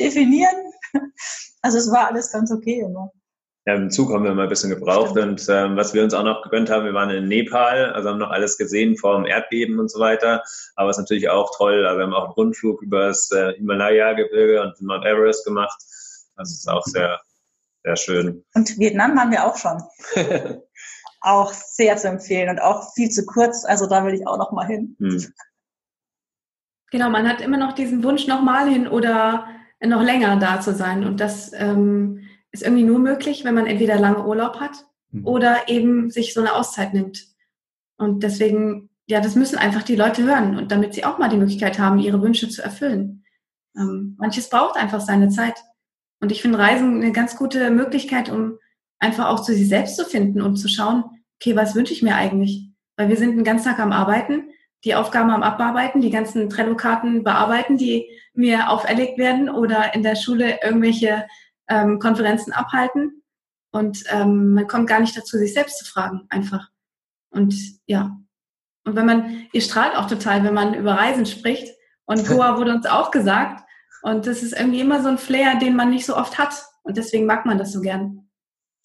definieren. 0.00 0.56
Also 1.62 1.78
es 1.78 1.88
war 1.92 2.08
alles 2.08 2.32
ganz 2.32 2.50
okay 2.50 2.80
immer. 2.80 3.12
Im 3.74 3.90
Zug 3.90 4.12
haben 4.12 4.24
wir 4.24 4.34
mal 4.34 4.44
ein 4.44 4.48
bisschen 4.48 4.70
gebraucht 4.70 5.10
Stimmt. 5.10 5.40
und 5.40 5.48
ähm, 5.48 5.76
was 5.76 5.92
wir 5.92 6.02
uns 6.02 6.14
auch 6.14 6.22
noch 6.22 6.42
gegönnt 6.42 6.70
haben, 6.70 6.84
wir 6.84 6.94
waren 6.94 7.10
in 7.10 7.28
Nepal, 7.28 7.92
also 7.92 8.08
haben 8.08 8.18
noch 8.18 8.30
alles 8.30 8.56
gesehen 8.56 8.96
vor 8.96 9.16
dem 9.16 9.26
Erdbeben 9.26 9.78
und 9.78 9.90
so 9.90 9.98
weiter. 10.00 10.42
Aber 10.76 10.90
es 10.90 10.96
ist 10.96 11.02
natürlich 11.02 11.28
auch 11.28 11.50
toll, 11.56 11.84
also 11.84 11.98
wir 11.98 12.04
haben 12.04 12.14
auch 12.14 12.24
einen 12.24 12.32
Rundflug 12.32 12.82
über 12.82 13.08
das 13.08 13.30
äh, 13.30 13.54
Himalaya-Gebirge 13.54 14.62
und 14.62 14.80
Mount 14.80 15.04
Everest 15.04 15.44
gemacht. 15.44 15.76
Also 16.36 16.52
es 16.52 16.58
ist 16.58 16.68
auch 16.68 16.84
sehr, 16.84 17.20
sehr 17.84 17.96
schön. 17.96 18.44
Und 18.54 18.78
Vietnam 18.78 19.16
waren 19.16 19.30
wir 19.30 19.44
auch 19.44 19.56
schon. 19.56 19.82
auch 21.20 21.52
sehr 21.52 21.96
zu 21.96 22.08
empfehlen 22.08 22.48
und 22.48 22.60
auch 22.60 22.92
viel 22.94 23.10
zu 23.10 23.26
kurz. 23.26 23.64
Also 23.64 23.86
da 23.86 24.04
will 24.04 24.14
ich 24.14 24.26
auch 24.26 24.38
noch 24.38 24.52
mal 24.52 24.66
hin. 24.66 24.96
Hm. 24.98 25.32
Genau, 26.90 27.10
man 27.10 27.28
hat 27.28 27.40
immer 27.40 27.58
noch 27.58 27.74
diesen 27.74 28.02
Wunsch, 28.02 28.26
noch 28.26 28.40
mal 28.40 28.68
hin 28.68 28.88
oder 28.88 29.46
noch 29.84 30.02
länger 30.02 30.36
da 30.36 30.60
zu 30.60 30.74
sein. 30.74 31.04
Und 31.04 31.20
das 31.20 31.52
ähm, 31.52 32.27
ist 32.52 32.62
irgendwie 32.62 32.84
nur 32.84 32.98
möglich, 32.98 33.44
wenn 33.44 33.54
man 33.54 33.66
entweder 33.66 33.98
lange 33.98 34.24
Urlaub 34.24 34.60
hat 34.60 34.84
mhm. 35.10 35.26
oder 35.26 35.68
eben 35.68 36.10
sich 36.10 36.34
so 36.34 36.40
eine 36.40 36.54
Auszeit 36.54 36.94
nimmt. 36.94 37.26
Und 37.96 38.22
deswegen, 38.22 38.90
ja, 39.06 39.20
das 39.20 39.34
müssen 39.34 39.58
einfach 39.58 39.82
die 39.82 39.96
Leute 39.96 40.22
hören 40.24 40.56
und 40.56 40.70
damit 40.70 40.94
sie 40.94 41.04
auch 41.04 41.18
mal 41.18 41.28
die 41.28 41.36
Möglichkeit 41.36 41.78
haben, 41.78 41.98
ihre 41.98 42.22
Wünsche 42.22 42.48
zu 42.48 42.62
erfüllen. 42.62 43.24
Ähm, 43.76 44.16
manches 44.18 44.48
braucht 44.48 44.76
einfach 44.76 45.00
seine 45.00 45.28
Zeit. 45.28 45.54
Und 46.20 46.32
ich 46.32 46.42
finde 46.42 46.58
Reisen 46.58 47.02
eine 47.02 47.12
ganz 47.12 47.36
gute 47.36 47.70
Möglichkeit, 47.70 48.28
um 48.30 48.58
einfach 48.98 49.28
auch 49.28 49.40
zu 49.40 49.54
sich 49.54 49.68
selbst 49.68 49.96
zu 49.96 50.04
finden 50.04 50.42
und 50.42 50.56
zu 50.56 50.68
schauen, 50.68 51.04
okay, 51.40 51.54
was 51.54 51.74
wünsche 51.74 51.92
ich 51.92 52.02
mir 52.02 52.16
eigentlich? 52.16 52.70
Weil 52.96 53.08
wir 53.08 53.16
sind 53.16 53.36
den 53.36 53.44
ganzen 53.44 53.66
Tag 53.68 53.78
am 53.78 53.92
Arbeiten, 53.92 54.50
die 54.84 54.94
Aufgaben 54.94 55.30
am 55.30 55.42
Abarbeiten, 55.42 56.00
die 56.00 56.10
ganzen 56.10 56.48
Trello-Karten 56.48 57.22
bearbeiten, 57.24 57.76
die 57.76 58.08
mir 58.34 58.70
auferlegt 58.70 59.18
werden 59.18 59.48
oder 59.48 59.94
in 59.94 60.02
der 60.02 60.16
Schule 60.16 60.58
irgendwelche 60.62 61.26
ähm, 61.68 61.98
Konferenzen 61.98 62.52
abhalten 62.52 63.22
und 63.70 64.04
ähm, 64.08 64.54
man 64.54 64.66
kommt 64.66 64.88
gar 64.88 65.00
nicht 65.00 65.16
dazu, 65.16 65.36
sich 65.36 65.52
selbst 65.52 65.78
zu 65.78 65.84
fragen, 65.84 66.26
einfach. 66.30 66.68
Und 67.30 67.54
ja. 67.86 68.16
Und 68.84 68.96
wenn 68.96 69.06
man, 69.06 69.46
ihr 69.52 69.60
strahlt 69.60 69.96
auch 69.96 70.08
total, 70.08 70.44
wenn 70.44 70.54
man 70.54 70.74
über 70.74 70.94
Reisen 70.94 71.26
spricht. 71.26 71.74
Und 72.06 72.26
Goa 72.28 72.56
wurde 72.56 72.72
uns 72.72 72.86
auch 72.86 73.10
gesagt. 73.10 73.62
Und 74.02 74.26
das 74.26 74.42
ist 74.42 74.58
irgendwie 74.58 74.80
immer 74.80 75.02
so 75.02 75.08
ein 75.08 75.18
Flair, 75.18 75.56
den 75.56 75.76
man 75.76 75.90
nicht 75.90 76.06
so 76.06 76.16
oft 76.16 76.38
hat. 76.38 76.54
Und 76.82 76.96
deswegen 76.96 77.26
mag 77.26 77.44
man 77.44 77.58
das 77.58 77.72
so 77.72 77.80
gern. 77.80 78.27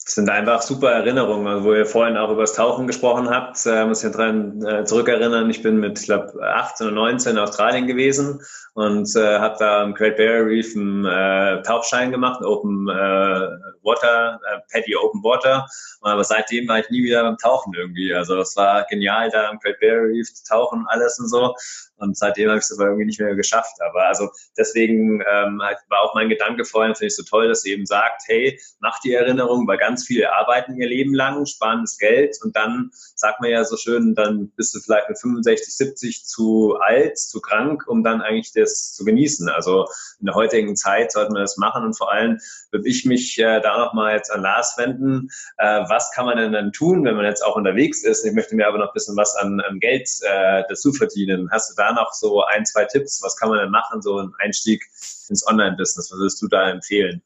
Das 0.06 0.16
sind 0.16 0.30
einfach 0.30 0.62
super 0.62 0.92
Erinnerungen, 0.92 1.48
also 1.48 1.64
wo 1.64 1.74
ihr 1.74 1.86
vorhin 1.86 2.18
auch 2.18 2.30
über 2.30 2.42
das 2.42 2.54
Tauchen 2.54 2.88
gesprochen 2.88 3.30
habt. 3.30 3.66
Äh, 3.66 3.86
muss 3.86 4.04
ich 4.04 4.12
dran 4.12 4.62
äh, 4.66 4.84
zurückerinnern. 4.84 5.50
Ich 5.50 5.62
bin 5.62 5.78
mit, 5.78 5.98
ich 5.98 6.06
glaube, 6.06 6.34
18 6.42 6.88
oder 6.88 6.96
19 6.96 7.32
in 7.34 7.38
Australien 7.38 7.88
gewesen 7.88 8.42
und 8.74 9.16
äh, 9.16 9.40
habe 9.40 9.56
da 9.60 9.82
im 9.84 9.94
Great 9.94 10.18
Barrier 10.18 10.46
Reef 10.46 10.76
einen 10.76 11.06
äh, 11.06 11.62
Tauchschein 11.62 12.12
gemacht, 12.12 12.44
Open 12.44 12.90
äh, 12.90 13.48
Water, 13.82 14.42
äh, 14.52 14.60
Paddy 14.74 14.94
Open 14.98 15.24
Water. 15.24 15.68
Aber 16.02 16.24
seitdem 16.26 16.68
war 16.68 16.80
ich 16.80 16.90
nie 16.90 17.04
wieder 17.04 17.24
beim 17.24 17.38
Tauchen 17.38 17.74
irgendwie. 17.74 18.14
Also 18.14 18.40
es 18.40 18.58
war 18.58 18.84
genial, 18.90 19.30
da 19.30 19.52
im 19.52 19.60
Great 19.60 19.80
Barrier 19.80 20.10
Reef 20.10 20.34
zu 20.34 20.44
tauchen, 20.44 20.86
alles 20.90 21.18
und 21.18 21.30
so. 21.30 21.56
Und 22.04 22.18
seitdem 22.18 22.50
habe 22.50 22.60
ich 22.60 22.66
es 22.66 22.78
aber 22.78 22.88
irgendwie 22.88 23.06
nicht 23.06 23.20
mehr 23.20 23.36
geschafft. 23.36 23.82
Aber 23.82 24.08
also 24.08 24.30
deswegen 24.58 25.22
ähm, 25.22 25.62
halt 25.62 25.78
war 25.90 26.02
auch 26.02 26.14
mein 26.14 26.30
Gedanke 26.30 26.66
vorhin, 26.66 26.96
finde 26.96 27.08
ich 27.08 27.16
so 27.16 27.24
toll, 27.24 27.48
dass 27.48 27.62
sie 27.62 27.72
eben 27.72 27.86
sagt, 27.86 28.24
hey, 28.28 28.60
mach 28.80 29.00
die 29.00 29.14
Erinnerung, 29.14 29.68
weil 29.68 29.78
ganz 29.78 30.06
viele 30.06 30.34
arbeiten 30.34 30.76
ihr 30.76 30.88
Leben 30.88 31.14
lang, 31.14 31.46
sparen 31.46 31.82
das 31.82 31.98
Geld 31.98 32.38
und 32.44 32.56
dann 32.56 32.92
sagt 33.16 33.42
man 33.42 33.50
ja 33.50 33.64
so 33.64 33.78
schön, 33.78 34.16
dann 34.16 34.52
bist 34.56 34.76
du 34.76 34.80
vielleicht 34.80 35.10
mit 35.10 35.20
65, 35.20 35.76
70 35.76 36.26
zu 36.26 36.78
alt, 36.80 37.18
zu 37.18 37.40
krank, 37.42 37.84
um 37.88 38.04
dann 38.04 38.22
eigentlich 38.22 38.52
das 38.54 38.94
zu 38.94 39.06
genießen. 39.06 39.50
Also 39.50 39.88
in 40.20 40.26
der 40.26 40.36
heutigen 40.36 40.76
Zeit 40.76 41.12
sollten 41.12 41.34
wir 41.34 41.42
das 41.42 41.58
machen 41.58 41.84
und 41.84 41.98
vor 41.98 42.12
allem 42.12 42.40
würde 42.72 42.88
ich 42.88 43.06
mich 43.06 43.38
äh, 43.40 43.62
da 43.62 43.78
nochmal 43.78 44.16
jetzt 44.16 44.32
an 44.32 44.42
Lars 44.42 44.76
wenden. 44.78 45.30
Äh, 45.58 45.84
was 45.88 46.12
kann 46.12 46.26
man 46.26 46.38
denn 46.38 46.52
dann 46.52 46.72
tun, 46.72 47.06
wenn 47.06 47.16
man 47.16 47.26
jetzt 47.26 47.46
auch 47.46 47.56
unterwegs 47.56 48.04
ist? 48.04 48.26
Ich 48.26 48.34
möchte 48.34 48.56
mir 48.56 48.68
aber 48.68 48.80
noch 48.80 48.88
ein 48.88 48.94
bisschen 48.94 49.16
was 49.16 49.36
an, 49.36 49.62
an 49.62 49.80
Geld 49.80 50.10
äh, 50.22 50.64
dazu 50.68 50.92
verdienen. 50.92 51.50
Hast 51.52 51.72
du 51.72 51.76
da 51.76 51.93
noch 51.94 52.12
so 52.14 52.44
ein, 52.44 52.66
zwei 52.66 52.86
Tipps? 52.86 53.22
Was 53.24 53.38
kann 53.38 53.50
man 53.50 53.60
denn 53.60 53.72
machen, 53.72 54.02
so 54.02 54.20
ein 54.20 54.32
Einstieg 54.40 54.84
ins 55.30 55.46
Online-Business? 55.48 56.12
Was 56.12 56.18
würdest 56.18 56.42
du 56.42 56.48
da 56.48 56.70
empfehlen? 56.70 57.22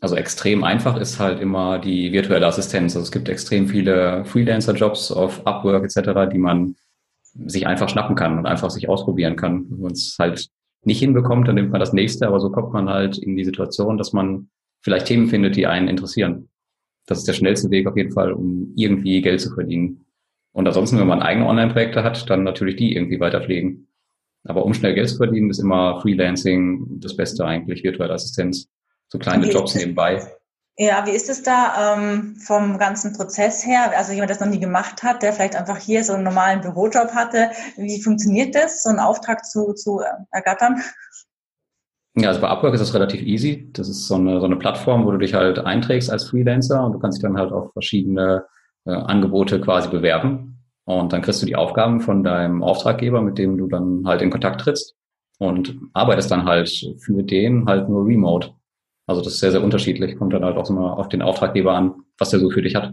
Also 0.00 0.16
extrem 0.16 0.64
einfach 0.64 0.96
ist 0.96 1.18
halt 1.18 1.40
immer 1.40 1.78
die 1.78 2.10
virtuelle 2.12 2.46
Assistenz. 2.46 2.96
Also 2.96 3.04
es 3.04 3.12
gibt 3.12 3.28
extrem 3.28 3.68
viele 3.68 4.24
Freelancer-Jobs 4.24 5.12
auf 5.12 5.46
Upwork 5.46 5.84
etc., 5.84 6.30
die 6.32 6.38
man 6.38 6.76
sich 7.46 7.66
einfach 7.66 7.88
schnappen 7.88 8.16
kann 8.16 8.38
und 8.38 8.46
einfach 8.46 8.70
sich 8.70 8.88
ausprobieren 8.88 9.36
kann. 9.36 9.66
Wenn 9.70 9.80
man 9.80 9.92
es 9.92 10.16
halt 10.18 10.48
nicht 10.84 10.98
hinbekommt, 10.98 11.46
dann 11.48 11.56
nimmt 11.56 11.70
man 11.70 11.80
das 11.80 11.92
nächste, 11.92 12.26
aber 12.26 12.40
so 12.40 12.50
kommt 12.50 12.72
man 12.72 12.88
halt 12.88 13.18
in 13.18 13.36
die 13.36 13.44
Situation, 13.44 13.98
dass 13.98 14.12
man 14.12 14.48
vielleicht 14.80 15.06
Themen 15.06 15.28
findet, 15.28 15.56
die 15.56 15.66
einen 15.66 15.88
interessieren. 15.88 16.48
Das 17.06 17.18
ist 17.18 17.28
der 17.28 17.34
schnellste 17.34 17.70
Weg 17.70 17.86
auf 17.86 17.96
jeden 17.96 18.12
Fall, 18.12 18.32
um 18.32 18.72
irgendwie 18.76 19.20
Geld 19.20 19.40
zu 19.40 19.52
verdienen. 19.52 20.04
Und 20.52 20.66
ansonsten, 20.66 20.98
wenn 20.98 21.06
man 21.06 21.22
eigene 21.22 21.46
Online-Projekte 21.46 22.02
hat, 22.02 22.28
dann 22.28 22.42
natürlich 22.42 22.76
die 22.76 22.94
irgendwie 22.94 23.20
weiterpflegen. 23.20 23.88
Aber 24.44 24.64
um 24.64 24.74
schnell 24.74 24.94
Geld 24.94 25.08
zu 25.08 25.16
verdienen, 25.16 25.50
ist 25.50 25.58
immer 25.58 26.00
Freelancing 26.00 27.00
das 27.00 27.16
Beste 27.16 27.44
eigentlich, 27.44 27.84
virtuelle 27.84 28.14
Assistenz. 28.14 28.68
So 29.08 29.18
kleine 29.18 29.44
okay. 29.44 29.54
Jobs 29.54 29.74
nebenbei. 29.74 30.22
Ja, 30.76 31.06
wie 31.06 31.10
ist 31.10 31.28
es 31.28 31.42
da 31.42 31.94
ähm, 31.94 32.36
vom 32.36 32.78
ganzen 32.78 33.12
Prozess 33.12 33.66
her? 33.66 33.92
Also 33.96 34.12
jemand, 34.12 34.30
der 34.30 34.38
das 34.38 34.46
noch 34.46 34.52
nie 34.52 34.60
gemacht 34.60 35.02
hat, 35.02 35.22
der 35.22 35.34
vielleicht 35.34 35.56
einfach 35.56 35.76
hier 35.76 36.04
so 36.04 36.14
einen 36.14 36.24
normalen 36.24 36.62
Bürojob 36.62 37.10
hatte. 37.12 37.50
Wie 37.76 38.02
funktioniert 38.02 38.54
das, 38.54 38.82
so 38.82 38.88
einen 38.88 38.98
Auftrag 38.98 39.44
zu, 39.44 39.74
zu 39.74 40.00
ergattern? 40.30 40.80
Ja, 42.16 42.28
also 42.28 42.40
bei 42.40 42.48
Upwork 42.48 42.72
ist 42.74 42.80
das 42.80 42.94
relativ 42.94 43.20
easy. 43.20 43.70
Das 43.74 43.88
ist 43.88 44.06
so 44.06 44.14
eine, 44.14 44.40
so 44.40 44.46
eine 44.46 44.56
Plattform, 44.56 45.04
wo 45.04 45.10
du 45.10 45.18
dich 45.18 45.34
halt 45.34 45.58
einträgst 45.58 46.10
als 46.10 46.24
Freelancer 46.24 46.82
und 46.82 46.92
du 46.92 46.98
kannst 46.98 47.18
dich 47.18 47.22
dann 47.22 47.36
halt 47.36 47.52
auf 47.52 47.72
verschiedene 47.72 48.46
äh, 48.84 48.92
Angebote 48.92 49.60
quasi 49.60 49.88
bewerben. 49.88 50.58
Und 50.84 51.12
dann 51.12 51.22
kriegst 51.22 51.42
du 51.42 51.46
die 51.46 51.56
Aufgaben 51.56 52.00
von 52.00 52.24
deinem 52.24 52.62
Auftraggeber, 52.62 53.22
mit 53.22 53.38
dem 53.38 53.56
du 53.56 53.68
dann 53.68 54.04
halt 54.06 54.22
in 54.22 54.30
Kontakt 54.30 54.62
trittst 54.62 54.96
und 55.38 55.78
arbeitest 55.92 56.30
dann 56.30 56.44
halt 56.44 56.68
für 56.98 57.22
den 57.22 57.66
halt 57.66 57.88
nur 57.88 58.06
remote. 58.06 58.50
Also 59.06 59.22
das 59.22 59.34
ist 59.34 59.40
sehr, 59.40 59.52
sehr 59.52 59.62
unterschiedlich. 59.62 60.16
Kommt 60.16 60.32
dann 60.32 60.44
halt 60.44 60.56
auch 60.56 60.68
immer 60.68 60.98
auf 60.98 61.08
den 61.08 61.22
Auftraggeber 61.22 61.74
an, 61.74 61.94
was 62.18 62.30
der 62.30 62.40
so 62.40 62.50
für 62.50 62.62
dich 62.62 62.74
hat. 62.74 62.92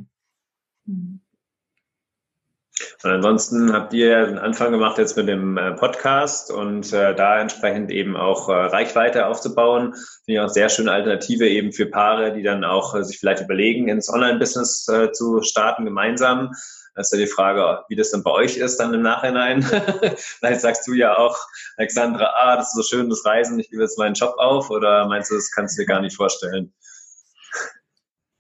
Und 3.03 3.11
ansonsten 3.11 3.73
habt 3.73 3.93
ihr 3.93 4.25
den 4.25 4.39
Anfang 4.39 4.71
gemacht 4.71 4.97
jetzt 4.97 5.15
mit 5.17 5.27
dem 5.27 5.57
äh, 5.57 5.73
Podcast 5.73 6.49
und 6.49 6.91
äh, 6.93 7.13
da 7.13 7.39
entsprechend 7.39 7.91
eben 7.91 8.17
auch 8.17 8.49
äh, 8.49 8.53
Reichweite 8.53 9.27
aufzubauen. 9.27 9.93
Finde 10.25 10.39
ich 10.39 10.39
auch 10.39 10.49
sehr 10.49 10.69
schöne 10.69 10.91
Alternative 10.91 11.47
eben 11.47 11.71
für 11.71 11.85
Paare, 11.85 12.33
die 12.33 12.41
dann 12.41 12.63
auch 12.63 12.95
äh, 12.95 13.03
sich 13.03 13.19
vielleicht 13.19 13.43
überlegen, 13.43 13.87
ins 13.87 14.11
Online-Business 14.11 14.87
äh, 14.87 15.11
zu 15.11 15.43
starten 15.43 15.85
gemeinsam. 15.85 16.51
Das 16.95 17.11
ist 17.11 17.19
ja 17.19 17.23
die 17.25 17.31
Frage, 17.31 17.83
wie 17.89 17.95
das 17.95 18.09
dann 18.09 18.23
bei 18.23 18.31
euch 18.31 18.57
ist 18.57 18.77
dann 18.77 18.91
im 18.95 19.03
Nachhinein. 19.03 19.61
Vielleicht 20.17 20.61
sagst 20.61 20.87
du 20.87 20.93
ja 20.93 21.15
auch, 21.15 21.37
Alexandra, 21.77 22.33
ah, 22.35 22.55
das 22.55 22.69
ist 22.69 22.75
so 22.75 22.81
schön, 22.81 23.07
das 23.11 23.23
Reisen, 23.23 23.59
ich 23.59 23.69
gebe 23.69 23.83
jetzt 23.83 23.99
meinen 23.99 24.15
Job 24.15 24.33
auf 24.39 24.71
oder 24.71 25.05
meinst 25.05 25.29
du, 25.29 25.35
das 25.35 25.51
kannst 25.51 25.77
du 25.77 25.83
dir 25.83 25.85
gar 25.85 26.01
nicht 26.01 26.15
vorstellen? 26.15 26.73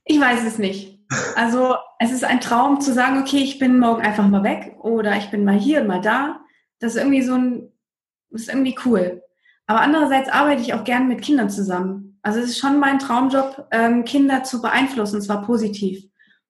Ich 0.05 0.19
weiß 0.19 0.39
es 0.47 0.57
nicht. 0.57 0.96
Also 1.35 1.75
es 1.99 2.11
ist 2.11 2.23
ein 2.23 2.41
Traum 2.41 2.81
zu 2.81 2.93
sagen, 2.93 3.19
okay, 3.19 3.37
ich 3.37 3.59
bin 3.59 3.79
morgen 3.79 4.01
einfach 4.01 4.27
mal 4.27 4.43
weg 4.43 4.75
oder 4.79 5.17
ich 5.17 5.29
bin 5.29 5.45
mal 5.45 5.57
hier 5.57 5.81
und 5.81 5.87
mal 5.87 6.01
da. 6.01 6.41
Das 6.79 6.95
ist 6.95 7.01
irgendwie 7.01 7.21
so 7.21 7.35
ein, 7.35 7.71
das 8.29 8.41
ist 8.41 8.49
irgendwie 8.49 8.77
cool. 8.85 9.23
Aber 9.67 9.81
andererseits 9.81 10.29
arbeite 10.29 10.61
ich 10.61 10.73
auch 10.73 10.83
gerne 10.83 11.05
mit 11.05 11.21
Kindern 11.21 11.49
zusammen. 11.49 12.19
Also 12.21 12.39
es 12.39 12.49
ist 12.49 12.59
schon 12.59 12.79
mein 12.79 12.99
Traumjob, 12.99 13.67
ähm, 13.71 14.03
Kinder 14.05 14.43
zu 14.43 14.61
beeinflussen, 14.61 15.17
und 15.17 15.21
zwar 15.21 15.45
positiv. 15.45 16.03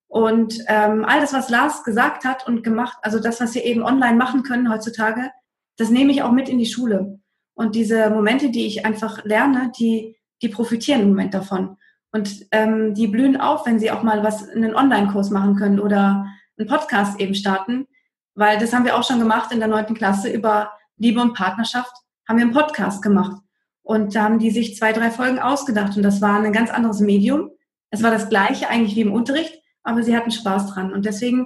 Und 0.07 0.59
ähm, 0.67 1.05
all 1.05 1.19
das, 1.19 1.33
was 1.33 1.49
Lars 1.49 1.83
gesagt 1.83 2.23
hat 2.23 2.47
und 2.47 2.63
gemacht, 2.63 2.97
also 3.01 3.19
das, 3.19 3.41
was 3.41 3.53
wir 3.53 3.65
eben 3.65 3.83
online 3.83 4.15
machen 4.15 4.43
können 4.43 4.71
heutzutage, 4.71 5.31
das 5.77 5.89
nehme 5.89 6.11
ich 6.11 6.23
auch 6.23 6.31
mit 6.31 6.49
in 6.49 6.57
die 6.57 6.65
Schule. 6.65 7.19
Und 7.53 7.75
diese 7.75 8.09
Momente, 8.09 8.49
die 8.49 8.65
ich 8.65 8.85
einfach 8.85 9.23
lerne, 9.25 9.71
die, 9.77 10.15
die 10.41 10.49
profitieren 10.49 11.01
im 11.01 11.09
Moment 11.09 11.33
davon. 11.33 11.77
Und 12.11 12.45
ähm, 12.51 12.93
die 12.93 13.07
blühen 13.07 13.39
auf, 13.39 13.65
wenn 13.65 13.79
sie 13.79 13.91
auch 13.91 14.03
mal 14.03 14.23
was, 14.23 14.49
einen 14.49 14.75
Online-Kurs 14.75 15.29
machen 15.29 15.55
können 15.55 15.79
oder 15.79 16.25
einen 16.57 16.67
Podcast 16.67 17.19
eben 17.19 17.35
starten. 17.35 17.87
Weil 18.35 18.57
das 18.59 18.73
haben 18.73 18.85
wir 18.85 18.97
auch 18.97 19.03
schon 19.03 19.19
gemacht 19.19 19.51
in 19.51 19.59
der 19.59 19.67
neunten 19.67 19.95
Klasse 19.95 20.29
über 20.29 20.71
Liebe 20.97 21.21
und 21.21 21.33
Partnerschaft, 21.33 21.91
haben 22.27 22.37
wir 22.37 22.45
einen 22.45 22.53
Podcast 22.53 23.01
gemacht. 23.01 23.41
Und 23.83 24.15
da 24.15 24.23
haben 24.23 24.39
die 24.39 24.51
sich 24.51 24.75
zwei, 24.75 24.91
drei 24.91 25.11
Folgen 25.11 25.39
ausgedacht. 25.39 25.95
Und 25.95 26.03
das 26.03 26.21
war 26.21 26.39
ein 26.39 26.53
ganz 26.53 26.69
anderes 26.69 26.99
Medium. 26.99 27.51
Es 27.89 28.03
war 28.03 28.11
das 28.11 28.29
gleiche 28.29 28.69
eigentlich 28.69 28.95
wie 28.95 29.01
im 29.01 29.13
Unterricht, 29.13 29.61
aber 29.83 30.03
sie 30.03 30.15
hatten 30.15 30.31
Spaß 30.31 30.73
dran. 30.73 30.91
Und 30.91 31.05
deswegen 31.05 31.45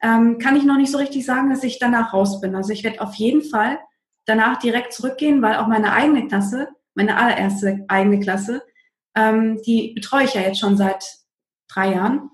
ähm, 0.00 0.38
kann 0.38 0.56
ich 0.56 0.64
noch 0.64 0.76
nicht 0.76 0.92
so 0.92 0.98
richtig 0.98 1.24
sagen, 1.24 1.50
dass 1.50 1.64
ich 1.64 1.78
danach 1.78 2.12
raus 2.12 2.40
bin. 2.40 2.54
Also 2.54 2.72
ich 2.72 2.84
werde 2.84 3.00
auf 3.00 3.14
jeden 3.14 3.42
Fall 3.42 3.78
danach 4.26 4.58
direkt 4.58 4.92
zurückgehen, 4.92 5.42
weil 5.42 5.56
auch 5.56 5.66
meine 5.66 5.92
eigene 5.92 6.28
Klasse, 6.28 6.68
meine 6.94 7.16
allererste 7.16 7.84
eigene 7.88 8.20
Klasse, 8.20 8.62
ähm, 9.14 9.60
die 9.66 9.92
betreue 9.94 10.24
ich 10.24 10.34
ja 10.34 10.42
jetzt 10.42 10.60
schon 10.60 10.76
seit 10.76 11.04
drei 11.68 11.92
Jahren. 11.92 12.30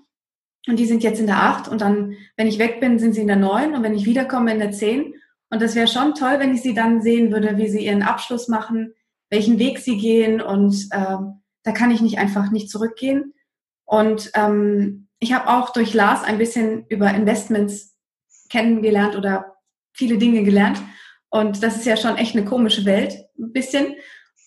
Und 0.67 0.77
die 0.77 0.85
sind 0.85 1.03
jetzt 1.03 1.19
in 1.19 1.25
der 1.25 1.41
acht 1.43 1.67
und 1.67 1.81
dann, 1.81 2.15
wenn 2.35 2.47
ich 2.47 2.59
weg 2.59 2.79
bin, 2.79 2.99
sind 2.99 3.13
sie 3.13 3.21
in 3.21 3.27
der 3.27 3.37
neun 3.37 3.73
und 3.73 3.81
wenn 3.81 3.95
ich 3.95 4.05
wiederkomme, 4.05 4.51
in 4.51 4.59
der 4.59 4.71
zehn. 4.71 5.15
Und 5.49 5.61
das 5.61 5.73
wäre 5.73 5.87
schon 5.87 6.13
toll, 6.13 6.35
wenn 6.37 6.53
ich 6.53 6.61
sie 6.61 6.73
dann 6.73 7.01
sehen 7.01 7.31
würde, 7.31 7.57
wie 7.57 7.69
sie 7.69 7.85
ihren 7.85 8.03
Abschluss 8.03 8.49
machen, 8.49 8.93
welchen 9.29 9.57
Weg 9.57 9.79
sie 9.79 9.97
gehen 9.97 10.41
und 10.41 10.89
ähm, 10.91 11.41
da 11.63 11.71
kann 11.71 11.91
ich 11.91 12.01
nicht 12.01 12.19
einfach 12.19 12.51
nicht 12.51 12.69
zurückgehen. 12.69 13.33
Und 13.85 14.31
ähm, 14.35 15.07
ich 15.19 15.33
habe 15.33 15.49
auch 15.49 15.71
durch 15.71 15.93
Lars 15.93 16.23
ein 16.23 16.37
bisschen 16.37 16.85
über 16.87 17.11
Investments 17.11 17.97
kennengelernt 18.49 19.15
oder 19.15 19.55
viele 19.93 20.17
Dinge 20.17 20.43
gelernt. 20.43 20.81
Und 21.29 21.63
das 21.63 21.77
ist 21.77 21.85
ja 21.85 21.97
schon 21.97 22.17
echt 22.17 22.35
eine 22.35 22.45
komische 22.45 22.85
Welt, 22.85 23.13
ein 23.37 23.51
bisschen. 23.51 23.95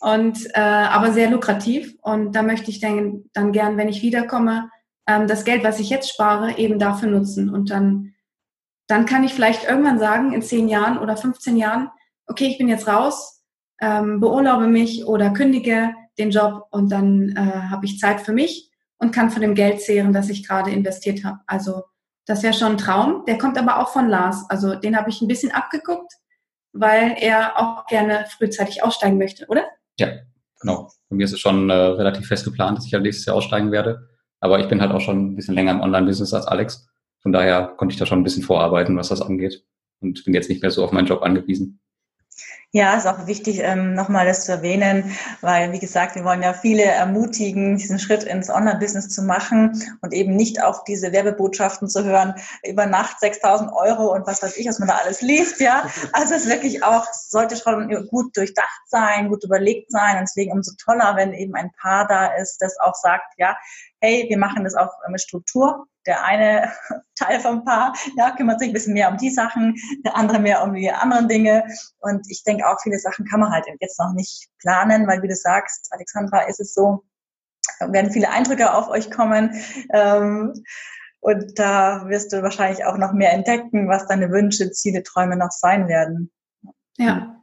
Und 0.02 0.48
äh, 0.54 0.60
aber 0.60 1.12
sehr 1.12 1.30
lukrativ. 1.30 1.96
Und 2.02 2.32
da 2.32 2.42
möchte 2.42 2.70
ich 2.70 2.80
dann, 2.80 3.24
dann 3.34 3.52
gern, 3.52 3.76
wenn 3.76 3.88
ich 3.88 4.02
wiederkomme, 4.02 4.68
ähm, 5.06 5.28
das 5.28 5.44
Geld, 5.44 5.62
was 5.62 5.78
ich 5.78 5.90
jetzt 5.90 6.10
spare, 6.10 6.58
eben 6.58 6.80
dafür 6.80 7.08
nutzen. 7.08 7.48
Und 7.48 7.70
dann, 7.70 8.12
dann 8.88 9.06
kann 9.06 9.22
ich 9.22 9.32
vielleicht 9.32 9.62
irgendwann 9.62 10.00
sagen, 10.00 10.32
in 10.32 10.42
zehn 10.42 10.68
Jahren 10.68 10.98
oder 10.98 11.16
15 11.16 11.56
Jahren, 11.56 11.88
okay, 12.26 12.46
ich 12.46 12.58
bin 12.58 12.68
jetzt 12.68 12.88
raus, 12.88 13.44
ähm, 13.80 14.18
beurlaube 14.18 14.66
mich 14.66 15.06
oder 15.06 15.30
kündige 15.30 15.94
den 16.18 16.30
Job 16.30 16.66
und 16.72 16.90
dann 16.90 17.36
äh, 17.36 17.70
habe 17.70 17.86
ich 17.86 18.00
Zeit 18.00 18.22
für 18.22 18.32
mich 18.32 18.72
und 18.98 19.12
kann 19.12 19.30
von 19.30 19.40
dem 19.40 19.54
Geld 19.54 19.82
zehren, 19.82 20.12
das 20.12 20.28
ich 20.30 20.46
gerade 20.46 20.72
investiert 20.72 21.24
habe. 21.24 21.38
Also 21.46 21.84
das 22.26 22.42
wäre 22.42 22.54
schon 22.54 22.72
ein 22.72 22.78
Traum. 22.78 23.24
Der 23.26 23.38
kommt 23.38 23.56
aber 23.56 23.78
auch 23.78 23.90
von 23.90 24.08
Lars. 24.08 24.44
Also 24.50 24.74
den 24.74 24.96
habe 24.96 25.10
ich 25.10 25.22
ein 25.22 25.28
bisschen 25.28 25.52
abgeguckt, 25.52 26.12
weil 26.72 27.14
er 27.18 27.56
auch 27.56 27.86
gerne 27.86 28.26
frühzeitig 28.36 28.82
aussteigen 28.82 29.18
möchte, 29.18 29.46
oder? 29.46 29.64
Ja, 30.02 30.08
genau. 30.60 30.90
Bei 31.08 31.16
mir 31.16 31.24
ist 31.24 31.32
es 31.32 31.38
schon 31.38 31.70
äh, 31.70 31.74
relativ 31.74 32.26
fest 32.26 32.44
geplant, 32.44 32.76
dass 32.76 32.86
ich 32.86 32.92
halt 32.92 33.04
nächstes 33.04 33.26
Jahr 33.26 33.36
aussteigen 33.36 33.70
werde. 33.70 34.08
Aber 34.40 34.58
ich 34.58 34.66
bin 34.66 34.80
halt 34.80 34.90
auch 34.90 35.00
schon 35.00 35.32
ein 35.32 35.36
bisschen 35.36 35.54
länger 35.54 35.70
im 35.70 35.80
Online-Business 35.80 36.34
als 36.34 36.46
Alex. 36.46 36.88
Von 37.20 37.30
daher 37.30 37.74
konnte 37.76 37.92
ich 37.92 37.98
da 37.98 38.06
schon 38.06 38.18
ein 38.18 38.24
bisschen 38.24 38.42
vorarbeiten, 38.42 38.96
was 38.96 39.10
das 39.10 39.22
angeht. 39.22 39.64
Und 40.00 40.24
bin 40.24 40.34
jetzt 40.34 40.48
nicht 40.48 40.60
mehr 40.62 40.72
so 40.72 40.82
auf 40.82 40.90
meinen 40.90 41.06
Job 41.06 41.22
angewiesen. 41.22 41.80
Ja, 42.74 42.96
ist 42.96 43.06
auch 43.06 43.26
wichtig, 43.26 43.60
ähm, 43.60 43.92
nochmal 43.92 44.24
das 44.24 44.46
zu 44.46 44.52
erwähnen, 44.52 45.14
weil, 45.42 45.72
wie 45.72 45.78
gesagt, 45.78 46.14
wir 46.14 46.24
wollen 46.24 46.42
ja 46.42 46.54
viele 46.54 46.84
ermutigen, 46.84 47.76
diesen 47.76 47.98
Schritt 47.98 48.24
ins 48.24 48.48
Online-Business 48.48 49.10
zu 49.10 49.20
machen 49.20 49.82
und 50.00 50.14
eben 50.14 50.36
nicht 50.36 50.62
auf 50.62 50.82
diese 50.84 51.12
Werbebotschaften 51.12 51.86
zu 51.90 52.02
hören, 52.02 52.34
über 52.66 52.86
Nacht 52.86 53.20
6000 53.20 53.70
Euro 53.74 54.14
und 54.14 54.26
was 54.26 54.42
weiß 54.42 54.56
ich, 54.56 54.66
was 54.66 54.78
man 54.78 54.88
da 54.88 54.94
alles 54.94 55.20
liest, 55.20 55.60
ja. 55.60 55.86
Also 56.14 56.34
es 56.34 56.44
ist 56.44 56.48
wirklich 56.48 56.82
auch, 56.82 57.04
sollte 57.12 57.56
schon 57.56 58.08
gut 58.08 58.34
durchdacht 58.34 58.80
sein, 58.86 59.28
gut 59.28 59.44
überlegt 59.44 59.90
sein 59.90 60.14
und 60.16 60.22
deswegen 60.22 60.52
umso 60.52 60.72
toller, 60.82 61.14
wenn 61.16 61.34
eben 61.34 61.54
ein 61.54 61.72
Paar 61.72 62.06
da 62.06 62.28
ist, 62.36 62.56
das 62.62 62.80
auch 62.80 62.94
sagt, 62.94 63.34
ja, 63.36 63.54
hey, 64.00 64.24
wir 64.30 64.38
machen 64.38 64.64
das 64.64 64.74
auch 64.74 64.92
mit 65.10 65.20
Struktur. 65.20 65.86
Der 66.06 66.24
eine 66.24 66.72
Teil 67.16 67.40
vom 67.40 67.64
Paar 67.64 67.94
ja, 68.16 68.30
kümmert 68.32 68.60
sich 68.60 68.70
ein 68.70 68.72
bisschen 68.72 68.94
mehr 68.94 69.10
um 69.10 69.16
die 69.16 69.30
Sachen, 69.30 69.76
der 70.04 70.16
andere 70.16 70.38
mehr 70.38 70.62
um 70.62 70.74
die 70.74 70.90
anderen 70.90 71.28
Dinge. 71.28 71.64
Und 72.00 72.26
ich 72.30 72.42
denke 72.44 72.66
auch, 72.66 72.80
viele 72.82 72.98
Sachen 72.98 73.26
kann 73.26 73.40
man 73.40 73.52
halt 73.52 73.66
jetzt 73.80 73.98
noch 73.98 74.12
nicht 74.12 74.48
planen, 74.60 75.06
weil 75.06 75.22
wie 75.22 75.28
du 75.28 75.36
sagst, 75.36 75.88
Alexandra, 75.90 76.42
ist 76.42 76.60
es 76.60 76.74
so, 76.74 77.04
werden 77.80 78.10
viele 78.10 78.30
Eindrücke 78.30 78.74
auf 78.74 78.88
euch 78.88 79.10
kommen. 79.10 79.54
Ähm, 79.92 80.54
und 81.20 81.56
da 81.58 82.08
wirst 82.08 82.32
du 82.32 82.42
wahrscheinlich 82.42 82.84
auch 82.84 82.98
noch 82.98 83.12
mehr 83.12 83.32
entdecken, 83.32 83.88
was 83.88 84.08
deine 84.08 84.30
Wünsche, 84.30 84.72
Ziele, 84.72 85.04
Träume 85.04 85.36
noch 85.36 85.52
sein 85.52 85.86
werden. 85.86 86.32
Ja. 86.98 87.38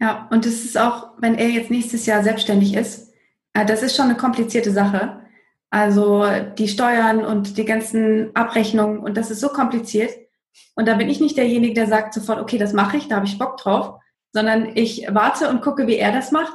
Ja, 0.00 0.28
und 0.30 0.46
es 0.46 0.64
ist 0.64 0.78
auch, 0.78 1.14
wenn 1.18 1.34
er 1.34 1.48
jetzt 1.48 1.70
nächstes 1.70 2.06
Jahr 2.06 2.22
selbstständig 2.22 2.74
ist, 2.74 3.12
äh, 3.54 3.64
das 3.64 3.82
ist 3.82 3.96
schon 3.96 4.06
eine 4.06 4.16
komplizierte 4.16 4.70
Sache. 4.70 5.22
Also 5.70 6.24
die 6.56 6.68
Steuern 6.68 7.24
und 7.24 7.58
die 7.58 7.64
ganzen 7.64 8.34
Abrechnungen 8.34 9.00
und 9.00 9.16
das 9.16 9.30
ist 9.30 9.40
so 9.40 9.48
kompliziert. 9.48 10.10
Und 10.74 10.88
da 10.88 10.94
bin 10.94 11.08
ich 11.08 11.20
nicht 11.20 11.36
derjenige, 11.36 11.74
der 11.74 11.86
sagt 11.86 12.14
sofort, 12.14 12.40
okay, 12.40 12.58
das 12.58 12.72
mache 12.72 12.96
ich, 12.96 13.08
da 13.08 13.16
habe 13.16 13.26
ich 13.26 13.38
Bock 13.38 13.58
drauf, 13.58 14.00
sondern 14.32 14.76
ich 14.76 15.06
warte 15.10 15.48
und 15.50 15.60
gucke, 15.60 15.86
wie 15.86 15.96
er 15.96 16.12
das 16.12 16.32
macht 16.32 16.52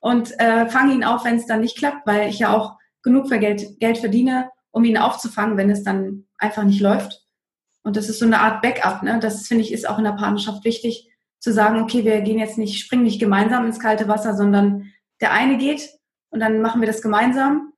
und 0.00 0.38
äh, 0.40 0.68
fange 0.68 0.94
ihn 0.94 1.04
auf, 1.04 1.24
wenn 1.24 1.36
es 1.36 1.46
dann 1.46 1.60
nicht 1.60 1.78
klappt, 1.78 2.06
weil 2.06 2.28
ich 2.28 2.40
ja 2.40 2.56
auch 2.56 2.76
genug 3.02 3.28
für 3.28 3.38
Geld, 3.38 3.78
Geld 3.78 3.98
verdiene, 3.98 4.50
um 4.70 4.84
ihn 4.84 4.98
aufzufangen, 4.98 5.56
wenn 5.56 5.70
es 5.70 5.84
dann 5.84 6.26
einfach 6.36 6.64
nicht 6.64 6.80
läuft. 6.80 7.24
Und 7.82 7.96
das 7.96 8.08
ist 8.08 8.18
so 8.18 8.26
eine 8.26 8.40
Art 8.40 8.60
Backup. 8.60 9.02
Ne? 9.02 9.18
Das 9.20 9.46
finde 9.46 9.64
ich 9.64 9.72
ist 9.72 9.88
auch 9.88 9.98
in 9.98 10.04
der 10.04 10.12
Partnerschaft 10.12 10.64
wichtig, 10.64 11.10
zu 11.40 11.52
sagen, 11.52 11.80
okay, 11.80 12.04
wir 12.04 12.20
gehen 12.20 12.38
jetzt 12.38 12.58
nicht, 12.58 12.80
springen 12.80 13.04
nicht 13.04 13.20
gemeinsam 13.20 13.64
ins 13.66 13.78
kalte 13.78 14.08
Wasser, 14.08 14.34
sondern 14.34 14.92
der 15.20 15.32
eine 15.32 15.56
geht 15.56 15.88
und 16.30 16.40
dann 16.40 16.60
machen 16.60 16.80
wir 16.80 16.88
das 16.88 17.02
gemeinsam 17.02 17.72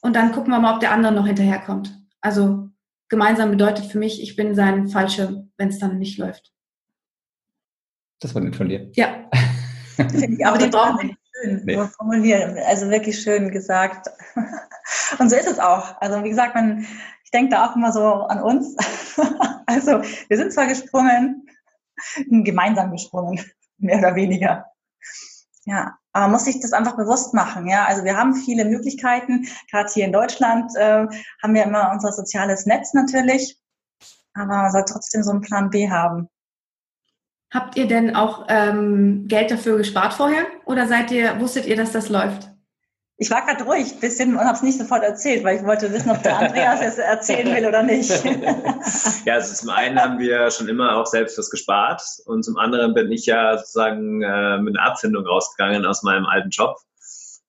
und 0.00 0.14
dann 0.14 0.32
gucken 0.32 0.52
wir 0.52 0.60
mal, 0.60 0.74
ob 0.74 0.80
der 0.80 0.92
andere 0.92 1.12
noch 1.12 1.26
hinterherkommt. 1.26 1.98
Also 2.20 2.68
gemeinsam 3.08 3.50
bedeutet 3.50 3.86
für 3.86 3.98
mich, 3.98 4.22
ich 4.22 4.36
bin 4.36 4.54
sein 4.54 4.88
Fallschirm, 4.88 5.52
wenn 5.56 5.68
es 5.68 5.78
dann 5.78 5.98
nicht 5.98 6.18
läuft. 6.18 6.52
Das 8.20 8.34
war 8.34 8.42
nett 8.42 8.56
von 8.56 8.68
dir. 8.68 8.90
Ja. 8.94 9.28
Aber 10.44 10.58
die 10.58 10.68
brauchen 10.68 11.08
wir 11.08 11.16
schön 11.42 11.62
nee. 11.64 11.76
formulieren. 11.96 12.56
Also 12.66 12.90
wirklich 12.90 13.20
schön 13.20 13.50
gesagt. 13.50 14.08
Und 15.18 15.30
so 15.30 15.36
ist 15.36 15.48
es 15.48 15.58
auch. 15.58 16.00
Also 16.00 16.22
wie 16.24 16.30
gesagt, 16.30 16.54
man, 16.54 16.86
ich 17.24 17.30
denke 17.30 17.50
da 17.50 17.66
auch 17.66 17.76
immer 17.76 17.92
so 17.92 18.02
an 18.02 18.42
uns. 18.42 18.76
Also 19.70 20.00
wir 20.00 20.36
sind 20.38 20.50
zwar 20.50 20.66
gesprungen, 20.66 21.46
gemeinsam 22.30 22.90
gesprungen, 22.90 23.38
mehr 23.76 23.98
oder 23.98 24.14
weniger. 24.14 24.64
Ja, 25.66 25.97
aber 26.12 26.28
muss 26.28 26.44
sich 26.44 26.60
das 26.60 26.72
einfach 26.72 26.96
bewusst 26.96 27.34
machen. 27.34 27.68
Ja, 27.68 27.84
also 27.84 28.04
wir 28.04 28.16
haben 28.16 28.34
viele 28.34 28.64
Möglichkeiten. 28.64 29.46
Gerade 29.70 29.90
hier 29.92 30.04
in 30.04 30.12
Deutschland 30.12 30.74
äh, 30.76 31.06
haben 31.42 31.54
wir 31.54 31.64
immer 31.64 31.90
unser 31.92 32.12
soziales 32.12 32.66
Netz 32.66 32.94
natürlich, 32.94 33.58
aber 34.34 34.46
man 34.46 34.72
soll 34.72 34.84
trotzdem 34.86 35.22
so 35.22 35.30
einen 35.30 35.42
Plan 35.42 35.70
B 35.70 35.90
haben. 35.90 36.28
Habt 37.50 37.76
ihr 37.76 37.86
denn 37.86 38.14
auch 38.14 38.46
ähm, 38.48 39.26
Geld 39.26 39.50
dafür 39.50 39.78
gespart 39.78 40.12
vorher 40.12 40.44
oder 40.66 40.86
seid 40.86 41.10
ihr 41.10 41.40
wusstet 41.40 41.64
ihr, 41.64 41.76
dass 41.76 41.92
das 41.92 42.10
läuft? 42.10 42.50
Ich 43.20 43.32
war 43.32 43.44
gerade 43.44 43.64
ruhig 43.64 43.94
ein 43.94 43.98
bisschen 44.00 44.36
und 44.36 44.44
habe 44.44 44.54
es 44.54 44.62
nicht 44.62 44.78
sofort 44.78 45.02
erzählt, 45.02 45.42
weil 45.42 45.56
ich 45.56 45.64
wollte 45.64 45.92
wissen, 45.92 46.08
ob 46.08 46.22
der 46.22 46.38
Andreas 46.38 46.80
es 46.80 46.98
erzählen 46.98 47.52
will 47.52 47.66
oder 47.66 47.82
nicht. 47.82 48.10
ja, 49.24 49.34
also 49.34 49.54
zum 49.54 49.70
einen 49.70 50.00
haben 50.00 50.20
wir 50.20 50.52
schon 50.52 50.68
immer 50.68 50.96
auch 50.96 51.06
selbst 51.06 51.36
was 51.36 51.50
gespart 51.50 52.00
und 52.26 52.44
zum 52.44 52.56
anderen 52.56 52.94
bin 52.94 53.10
ich 53.10 53.26
ja 53.26 53.58
sozusagen 53.58 54.22
äh, 54.22 54.58
mit 54.58 54.78
einer 54.78 54.88
Abfindung 54.88 55.26
rausgegangen 55.26 55.84
aus 55.84 56.04
meinem 56.04 56.26
alten 56.26 56.50
Job, 56.50 56.76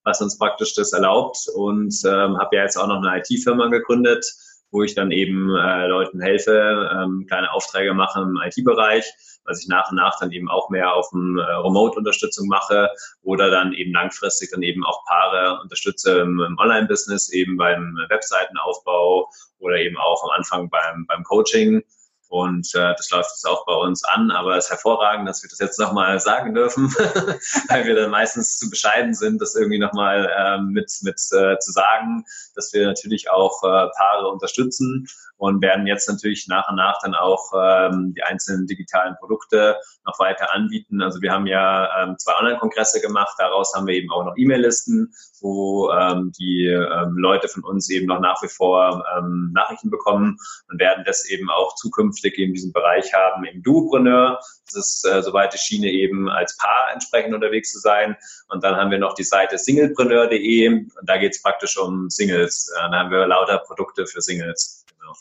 was 0.04 0.20
uns 0.22 0.40
praktisch 0.40 0.74
das 0.74 0.92
erlaubt 0.92 1.38
und 1.54 1.94
ähm, 2.04 2.40
habe 2.40 2.56
ja 2.56 2.64
jetzt 2.64 2.78
auch 2.78 2.88
noch 2.88 3.04
eine 3.04 3.20
IT-Firma 3.20 3.68
gegründet, 3.68 4.26
wo 4.72 4.82
ich 4.82 4.96
dann 4.96 5.12
eben 5.12 5.56
äh, 5.56 5.86
Leuten 5.86 6.20
helfe, 6.20 6.90
ähm, 6.96 7.28
kleine 7.28 7.54
Aufträge 7.54 7.94
mache 7.94 8.22
im 8.22 8.40
IT-Bereich 8.44 9.06
was 9.50 9.62
ich 9.62 9.68
nach 9.68 9.90
und 9.90 9.98
nach 9.98 10.18
dann 10.20 10.32
eben 10.32 10.50
auch 10.50 10.70
mehr 10.70 10.94
auf 10.94 11.10
dem 11.10 11.38
äh, 11.38 11.42
Remote-Unterstützung 11.42 12.48
mache 12.48 12.90
oder 13.24 13.50
dann 13.50 13.74
eben 13.74 13.92
langfristig 13.92 14.52
dann 14.52 14.62
eben 14.62 14.86
auch 14.86 15.04
Paare 15.06 15.60
unterstütze 15.62 16.20
im, 16.20 16.40
im 16.40 16.58
Online-Business, 16.58 17.30
eben 17.34 17.58
beim 17.58 17.98
Webseitenaufbau 18.08 19.30
oder 19.60 19.78
eben 19.78 19.98
auch 19.98 20.24
am 20.24 20.30
Anfang 20.38 20.70
beim, 20.70 21.06
beim 21.08 21.24
Coaching. 21.24 21.84
Und 22.30 22.70
äh, 22.76 22.94
das 22.96 23.10
läuft 23.10 23.32
jetzt 23.32 23.48
auch 23.48 23.66
bei 23.66 23.74
uns 23.74 24.04
an, 24.04 24.30
aber 24.30 24.56
es 24.56 24.66
ist 24.66 24.70
hervorragend, 24.70 25.28
dass 25.28 25.42
wir 25.42 25.50
das 25.50 25.58
jetzt 25.58 25.80
nochmal 25.80 26.20
sagen 26.20 26.54
dürfen, 26.54 26.94
weil 27.70 27.86
wir 27.86 27.96
dann 27.96 28.12
meistens 28.12 28.60
zu 28.60 28.70
bescheiden 28.70 29.16
sind, 29.16 29.42
das 29.42 29.56
irgendwie 29.56 29.80
nochmal 29.80 30.32
ähm, 30.38 30.68
mit, 30.68 30.92
mit 31.02 31.20
äh, 31.32 31.58
zu 31.58 31.72
sagen, 31.72 32.24
dass 32.54 32.72
wir 32.72 32.86
natürlich 32.86 33.32
auch 33.32 33.64
äh, 33.64 33.90
Paare 33.98 34.28
unterstützen 34.30 35.08
und 35.38 35.62
werden 35.64 35.88
jetzt 35.88 36.08
natürlich 36.08 36.48
nach 36.48 36.70
und 36.70 36.76
nach 36.76 37.00
dann 37.02 37.16
auch 37.16 37.52
ähm, 37.56 38.14
die 38.16 38.22
einzelnen 38.22 38.68
digitalen 38.68 39.16
Produkte 39.20 39.78
noch 40.06 40.20
weiter 40.20 40.54
anbieten. 40.54 41.02
Also 41.02 41.22
wir 41.22 41.32
haben 41.32 41.48
ja 41.48 42.04
ähm, 42.04 42.16
zwei 42.20 42.36
Online-Kongresse 42.38 43.02
gemacht, 43.02 43.34
daraus 43.40 43.74
haben 43.74 43.88
wir 43.88 43.96
eben 43.96 44.12
auch 44.12 44.24
noch 44.24 44.36
E-Mail-Listen, 44.38 45.14
wo 45.42 45.92
ähm, 45.92 46.32
die 46.40 46.68
ähm, 46.68 47.18
Leute 47.18 47.48
von 47.48 47.64
uns 47.64 47.90
eben 47.90 48.08
noch 48.08 48.20
nach 48.20 48.42
wie 48.44 48.48
vor 48.48 49.04
ähm, 49.18 49.52
Nachrichten 49.54 49.90
bekommen 49.90 50.38
und 50.70 50.80
werden 50.80 51.04
das 51.06 51.26
eben 51.30 51.50
auch 51.50 51.76
zukünftig 51.76 52.20
künftig 52.30 52.38
eben 52.38 52.54
diesen 52.54 52.74
Bereich 52.74 53.14
haben 53.14 53.46
im 53.46 53.62
Duopreneur. 53.64 54.40
Das 54.66 54.76
ist, 54.76 55.06
äh, 55.06 55.22
soweit 55.22 55.54
die 55.54 55.58
Schiene 55.58 55.90
eben 55.90 56.30
als 56.30 56.58
Paar 56.58 56.92
entsprechend 56.94 57.34
unterwegs 57.34 57.72
zu 57.72 57.80
sein. 57.80 58.16
Und 58.50 58.64
dann 58.64 58.76
haben 58.76 58.92
wir 58.92 59.00
noch 59.00 59.14
die 59.14 59.24
Seite 59.24 59.58
singlepreneur.de 59.58 60.68
und 60.70 60.92
da 61.04 61.18
geht 61.18 61.34
es 61.34 61.42
praktisch 61.42 61.78
um 61.78 62.10
Singles. 62.10 62.72
Äh, 62.78 62.92
da 62.92 63.00
haben 63.00 63.12
wir 63.12 63.28
lauter 63.28 63.60
Produkte 63.60 64.06
für 64.06 64.22
Singles. 64.22 64.86
Genau. 65.00 65.14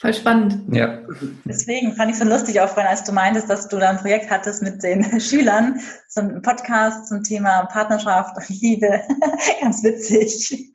Voll 0.00 0.14
spannend. 0.14 0.62
Ja. 0.74 1.00
Deswegen 1.44 1.92
fand 1.92 2.10
ich 2.10 2.16
so 2.16 2.24
lustig 2.24 2.58
auch 2.58 2.70
vorhin, 2.70 2.90
als 2.90 3.04
du 3.04 3.12
meintest, 3.12 3.50
dass 3.50 3.68
du 3.68 3.78
da 3.78 3.90
ein 3.90 3.98
Projekt 3.98 4.30
hattest 4.30 4.62
mit 4.62 4.82
den 4.82 5.20
Schülern, 5.20 5.78
so 6.08 6.22
ein 6.22 6.40
Podcast 6.40 7.08
zum 7.08 7.22
Thema 7.22 7.66
Partnerschaft 7.66 8.34
und 8.34 8.48
Liebe. 8.48 9.02
Ganz 9.60 9.84
witzig. 9.84 10.72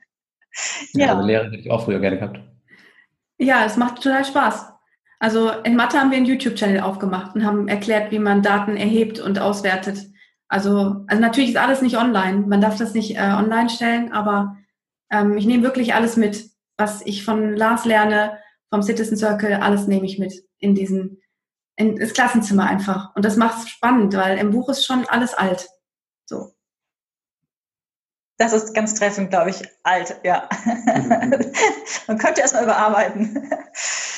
Ja, 0.92 1.06
ja. 1.06 1.14
Also 1.14 1.26
Lehrer 1.26 1.46
hätte 1.46 1.56
ich 1.56 1.70
auch 1.72 1.84
früher 1.84 1.98
gerne 1.98 2.18
gehabt. 2.18 2.40
Ja, 3.38 3.64
es 3.64 3.76
macht 3.76 4.00
total 4.00 4.24
Spaß. 4.24 4.72
Also 5.18 5.50
in 5.64 5.74
Mathe 5.74 5.98
haben 5.98 6.12
wir 6.12 6.18
einen 6.18 6.26
YouTube-Channel 6.26 6.80
aufgemacht 6.80 7.34
und 7.34 7.44
haben 7.44 7.66
erklärt, 7.66 8.12
wie 8.12 8.20
man 8.20 8.42
Daten 8.42 8.76
erhebt 8.76 9.18
und 9.18 9.40
auswertet. 9.40 10.06
Also, 10.46 11.04
also 11.08 11.20
natürlich 11.20 11.50
ist 11.50 11.56
alles 11.56 11.82
nicht 11.82 11.98
online. 11.98 12.46
Man 12.46 12.60
darf 12.60 12.78
das 12.78 12.94
nicht 12.94 13.16
äh, 13.16 13.32
online 13.36 13.70
stellen, 13.70 14.12
aber 14.12 14.56
ähm, 15.10 15.36
ich 15.36 15.46
nehme 15.46 15.64
wirklich 15.64 15.94
alles 15.94 16.16
mit, 16.16 16.44
was 16.76 17.04
ich 17.04 17.24
von 17.24 17.56
Lars 17.56 17.84
lerne, 17.84 18.38
vom 18.70 18.82
Citizen 18.82 19.16
Circle, 19.16 19.54
alles 19.54 19.86
nehme 19.86 20.06
ich 20.06 20.18
mit 20.18 20.44
in 20.58 20.74
diesen, 20.74 21.22
in 21.76 21.96
das 21.96 22.12
Klassenzimmer 22.12 22.66
einfach. 22.66 23.14
Und 23.14 23.24
das 23.24 23.36
macht 23.36 23.64
es 23.64 23.70
spannend, 23.70 24.14
weil 24.14 24.38
im 24.38 24.50
Buch 24.50 24.68
ist 24.68 24.84
schon 24.84 25.06
alles 25.06 25.34
alt. 25.34 25.68
So. 26.26 26.52
Das 28.38 28.52
ist 28.52 28.74
ganz 28.74 28.94
treffend, 28.94 29.30
glaube 29.30 29.50
ich, 29.50 29.62
alt, 29.82 30.20
ja. 30.22 30.48
Mhm. 30.64 31.30
man 32.06 32.18
könnte 32.18 32.42
erstmal 32.42 32.64
überarbeiten. 32.64 33.50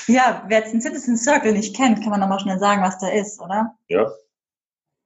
ja, 0.09 0.45
wer 0.49 0.61
jetzt 0.61 0.73
den 0.73 0.81
Citizen 0.81 1.17
Circle 1.17 1.53
nicht 1.53 1.77
kennt, 1.77 2.01
kann 2.01 2.11
man 2.11 2.21
nochmal 2.21 2.41
schnell 2.41 2.59
sagen, 2.59 2.83
was 2.83 2.99
da 2.99 3.09
ist, 3.09 3.41
oder? 3.41 3.77
Ja. 3.89 4.11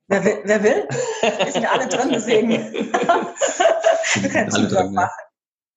Wer 0.08 0.24
will? 0.24 0.40
Wer 0.44 0.62
will? 0.62 0.88
Wir 1.38 1.52
sind 1.52 1.62
ja 1.62 1.72
alle 1.72 1.88
drin, 1.88 2.10
deswegen. 2.12 2.50
Wir 4.14 4.28
können 4.28 4.52
alle 4.52 4.68
drin, 4.68 4.92
machen. 4.92 5.10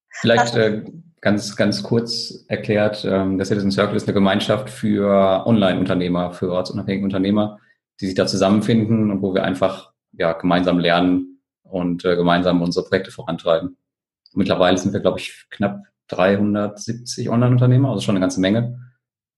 Vielleicht 0.09 0.55
äh, 0.55 0.83
ganz, 1.25 1.55
ganz 1.55 1.81
kurz 1.81 2.45
erklärt, 2.49 3.03
ähm, 3.03 3.37
der 3.37 3.47
Citizen 3.47 3.71
Circle 3.71 3.95
ist 3.95 4.07
eine 4.07 4.13
Gemeinschaft 4.13 4.69
für 4.69 5.43
Online-Unternehmer, 5.47 6.31
für 6.33 6.51
ortsunabhängige 6.51 7.03
Unternehmer, 7.03 7.57
die 7.99 8.05
sich 8.05 8.13
da 8.13 8.27
zusammenfinden 8.27 9.09
und 9.09 9.23
wo 9.23 9.33
wir 9.33 9.43
einfach 9.43 9.91
ja, 10.11 10.33
gemeinsam 10.33 10.77
lernen 10.77 11.41
und 11.63 12.05
äh, 12.05 12.15
gemeinsam 12.15 12.61
unsere 12.61 12.85
Projekte 12.85 13.09
vorantreiben. 13.09 13.75
Mittlerweile 14.33 14.77
sind 14.77 14.93
wir, 14.93 14.99
glaube 14.99 15.17
ich, 15.17 15.47
knapp 15.49 15.81
370 16.09 17.31
Online-Unternehmer, 17.31 17.89
also 17.89 18.01
schon 18.01 18.15
eine 18.15 18.21
ganze 18.21 18.39
Menge. 18.39 18.79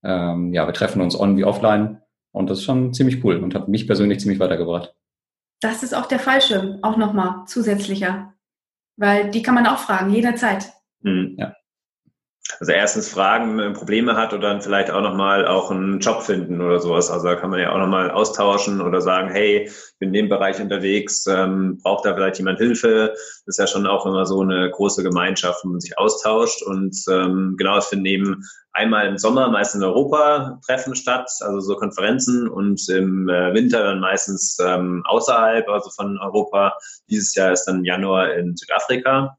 Ähm, 0.04 0.52
ja, 0.52 0.66
wir 0.66 0.74
treffen 0.74 1.00
uns 1.00 1.18
on 1.18 1.38
wie 1.38 1.44
offline 1.44 2.02
und 2.32 2.50
das 2.50 2.58
ist 2.58 2.64
schon 2.64 2.92
ziemlich 2.92 3.24
cool 3.24 3.36
und 3.38 3.54
hat 3.54 3.68
mich 3.68 3.86
persönlich 3.86 4.20
ziemlich 4.20 4.40
weitergebracht. 4.40 4.94
Das 5.62 5.82
ist 5.82 5.94
auch 5.94 6.04
der 6.04 6.18
Fallschirm, 6.18 6.80
auch 6.82 6.98
nochmal 6.98 7.46
zusätzlicher. 7.46 8.34
Weil 8.98 9.30
die 9.30 9.42
kann 9.42 9.54
man 9.54 9.66
auch 9.66 9.78
fragen, 9.78 10.10
jederzeit. 10.10 10.70
Mhm. 11.00 11.36
Ja. 11.38 11.54
Also 12.60 12.72
erstens 12.72 13.08
fragen, 13.08 13.50
wenn 13.50 13.56
man 13.56 13.72
Probleme 13.74 14.16
hat 14.16 14.32
oder 14.32 14.48
dann 14.48 14.62
vielleicht 14.62 14.90
auch 14.90 15.02
nochmal 15.02 15.46
auch 15.46 15.70
einen 15.70 16.00
Job 16.00 16.22
finden 16.22 16.60
oder 16.60 16.80
sowas. 16.80 17.10
Also 17.10 17.28
da 17.28 17.36
kann 17.36 17.50
man 17.50 17.60
ja 17.60 17.72
auch 17.72 17.78
nochmal 17.78 18.10
austauschen 18.10 18.80
oder 18.80 19.00
sagen, 19.00 19.30
hey, 19.30 19.70
bin 19.98 20.08
in 20.08 20.14
dem 20.14 20.28
Bereich 20.28 20.60
unterwegs, 20.60 21.26
ähm, 21.26 21.78
braucht 21.82 22.04
da 22.04 22.14
vielleicht 22.14 22.38
jemand 22.38 22.58
Hilfe? 22.58 23.12
Das 23.46 23.46
ist 23.46 23.58
ja 23.58 23.66
schon 23.66 23.86
auch 23.86 24.06
immer 24.06 24.24
so 24.26 24.40
eine 24.40 24.70
große 24.70 25.02
Gemeinschaft, 25.02 25.64
wo 25.64 25.68
man 25.68 25.80
sich 25.80 25.98
austauscht. 25.98 26.62
Und 26.62 26.96
ähm, 27.10 27.54
genau, 27.58 27.78
es 27.78 27.86
finden 27.86 28.06
eben 28.06 28.42
einmal 28.72 29.06
im 29.06 29.18
Sommer 29.18 29.50
meist 29.50 29.74
in 29.74 29.82
Europa 29.82 30.58
Treffen 30.66 30.94
statt, 30.94 31.30
also 31.40 31.60
so 31.60 31.76
Konferenzen 31.76 32.48
und 32.48 32.88
im 32.88 33.28
äh, 33.28 33.52
Winter 33.52 33.82
dann 33.82 34.00
meistens 34.00 34.56
ähm, 34.64 35.02
außerhalb, 35.06 35.68
also 35.68 35.90
von 35.90 36.18
Europa. 36.18 36.72
Dieses 37.10 37.34
Jahr 37.34 37.52
ist 37.52 37.66
dann 37.66 37.84
Januar 37.84 38.32
in 38.34 38.56
Südafrika. 38.56 39.36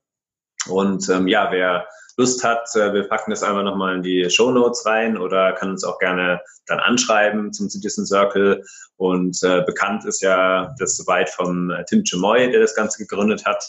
Und 0.67 1.09
ähm, 1.09 1.27
ja, 1.27 1.51
wer 1.51 1.87
Lust 2.19 2.43
hat, 2.43 2.67
äh, 2.75 2.93
wir 2.93 3.07
packen 3.07 3.31
das 3.31 3.43
einfach 3.43 3.63
nochmal 3.63 3.95
in 3.95 4.03
die 4.03 4.29
Show 4.29 4.51
Notes 4.51 4.85
rein 4.85 5.17
oder 5.17 5.53
kann 5.53 5.69
uns 5.69 5.85
auch 5.85 5.99
gerne 5.99 6.41
dann 6.67 6.79
anschreiben 6.79 7.53
zum 7.53 7.69
Citizen 7.69 8.05
Circle. 8.05 8.61
Und 8.97 9.41
äh, 9.41 9.61
bekannt 9.65 10.03
ist 10.03 10.21
ja 10.21 10.75
das 10.77 10.97
soweit 10.97 11.29
vom 11.29 11.71
äh, 11.71 11.85
Tim 11.85 12.03
Chamoy, 12.03 12.51
der 12.51 12.59
das 12.59 12.75
Ganze 12.75 12.97
gegründet 12.97 13.45
hat. 13.45 13.65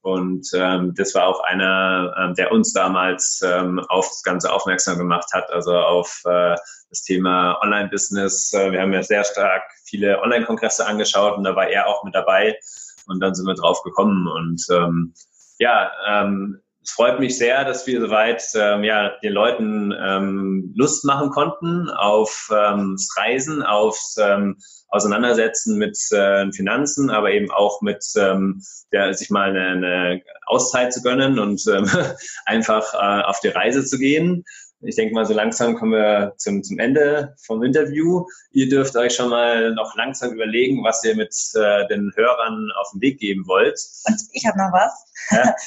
Und 0.00 0.48
ähm, 0.52 0.94
das 0.96 1.14
war 1.14 1.28
auch 1.28 1.44
einer, 1.44 2.12
ähm, 2.18 2.34
der 2.34 2.50
uns 2.50 2.72
damals 2.72 3.40
ähm, 3.44 3.78
auf 3.88 4.08
das 4.08 4.24
Ganze 4.24 4.52
aufmerksam 4.52 4.98
gemacht 4.98 5.28
hat, 5.32 5.48
also 5.52 5.76
auf 5.76 6.22
äh, 6.24 6.56
das 6.90 7.02
Thema 7.02 7.56
Online-Business. 7.62 8.52
Äh, 8.52 8.72
wir 8.72 8.80
haben 8.80 8.92
ja 8.92 9.04
sehr 9.04 9.22
stark 9.22 9.62
viele 9.84 10.20
Online-Kongresse 10.20 10.84
angeschaut 10.84 11.36
und 11.36 11.44
da 11.44 11.54
war 11.54 11.68
er 11.68 11.86
auch 11.86 12.02
mit 12.02 12.16
dabei. 12.16 12.58
Und 13.06 13.20
dann 13.20 13.36
sind 13.36 13.46
wir 13.46 13.54
drauf 13.54 13.80
gekommen. 13.84 14.26
Und 14.26 14.66
ähm, 14.72 15.14
ja, 15.60 15.92
ähm, 16.08 16.60
es 16.84 16.90
freut 16.90 17.20
mich 17.20 17.38
sehr, 17.38 17.64
dass 17.64 17.86
wir 17.86 18.00
soweit 18.00 18.42
ähm, 18.54 18.82
ja, 18.82 19.12
den 19.22 19.32
Leuten 19.32 19.94
ähm, 19.98 20.72
Lust 20.76 21.04
machen 21.04 21.30
konnten 21.30 21.88
auf 21.90 22.48
ähm, 22.50 22.96
das 22.96 23.08
Reisen, 23.16 23.62
aufs 23.62 24.16
ähm, 24.20 24.58
Auseinandersetzen 24.88 25.78
mit 25.78 25.96
äh, 26.10 26.50
Finanzen, 26.52 27.08
aber 27.08 27.30
eben 27.30 27.50
auch 27.50 27.80
mit 27.82 28.04
ähm, 28.16 28.62
ja, 28.90 29.12
sich 29.12 29.30
mal 29.30 29.50
eine, 29.50 29.68
eine 29.68 30.22
Auszeit 30.46 30.92
zu 30.92 31.02
gönnen 31.02 31.38
und 31.38 31.62
ähm, 31.68 31.88
einfach 32.46 32.92
äh, 32.94 33.22
auf 33.22 33.40
die 33.40 33.48
Reise 33.48 33.84
zu 33.84 33.98
gehen. 33.98 34.44
Ich 34.84 34.96
denke 34.96 35.14
mal, 35.14 35.24
so 35.24 35.32
langsam 35.32 35.76
kommen 35.76 35.92
wir 35.92 36.34
zum, 36.38 36.64
zum 36.64 36.80
Ende 36.80 37.36
vom 37.46 37.62
Interview. 37.62 38.26
Ihr 38.50 38.68
dürft 38.68 38.96
euch 38.96 39.14
schon 39.14 39.30
mal 39.30 39.72
noch 39.74 39.94
langsam 39.94 40.32
überlegen, 40.32 40.82
was 40.82 41.04
ihr 41.04 41.14
mit 41.14 41.32
äh, 41.54 41.86
den 41.86 42.10
Hörern 42.16 42.68
auf 42.80 42.90
den 42.92 43.00
Weg 43.00 43.20
geben 43.20 43.46
wollt. 43.46 43.78
Und 44.08 44.20
ich 44.32 44.44
habe 44.44 44.58
noch 44.58 44.72
was. 44.72 45.04
Ja? 45.30 45.54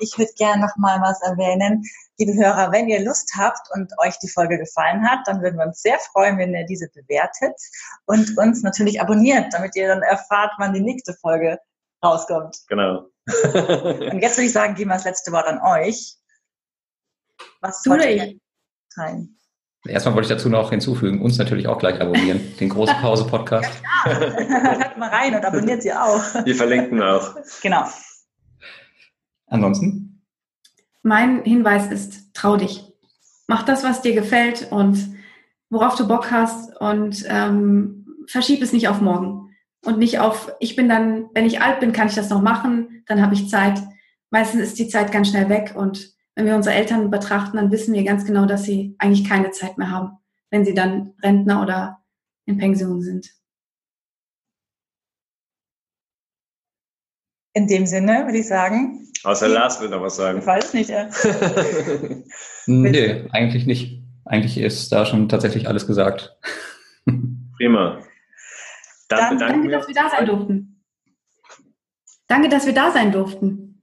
Ich 0.00 0.18
würde 0.18 0.32
gerne 0.36 0.62
noch 0.62 0.76
mal 0.76 1.00
was 1.00 1.20
erwähnen. 1.22 1.84
Liebe 2.18 2.34
Hörer, 2.34 2.72
wenn 2.72 2.88
ihr 2.88 3.00
Lust 3.00 3.32
habt 3.36 3.68
und 3.74 3.92
euch 3.98 4.18
die 4.18 4.28
Folge 4.28 4.58
gefallen 4.58 5.08
hat, 5.08 5.20
dann 5.26 5.42
würden 5.42 5.58
wir 5.58 5.66
uns 5.66 5.82
sehr 5.82 5.98
freuen, 5.98 6.38
wenn 6.38 6.54
ihr 6.54 6.66
diese 6.66 6.88
bewertet 6.88 7.54
und 8.06 8.36
uns 8.38 8.62
natürlich 8.62 9.00
abonniert, 9.00 9.52
damit 9.52 9.74
ihr 9.76 9.88
dann 9.88 10.02
erfahrt, 10.02 10.52
wann 10.58 10.72
die 10.72 10.80
nächste 10.80 11.14
Folge 11.14 11.58
rauskommt. 12.04 12.58
Genau. 12.68 13.06
und 13.26 14.20
jetzt 14.20 14.36
würde 14.36 14.46
ich 14.46 14.52
sagen, 14.52 14.74
geben 14.74 14.90
wir 14.90 14.94
das 14.94 15.04
letzte 15.04 15.32
Wort 15.32 15.46
an 15.46 15.60
euch. 15.62 16.16
Was 17.60 17.82
wollt 17.86 18.04
ihr 18.04 18.38
teilen? 18.94 19.38
Erstmal 19.86 20.14
wollte 20.14 20.32
ich 20.32 20.36
dazu 20.36 20.48
noch 20.48 20.70
hinzufügen, 20.70 21.20
uns 21.20 21.38
natürlich 21.38 21.66
auch 21.66 21.78
gleich 21.78 22.00
abonnieren, 22.00 22.56
den 22.60 22.68
Große 22.68 22.94
Pause 23.00 23.26
Podcast. 23.26 23.70
ja, 24.04 24.12
Hört 24.12 24.96
mal 24.96 25.08
rein 25.08 25.34
und 25.34 25.44
abonniert 25.44 25.82
sie 25.82 25.92
auch. 25.92 26.22
Wir 26.44 26.54
verlinken 26.54 27.02
auch. 27.02 27.34
Genau. 27.62 27.84
Ansonsten? 29.52 30.22
Mein 31.02 31.44
Hinweis 31.44 31.90
ist, 31.92 32.32
trau 32.32 32.56
dich. 32.56 32.90
Mach 33.46 33.64
das, 33.64 33.84
was 33.84 34.00
dir 34.00 34.14
gefällt 34.14 34.72
und 34.72 35.14
worauf 35.68 35.94
du 35.94 36.08
Bock 36.08 36.30
hast 36.30 36.74
und 36.80 37.24
ähm, 37.28 38.06
verschieb 38.26 38.62
es 38.62 38.72
nicht 38.72 38.88
auf 38.88 39.02
morgen. 39.02 39.50
Und 39.84 39.98
nicht 39.98 40.20
auf, 40.20 40.52
ich 40.60 40.74
bin 40.74 40.88
dann, 40.88 41.26
wenn 41.34 41.44
ich 41.44 41.60
alt 41.60 41.80
bin, 41.80 41.92
kann 41.92 42.06
ich 42.06 42.14
das 42.14 42.30
noch 42.30 42.40
machen, 42.40 43.02
dann 43.06 43.20
habe 43.20 43.34
ich 43.34 43.50
Zeit. 43.50 43.82
Meistens 44.30 44.62
ist 44.62 44.78
die 44.78 44.88
Zeit 44.88 45.12
ganz 45.12 45.28
schnell 45.28 45.48
weg 45.50 45.74
und 45.76 46.14
wenn 46.34 46.46
wir 46.46 46.56
unsere 46.56 46.74
Eltern 46.74 47.10
betrachten, 47.10 47.58
dann 47.58 47.70
wissen 47.70 47.92
wir 47.92 48.04
ganz 48.04 48.24
genau, 48.24 48.46
dass 48.46 48.62
sie 48.62 48.94
eigentlich 48.98 49.28
keine 49.28 49.50
Zeit 49.50 49.76
mehr 49.76 49.90
haben, 49.90 50.12
wenn 50.50 50.64
sie 50.64 50.72
dann 50.72 51.12
Rentner 51.22 51.60
oder 51.62 51.98
in 52.46 52.56
Pension 52.56 53.02
sind. 53.02 53.28
In 57.54 57.66
dem 57.66 57.86
Sinne 57.86 58.24
würde 58.26 58.38
ich 58.38 58.48
sagen, 58.48 59.02
Außer 59.24 59.46
Lars 59.46 59.80
will 59.80 59.88
noch 59.88 60.02
was 60.02 60.16
sagen. 60.16 60.40
Ich 60.40 60.46
weiß 60.46 60.74
nicht, 60.74 60.90
ja. 60.90 61.08
nee, 62.66 63.24
eigentlich 63.30 63.66
nicht. 63.66 64.02
Eigentlich 64.24 64.58
ist 64.58 64.90
da 64.90 65.06
schon 65.06 65.28
tatsächlich 65.28 65.68
alles 65.68 65.86
gesagt. 65.86 66.36
Prima. 67.56 68.02
Dann, 69.08 69.38
Dann 69.38 69.38
danke, 69.38 69.68
dass 69.68 69.86
wir 69.86 69.94
da 69.94 70.10
sein 70.10 70.26
durften. 70.26 70.84
Danke, 72.26 72.48
dass 72.48 72.66
wir 72.66 72.72
da 72.72 72.90
sein 72.90 73.12
durften. 73.12 73.82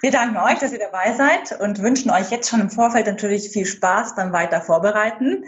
Wir 0.00 0.10
danken 0.10 0.36
euch, 0.36 0.58
dass 0.58 0.72
ihr 0.72 0.78
dabei 0.78 1.12
seid 1.14 1.60
und 1.60 1.82
wünschen 1.82 2.10
euch 2.10 2.30
jetzt 2.30 2.48
schon 2.48 2.60
im 2.60 2.70
Vorfeld 2.70 3.06
natürlich 3.06 3.50
viel 3.50 3.66
Spaß 3.66 4.14
beim 4.16 4.32
weiter 4.32 4.60
Vorbereiten. 4.60 5.44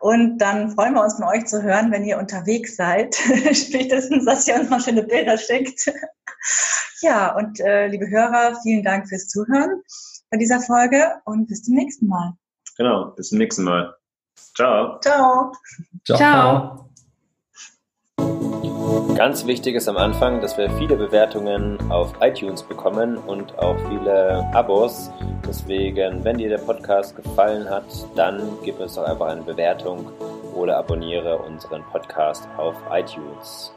Und 0.00 0.38
dann 0.38 0.70
freuen 0.70 0.94
wir 0.94 1.02
uns 1.02 1.14
von 1.14 1.24
euch 1.24 1.46
zu 1.46 1.62
hören, 1.62 1.90
wenn 1.90 2.04
ihr 2.04 2.18
unterwegs 2.18 2.76
seid. 2.76 3.14
Spätestens, 3.52 4.24
dass 4.24 4.46
ihr 4.48 4.56
uns 4.56 4.70
mal 4.70 4.80
schöne 4.80 5.02
Bilder 5.02 5.38
schickt. 5.38 5.90
Ja, 7.00 7.36
und 7.36 7.60
äh, 7.60 7.88
liebe 7.88 8.08
Hörer, 8.08 8.56
vielen 8.62 8.82
Dank 8.82 9.08
fürs 9.08 9.28
Zuhören 9.28 9.82
bei 10.30 10.38
dieser 10.38 10.60
Folge 10.60 11.14
und 11.24 11.46
bis 11.46 11.62
zum 11.62 11.74
nächsten 11.74 12.06
Mal. 12.06 12.32
Genau, 12.76 13.12
bis 13.16 13.28
zum 13.28 13.38
nächsten 13.38 13.64
Mal. 13.64 13.94
Ciao. 14.54 14.98
Ciao. 15.00 15.52
Ciao. 16.04 16.16
Ciao. 16.16 16.90
Ganz 19.16 19.46
wichtig 19.46 19.76
ist 19.76 19.88
am 19.88 19.96
Anfang, 19.96 20.40
dass 20.40 20.58
wir 20.58 20.68
viele 20.72 20.96
Bewertungen 20.96 21.78
auf 21.90 22.12
iTunes 22.20 22.62
bekommen 22.62 23.16
und 23.16 23.56
auch 23.58 23.76
viele 23.88 24.44
Abos. 24.52 25.10
Deswegen, 25.46 26.24
wenn 26.24 26.38
dir 26.38 26.48
der 26.48 26.58
Podcast 26.58 27.14
gefallen 27.14 27.68
hat, 27.70 27.84
dann 28.16 28.58
gib 28.64 28.80
uns 28.80 28.94
doch 28.94 29.04
einfach 29.04 29.26
eine 29.28 29.42
Bewertung 29.42 30.10
oder 30.54 30.78
abonniere 30.78 31.38
unseren 31.38 31.82
Podcast 31.84 32.48
auf 32.56 32.74
iTunes. 32.90 33.72